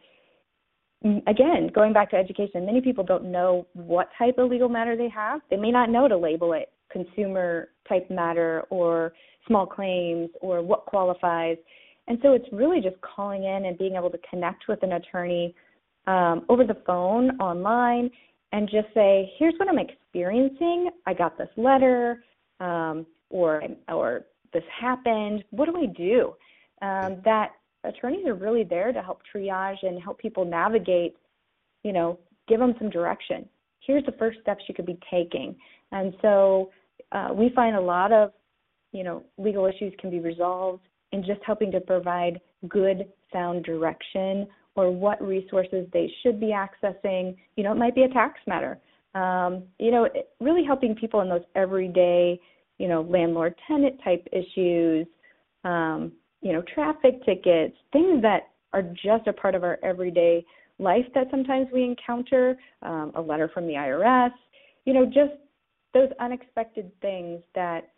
again, 1.03 1.69
going 1.73 1.93
back 1.93 2.11
to 2.11 2.15
education, 2.15 2.65
many 2.65 2.81
people 2.81 3.03
don't 3.03 3.31
know 3.31 3.65
what 3.73 4.09
type 4.17 4.37
of 4.37 4.49
legal 4.49 4.69
matter 4.69 4.95
they 4.95 5.09
have. 5.09 5.41
They 5.49 5.57
may 5.57 5.71
not 5.71 5.89
know 5.89 6.07
to 6.07 6.17
label 6.17 6.53
it 6.53 6.71
consumer 6.91 7.69
type 7.87 8.09
matter 8.09 8.63
or 8.69 9.13
small 9.47 9.65
claims 9.65 10.29
or 10.41 10.61
what 10.61 10.85
qualifies. 10.85 11.57
And 12.07 12.19
so 12.21 12.33
it's 12.33 12.45
really 12.51 12.81
just 12.81 12.97
calling 13.01 13.43
in 13.43 13.65
and 13.65 13.77
being 13.77 13.95
able 13.95 14.09
to 14.09 14.19
connect 14.29 14.67
with 14.67 14.83
an 14.83 14.93
attorney 14.93 15.55
um, 16.07 16.45
over 16.49 16.65
the 16.65 16.77
phone, 16.85 17.39
online, 17.39 18.09
and 18.51 18.69
just 18.69 18.87
say, 18.93 19.31
here's 19.37 19.53
what 19.57 19.69
I'm 19.69 19.79
experiencing. 19.79 20.89
I 21.05 21.13
got 21.13 21.37
this 21.37 21.47
letter, 21.57 22.23
um, 22.59 23.05
or 23.29 23.63
or 23.87 24.25
this 24.51 24.63
happened. 24.79 25.43
What 25.51 25.65
do 25.65 25.77
I 25.77 25.85
do? 25.85 26.33
Um, 26.81 27.21
that 27.23 27.51
attorneys 27.83 28.25
are 28.27 28.35
really 28.35 28.63
there 28.63 28.91
to 28.91 29.01
help 29.01 29.21
triage 29.33 29.83
and 29.83 30.01
help 30.01 30.19
people 30.19 30.45
navigate. 30.45 31.15
You 31.83 31.93
know, 31.93 32.19
give 32.47 32.59
them 32.59 32.75
some 32.77 32.89
direction. 32.89 33.47
Here's 33.85 34.05
the 34.05 34.11
first 34.13 34.39
steps 34.41 34.63
you 34.67 34.75
could 34.75 34.85
be 34.85 34.99
taking. 35.09 35.55
And 35.91 36.13
so 36.21 36.69
uh, 37.11 37.29
we 37.33 37.49
find 37.55 37.75
a 37.75 37.81
lot 37.81 38.11
of, 38.11 38.31
you 38.91 39.03
know, 39.03 39.23
legal 39.37 39.65
issues 39.65 39.93
can 39.99 40.09
be 40.09 40.19
resolved 40.19 40.83
in 41.11 41.23
just 41.23 41.39
helping 41.45 41.71
to 41.71 41.79
provide 41.79 42.39
good, 42.67 43.05
sound 43.33 43.63
direction 43.63 44.47
or 44.75 44.91
what 44.91 45.21
resources 45.21 45.87
they 45.91 46.11
should 46.21 46.39
be 46.39 46.53
accessing. 46.53 47.35
You 47.55 47.63
know, 47.63 47.71
it 47.71 47.77
might 47.77 47.95
be 47.95 48.03
a 48.03 48.09
tax 48.09 48.39
matter. 48.47 48.77
Um, 49.15 49.63
you 49.79 49.91
know, 49.91 50.07
really 50.39 50.63
helping 50.63 50.95
people 50.95 51.21
in 51.21 51.29
those 51.29 51.43
everyday, 51.55 52.39
you 52.77 52.87
know, 52.87 53.01
landlord 53.01 53.55
tenant 53.67 53.99
type 54.03 54.25
issues, 54.31 55.07
um, 55.63 56.13
you 56.41 56.53
know, 56.53 56.63
traffic 56.73 57.23
tickets, 57.25 57.75
things 57.93 58.21
that 58.21 58.49
are 58.73 58.83
just 58.83 59.27
a 59.27 59.33
part 59.33 59.55
of 59.55 59.63
our 59.63 59.77
everyday 59.83 60.43
life 60.79 61.05
that 61.13 61.27
sometimes 61.29 61.67
we 61.71 61.83
encounter, 61.83 62.57
um, 62.81 63.11
a 63.15 63.21
letter 63.21 63.49
from 63.53 63.67
the 63.67 63.73
IRS, 63.73 64.31
you 64.85 64.93
know, 64.93 65.05
just 65.05 65.33
those 65.93 66.09
unexpected 66.19 66.91
things 67.01 67.41
that 67.53 67.91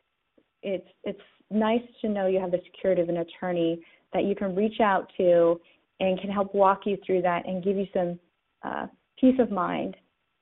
it's 0.61 0.87
it's 1.03 1.19
nice 1.51 1.81
to 2.01 2.09
know 2.09 2.27
you 2.27 2.39
have 2.39 2.51
the 2.51 2.61
security 2.65 3.01
of 3.01 3.09
an 3.09 3.17
attorney 3.17 3.79
that 4.13 4.23
you 4.23 4.35
can 4.35 4.55
reach 4.55 4.79
out 4.79 5.11
to 5.17 5.59
and 5.99 6.19
can 6.19 6.29
help 6.29 6.53
walk 6.53 6.81
you 6.85 6.97
through 7.05 7.21
that 7.21 7.47
and 7.47 7.63
give 7.63 7.77
you 7.77 7.85
some 7.93 8.19
uh, 8.63 8.87
peace 9.19 9.35
of 9.39 9.51
mind, 9.51 9.95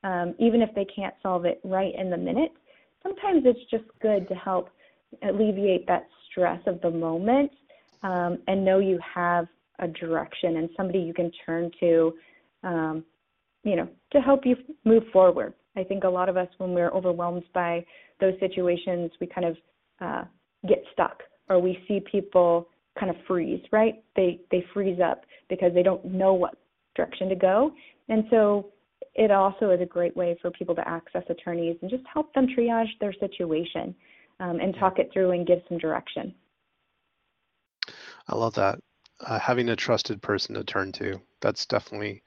um, 0.03 0.33
even 0.39 0.61
if 0.61 0.73
they 0.75 0.85
can't 0.85 1.13
solve 1.21 1.45
it 1.45 1.59
right 1.63 1.93
in 1.97 2.09
the 2.09 2.17
minute. 2.17 2.51
Sometimes 3.03 3.43
it's 3.45 3.59
just 3.69 3.83
good 4.01 4.27
to 4.29 4.35
help 4.35 4.69
alleviate 5.23 5.85
that 5.87 6.07
stress 6.29 6.59
of 6.65 6.79
the 6.81 6.89
moment 6.89 7.51
um, 8.03 8.39
and 8.47 8.63
know 8.63 8.79
you 8.79 8.99
have 9.15 9.47
a 9.79 9.87
direction 9.87 10.57
and 10.57 10.69
somebody 10.77 10.99
you 10.99 11.13
can 11.13 11.31
turn 11.45 11.71
to, 11.79 12.13
um, 12.63 13.03
you 13.63 13.75
know, 13.75 13.87
to 14.11 14.19
help 14.19 14.45
you 14.45 14.55
move 14.85 15.03
forward. 15.11 15.53
I 15.75 15.83
think 15.83 16.03
a 16.03 16.09
lot 16.09 16.29
of 16.29 16.37
us, 16.37 16.47
when 16.57 16.73
we're 16.73 16.91
overwhelmed 16.91 17.43
by 17.53 17.85
those 18.19 18.33
situations, 18.39 19.11
we 19.19 19.27
kind 19.27 19.47
of 19.47 19.57
uh, 20.01 20.23
get 20.67 20.83
stuck 20.93 21.23
or 21.49 21.59
we 21.59 21.79
see 21.87 22.01
people 22.11 22.67
kind 22.99 23.09
of 23.09 23.15
freeze, 23.27 23.61
right? 23.71 24.03
They 24.15 24.41
they 24.51 24.65
freeze 24.73 24.99
up 25.03 25.23
because 25.49 25.73
they 25.73 25.83
don't 25.83 26.03
know 26.05 26.33
what 26.33 26.55
direction 26.95 27.29
to 27.29 27.35
go. 27.35 27.71
And 28.09 28.25
so 28.29 28.67
it 29.15 29.31
also 29.31 29.71
is 29.71 29.81
a 29.81 29.85
great 29.85 30.15
way 30.15 30.37
for 30.41 30.51
people 30.51 30.75
to 30.75 30.87
access 30.87 31.23
attorneys 31.29 31.77
and 31.81 31.89
just 31.89 32.03
help 32.11 32.33
them 32.33 32.47
triage 32.47 32.87
their 32.99 33.13
situation 33.13 33.95
um, 34.39 34.59
and 34.59 34.75
talk 34.79 34.99
it 34.99 35.09
through 35.13 35.31
and 35.31 35.47
give 35.47 35.59
some 35.67 35.77
direction. 35.77 36.33
I 38.27 38.35
love 38.35 38.53
that. 38.55 38.79
Uh, 39.19 39.39
having 39.39 39.69
a 39.69 39.75
trusted 39.75 40.21
person 40.21 40.55
to 40.55 40.63
turn 40.63 40.91
to. 40.93 41.21
That's 41.41 41.65
definitely 41.65 42.23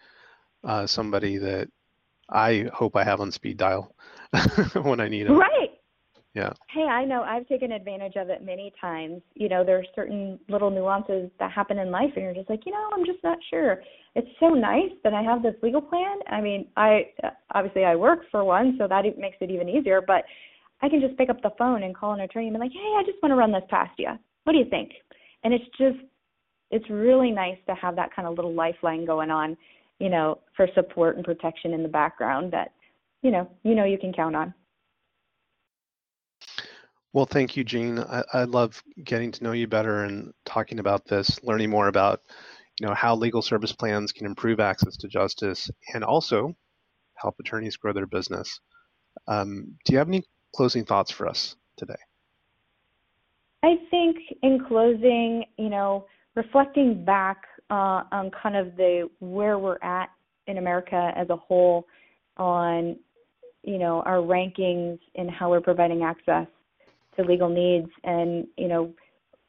uh, 0.62 0.86
somebody 0.86 1.38
that 1.38 1.68
I 2.30 2.66
hope 2.72 2.97
I 2.97 3.05
have 3.05 3.20
on 3.20 3.32
speed 3.32 3.59
dial 3.59 3.95
when 4.82 5.01
I 5.01 5.09
need 5.09 5.26
it. 5.26 5.32
Right. 5.32 5.70
Yeah. 6.34 6.53
Hey, 6.68 6.82
I 6.82 7.05
know 7.05 7.22
I've 7.22 7.47
taken 7.47 7.70
advantage 7.70 8.16
of 8.16 8.28
it 8.28 8.45
many 8.45 8.72
times. 8.80 9.22
You 9.34 9.49
know, 9.49 9.64
there 9.64 9.78
are 9.78 9.84
certain 9.95 10.38
little 10.49 10.70
nuances 10.70 11.30
that 11.38 11.53
happen 11.53 11.78
in 11.78 11.92
life, 11.92 12.11
and 12.16 12.24
you're 12.24 12.34
just 12.34 12.51
like, 12.51 12.66
you 12.66 12.72
know, 12.72 12.90
I'm 12.92 13.07
just 13.07 13.22
not 13.22 13.38
sure. 13.51 13.82
It's 14.16 14.28
so 14.40 14.49
nice 14.49 14.90
that 15.05 15.14
I 15.14 15.22
have 15.22 15.42
this 15.42 15.55
legal 15.62 15.80
plan. 15.80 16.18
I 16.28 16.40
mean, 16.40 16.66
I 16.76 17.11
obviously 17.55 17.84
I 17.84 17.95
work 17.95 18.20
for 18.32 18.42
one, 18.42 18.74
so 18.78 18.88
that 18.88 19.05
makes 19.16 19.36
it 19.40 19.51
even 19.51 19.68
easier. 19.68 20.01
But 20.05 20.24
I 20.82 20.88
can 20.88 21.01
just 21.01 21.16
pick 21.16 21.30
up 21.30 21.40
the 21.42 21.53
phone 21.57 21.84
and 21.84 21.95
call 21.95 22.14
an 22.14 22.20
attorney 22.20 22.49
and 22.49 22.55
be 22.57 22.61
like, 22.61 22.72
hey, 22.72 22.95
I 22.99 23.05
just 23.07 23.22
want 23.22 23.30
to 23.30 23.36
run 23.36 23.53
this 23.53 23.62
past 23.70 23.92
you. 23.97 24.11
What 24.42 24.55
do 24.55 24.59
you 24.59 24.68
think? 24.68 24.90
And 25.45 25.53
it's 25.53 25.64
just, 25.78 25.99
it's 26.70 26.88
really 26.90 27.30
nice 27.30 27.59
to 27.68 27.74
have 27.74 27.97
that 27.97 28.14
kind 28.14 28.26
of 28.26 28.34
little 28.34 28.55
lifeline 28.55 29.05
going 29.05 29.30
on, 29.30 29.57
you 30.01 30.09
know, 30.09 30.38
for 30.57 30.66
support 30.74 31.16
and 31.16 31.24
protection 31.24 31.72
in 31.72 31.82
the 31.82 31.88
background 31.88 32.53
that, 32.53 32.72
you 33.22 33.30
know, 33.30 33.49
you 33.62 33.74
know 33.74 33.84
you 33.84 33.99
can 33.99 34.12
count 34.12 34.34
on. 34.34 34.55
Well, 37.12 37.26
thank 37.26 37.57
you, 37.57 37.62
Jean. 37.62 38.01
I, 38.01 38.24
I 38.32 38.45
love 38.45 38.82
getting 39.05 39.30
to 39.32 39.45
know 39.45 39.53
you 39.53 39.68
better 39.68 40.03
and 40.03 40.32
talking 40.45 40.80
about 40.80 41.07
this, 41.07 41.38
learning 41.45 41.70
more 41.70 41.86
about, 41.86 42.20
you 42.80 42.86
know, 42.88 42.95
how 42.95 43.14
legal 43.14 43.40
service 43.40 43.72
plans 43.72 44.11
can 44.11 44.26
improve 44.26 44.59
access 44.59 44.97
to 44.97 45.07
justice 45.07 45.70
and 45.95 46.03
also 46.03 46.57
help 47.16 47.36
attorneys 47.38 47.76
grow 47.76 47.92
their 47.92 48.07
business. 48.07 48.59
Um, 49.28 49.76
do 49.84 49.92
you 49.92 49.99
have 49.99 50.09
any 50.09 50.24
closing 50.57 50.84
thoughts 50.84 51.12
for 51.12 51.28
us 51.28 51.55
today? 51.76 51.95
I 53.64 53.76
think 53.90 54.18
in 54.42 54.62
closing, 54.68 55.44
you 55.56 55.70
know, 55.70 56.04
reflecting 56.34 57.02
back 57.02 57.38
uh, 57.70 58.02
on 58.12 58.30
kind 58.42 58.56
of 58.56 58.76
the 58.76 59.08
where 59.20 59.58
we're 59.58 59.82
at 59.82 60.10
in 60.46 60.58
America 60.58 61.12
as 61.16 61.30
a 61.30 61.36
whole, 61.36 61.86
on 62.36 62.96
you 63.62 63.78
know 63.78 64.02
our 64.02 64.18
rankings 64.18 64.98
and 65.14 65.30
how 65.30 65.48
we're 65.50 65.62
providing 65.62 66.02
access 66.02 66.46
to 67.16 67.22
legal 67.24 67.48
needs 67.48 67.88
and 68.02 68.46
you 68.58 68.68
know 68.68 68.92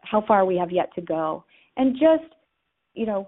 how 0.01 0.24
far 0.26 0.45
we 0.45 0.55
have 0.55 0.72
yet 0.72 0.95
to 0.95 1.01
go. 1.01 1.43
And 1.76 1.93
just 1.95 2.34
you 2.93 3.05
know 3.05 3.28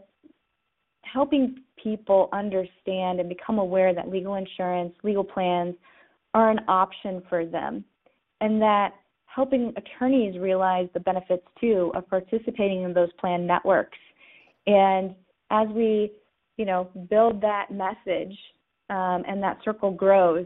helping 1.01 1.63
people 1.83 2.29
understand 2.31 3.19
and 3.19 3.27
become 3.27 3.59
aware 3.59 3.93
that 3.93 4.07
legal 4.07 4.35
insurance 4.35 4.93
legal 5.03 5.23
plans 5.25 5.75
are 6.33 6.49
an 6.49 6.61
option 6.69 7.21
for 7.27 7.45
them 7.45 7.83
and 8.39 8.61
that 8.61 8.93
helping 9.37 9.71
attorneys 9.77 10.37
realize 10.39 10.89
the 10.93 10.99
benefits 10.99 11.45
too 11.61 11.91
of 11.95 12.05
participating 12.09 12.83
in 12.83 12.93
those 12.93 13.09
plan 13.19 13.47
networks 13.47 13.97
and 14.65 15.15
as 15.51 15.67
we 15.69 16.11
you 16.57 16.65
know 16.65 16.89
build 17.09 17.39
that 17.39 17.67
message 17.71 18.35
um, 18.89 19.23
and 19.27 19.41
that 19.41 19.57
circle 19.63 19.91
grows 19.91 20.45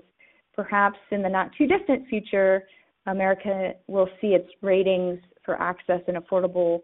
perhaps 0.53 0.97
in 1.11 1.23
the 1.23 1.29
not 1.29 1.49
too 1.57 1.65
distant 1.65 2.07
future 2.07 2.63
America 3.07 3.71
will 3.87 4.09
see 4.19 4.27
its 4.27 4.49
ratings 4.61 5.19
for 5.43 5.59
access 5.59 6.01
and 6.07 6.17
affordable 6.17 6.81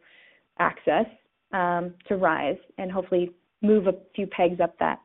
access 0.59 1.05
um, 1.53 1.93
to 2.07 2.15
rise 2.15 2.57
and 2.77 2.91
hopefully 2.91 3.31
move 3.61 3.87
a 3.87 3.93
few 4.15 4.27
pegs 4.27 4.59
up 4.59 4.77
that 4.79 4.99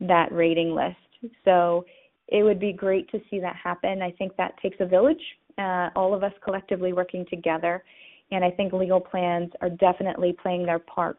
that 0.00 0.30
rating 0.32 0.74
list. 0.74 1.34
So 1.44 1.84
it 2.28 2.42
would 2.42 2.58
be 2.58 2.72
great 2.72 3.10
to 3.10 3.20
see 3.30 3.38
that 3.40 3.56
happen. 3.56 4.02
I 4.02 4.10
think 4.10 4.36
that 4.36 4.54
takes 4.60 4.76
a 4.80 4.86
village, 4.86 5.22
uh, 5.58 5.90
all 5.96 6.14
of 6.14 6.22
us 6.22 6.32
collectively 6.42 6.92
working 6.92 7.24
together, 7.30 7.82
and 8.30 8.44
I 8.44 8.50
think 8.50 8.72
legal 8.72 9.00
plans 9.00 9.50
are 9.60 9.70
definitely 9.70 10.34
playing 10.40 10.66
their 10.66 10.78
part 10.78 11.18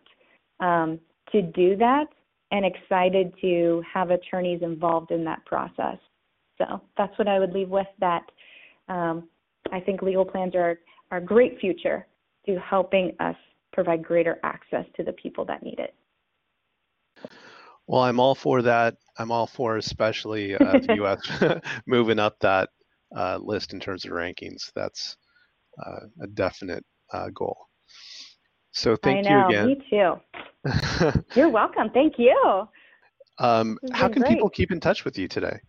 um, 0.59 0.99
to 1.31 1.41
do 1.41 1.75
that. 1.77 2.05
and 2.51 2.65
excited 2.65 3.33
to 3.41 3.83
have 3.91 4.11
attorneys 4.11 4.61
involved 4.61 5.11
in 5.11 5.23
that 5.25 5.43
process. 5.45 5.97
So 6.57 6.81
that's 6.97 7.17
what 7.17 7.27
I 7.27 7.39
would 7.39 7.51
leave 7.51 7.69
with 7.69 7.88
that 7.99 8.23
um, 8.88 9.27
I 9.71 9.79
think 9.79 10.01
legal 10.01 10.25
plans 10.25 10.55
are, 10.55 10.79
are 11.11 11.17
a 11.17 11.21
great 11.21 11.59
future 11.59 12.05
to 12.45 12.59
helping 12.59 13.13
us 13.19 13.36
provide 13.73 14.03
greater 14.03 14.39
access 14.43 14.86
to 14.95 15.03
the 15.03 15.13
people 15.13 15.45
that 15.45 15.63
need 15.63 15.79
it. 15.79 15.93
Well, 17.88 18.01
I'm 18.01 18.19
all 18.19 18.36
for 18.36 18.61
that. 18.61 18.97
I'm 19.17 19.31
all 19.31 19.47
for 19.47 19.77
especially 19.77 20.55
uh, 20.55 20.79
the 20.79 20.95
U.S. 20.95 21.61
moving 21.86 22.19
up 22.19 22.39
that 22.39 22.69
uh, 23.16 23.38
list 23.41 23.74
in 23.74 23.80
terms 23.80 24.06
of 24.06 24.12
rankings. 24.12 24.72
That's 24.76 25.18
uh, 25.86 26.08
a 26.22 26.28
definite 26.28 26.84
uh, 27.14 27.30
goal. 27.34 27.58
So 28.72 28.95
thank 28.95 29.26
know, 29.26 29.39
you 29.39 29.45
again. 29.47 29.68
Me 29.68 29.82
too. 29.89 31.22
You're 31.36 31.49
welcome. 31.49 31.89
Thank 31.93 32.16
you. 32.18 32.68
Um, 33.38 33.78
how 33.91 34.08
can 34.08 34.22
great. 34.22 34.34
people 34.34 34.49
keep 34.49 34.72
in 34.72 34.80
touch 34.80 35.06
with 35.06 35.18
you 35.18 35.28
today? 35.28 35.60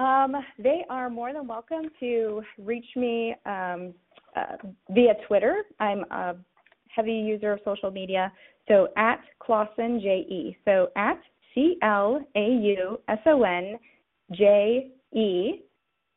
Um, 0.00 0.36
they 0.58 0.84
are 0.88 1.10
more 1.10 1.32
than 1.32 1.46
welcome 1.46 1.90
to 1.98 2.42
reach 2.58 2.86
me 2.94 3.34
um, 3.46 3.92
uh, 4.36 4.56
via 4.90 5.14
Twitter. 5.26 5.62
I'm 5.80 6.04
a 6.10 6.36
heavy 6.88 7.12
user 7.12 7.54
of 7.54 7.60
social 7.64 7.90
media, 7.90 8.32
so 8.68 8.88
at 8.96 9.20
Clauson 9.42 10.00
J 10.00 10.26
E. 10.28 10.56
So 10.64 10.90
at 10.96 11.18
C 11.54 11.78
L 11.82 12.20
A 12.36 12.46
U 12.46 13.00
S 13.08 13.18
O 13.26 13.42
N 13.42 13.76
J 14.32 14.92
E, 15.14 15.62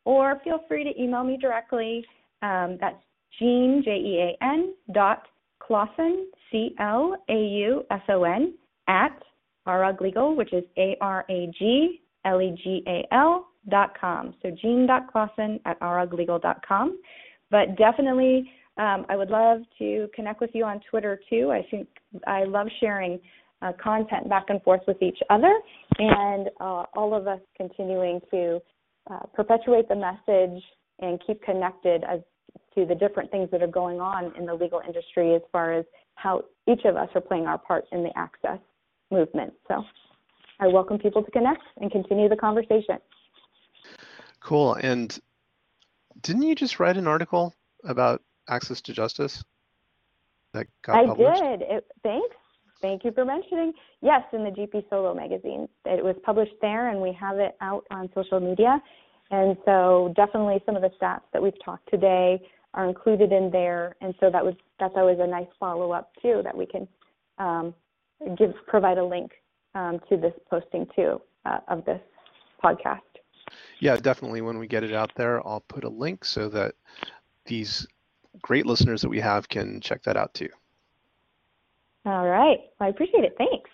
or 0.06 0.40
feel 0.44 0.64
free 0.68 0.84
to 0.84 1.02
email 1.02 1.24
me 1.24 1.38
directly. 1.38 2.06
Um, 2.42 2.78
that's 2.80 3.02
Jean 3.40 3.82
J 3.84 3.92
E 3.92 4.20
A 4.20 4.44
N 4.44 4.74
dot 4.94 5.28
Clauson 5.62 6.26
C 6.52 6.76
L 6.80 7.16
A 7.30 7.34
U 7.34 7.84
S 7.92 8.02
O 8.10 8.24
N 8.24 8.54
at 8.88 9.22
Arag 9.68 10.02
Legal, 10.02 10.36
which 10.36 10.54
is 10.54 10.64
A 10.78 10.98
R 11.02 11.24
A 11.30 11.52
G 11.58 12.02
L 12.26 12.42
E 12.42 12.56
G 12.64 12.84
A 12.88 13.08
L 13.14 13.48
dot 13.70 13.92
com. 14.00 14.34
So 14.42 14.50
jean.clauson 14.62 15.60
at 15.66 15.80
ARAG 15.82 16.14
Legal 16.14 16.40
dot 16.40 16.66
com. 16.68 17.00
But 17.52 17.78
definitely, 17.78 18.50
um, 18.78 19.06
I 19.08 19.16
would 19.16 19.30
love 19.30 19.60
to 19.78 20.08
connect 20.16 20.42
with 20.42 20.50
you 20.54 20.66
on 20.66 20.82
Twitter 20.90 21.20
too. 21.30 21.52
I 21.52 21.66
think 21.70 21.88
I 22.26 22.44
love 22.44 22.68
sharing 22.80 23.20
uh, 23.62 23.74
content 23.82 24.28
back 24.28 24.46
and 24.50 24.62
forth 24.64 24.82
with 24.88 25.02
each 25.02 25.20
other 25.30 25.54
and 26.00 26.50
uh, 26.60 26.86
all 26.96 27.14
of 27.14 27.28
us 27.28 27.40
continuing 27.56 28.20
to 28.32 28.60
uh, 29.10 29.20
perpetuate 29.34 29.88
the 29.90 29.96
message 29.96 30.64
and 31.00 31.22
keep 31.26 31.42
connected 31.42 32.04
as 32.04 32.20
to 32.76 32.86
the 32.86 32.96
different 32.96 33.32
things 33.32 33.50
that 33.52 33.62
are 33.62 33.68
going 33.68 34.00
on 34.00 34.34
in 34.38 34.46
the 34.46 34.54
legal 34.54 34.82
industry 34.86 35.36
as 35.36 35.42
far 35.52 35.74
as 35.74 35.86
how 36.16 36.44
each 36.72 36.86
of 36.86 36.96
us 36.96 37.10
are 37.16 37.22
playing 37.22 37.46
our 37.46 37.58
part 37.58 37.86
in 37.92 38.04
the 38.04 38.12
access 38.16 38.60
movement. 39.10 39.54
So 39.68 39.84
I 40.60 40.68
welcome 40.68 40.98
people 41.00 41.24
to 41.24 41.32
connect 41.32 41.64
and 41.78 41.92
continue 41.92 42.30
the 42.30 42.36
conversation. 42.36 42.98
Cool. 44.40 44.76
And 44.76 45.18
didn't 46.22 46.44
you 46.44 46.56
just 46.56 46.80
write 46.80 46.98
an 46.98 47.08
article 47.08 47.54
about 47.84 48.22
access 48.48 48.82
to 48.82 48.94
justice 48.94 49.44
that 50.54 50.68
got 50.84 50.98
I 50.98 51.06
published? 51.08 51.42
did. 51.42 51.62
It, 51.62 51.88
thanks. 52.04 52.36
Thank 52.82 53.04
you 53.04 53.12
for 53.12 53.26
mentioning. 53.26 53.74
Yes, 54.02 54.24
in 54.34 54.44
the 54.44 54.50
GP 54.50 54.90
Solo 54.90 55.14
magazine. 55.14 55.68
It 55.86 56.04
was 56.04 56.16
published 56.24 56.56
there, 56.62 56.90
and 56.90 57.00
we 57.02 57.16
have 57.20 57.38
it 57.38 57.56
out 57.62 57.86
on 57.92 58.10
social 58.16 58.40
media. 58.40 58.82
And 59.30 59.56
so, 59.66 60.14
definitely, 60.16 60.62
some 60.66 60.76
of 60.76 60.82
the 60.82 60.92
stats 61.02 61.22
that 61.32 61.42
we've 61.42 61.64
talked 61.64 61.90
today 61.90 62.42
are 62.74 62.88
included 62.88 63.32
in 63.32 63.52
there. 63.52 63.96
And 64.02 64.14
so 64.20 64.30
that 64.32 64.44
was 64.44 64.56
that's 64.80 64.94
always 64.96 65.20
a 65.20 65.28
nice 65.28 65.48
follow 65.60 65.92
up 65.92 66.12
too 66.22 66.42
that 66.44 66.56
we 66.56 66.66
can 66.66 66.88
um, 67.38 67.74
give 68.38 68.54
provide 68.68 68.98
a 68.98 69.06
link 69.06 69.32
um, 69.76 70.00
to 70.10 70.18
this 70.18 70.34
posting 70.50 70.88
too 70.96 71.22
uh, 71.46 71.60
of 71.68 71.86
this 71.86 72.02
podcast. 72.64 73.00
Yeah, 73.80 73.98
definitely. 73.98 74.42
When 74.42 74.58
we 74.58 74.68
get 74.68 74.84
it 74.84 74.94
out 74.94 75.12
there, 75.16 75.46
I'll 75.46 75.64
put 75.68 75.84
a 75.84 75.90
link 75.90 76.24
so 76.24 76.48
that 76.50 76.76
these 77.46 77.88
great 78.42 78.66
listeners 78.66 79.02
that 79.02 79.10
we 79.10 79.20
have 79.20 79.50
can 79.50 79.82
check 79.82 80.04
that 80.04 80.16
out 80.16 80.34
too. 80.34 80.50
All 82.06 82.28
right. 82.28 82.60
Well, 82.80 82.88
I 82.88 82.90
appreciate 82.90 83.24
it. 83.24 83.36
Thanks. 83.38 83.70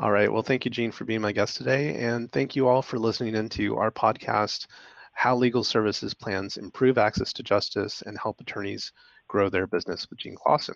All 0.00 0.10
right. 0.10 0.32
Well, 0.32 0.42
thank 0.42 0.64
you, 0.64 0.70
Jean, 0.70 0.92
for 0.92 1.04
being 1.04 1.20
my 1.20 1.32
guest 1.32 1.56
today. 1.56 1.96
And 1.96 2.30
thank 2.32 2.56
you 2.56 2.68
all 2.68 2.82
for 2.82 2.98
listening 2.98 3.34
into 3.34 3.76
our 3.76 3.90
podcast, 3.90 4.66
How 5.12 5.36
Legal 5.36 5.64
Services 5.64 6.12
Plans 6.12 6.56
Improve 6.56 6.98
Access 6.98 7.32
to 7.34 7.42
Justice 7.42 8.02
and 8.04 8.18
Help 8.18 8.40
Attorneys 8.40 8.92
Grow 9.28 9.48
Their 9.48 9.66
Business 9.66 10.08
with 10.10 10.18
Jean 10.18 10.36
Clauson. 10.36 10.74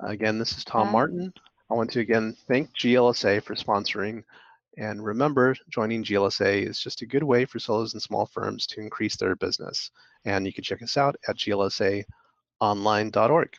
Again, 0.00 0.38
this 0.38 0.56
is 0.56 0.64
Tom 0.64 0.92
Martin. 0.92 1.32
I 1.70 1.74
want 1.74 1.90
to 1.90 2.00
again 2.00 2.36
thank 2.46 2.74
GLSA 2.76 3.42
for 3.42 3.54
sponsoring 3.54 4.22
and 4.78 5.04
remember, 5.04 5.54
joining 5.68 6.02
GLSA 6.04 6.68
is 6.68 6.78
just 6.78 7.02
a 7.02 7.06
good 7.06 7.24
way 7.24 7.44
for 7.44 7.58
solos 7.58 7.94
and 7.94 8.02
small 8.02 8.26
firms 8.26 8.64
to 8.68 8.80
increase 8.80 9.16
their 9.16 9.34
business. 9.34 9.90
And 10.24 10.46
you 10.46 10.52
can 10.52 10.62
check 10.62 10.80
us 10.82 10.96
out 10.96 11.16
at 11.26 11.36
glsaonline.org. 11.36 13.56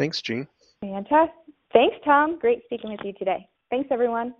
Thanks, 0.00 0.22
Jean. 0.22 0.48
Fantastic. 0.80 1.34
Thanks, 1.74 1.94
Tom. 2.06 2.38
Great 2.38 2.64
speaking 2.64 2.90
with 2.90 3.00
you 3.04 3.12
today. 3.12 3.46
Thanks, 3.68 3.90
everyone. 3.92 4.32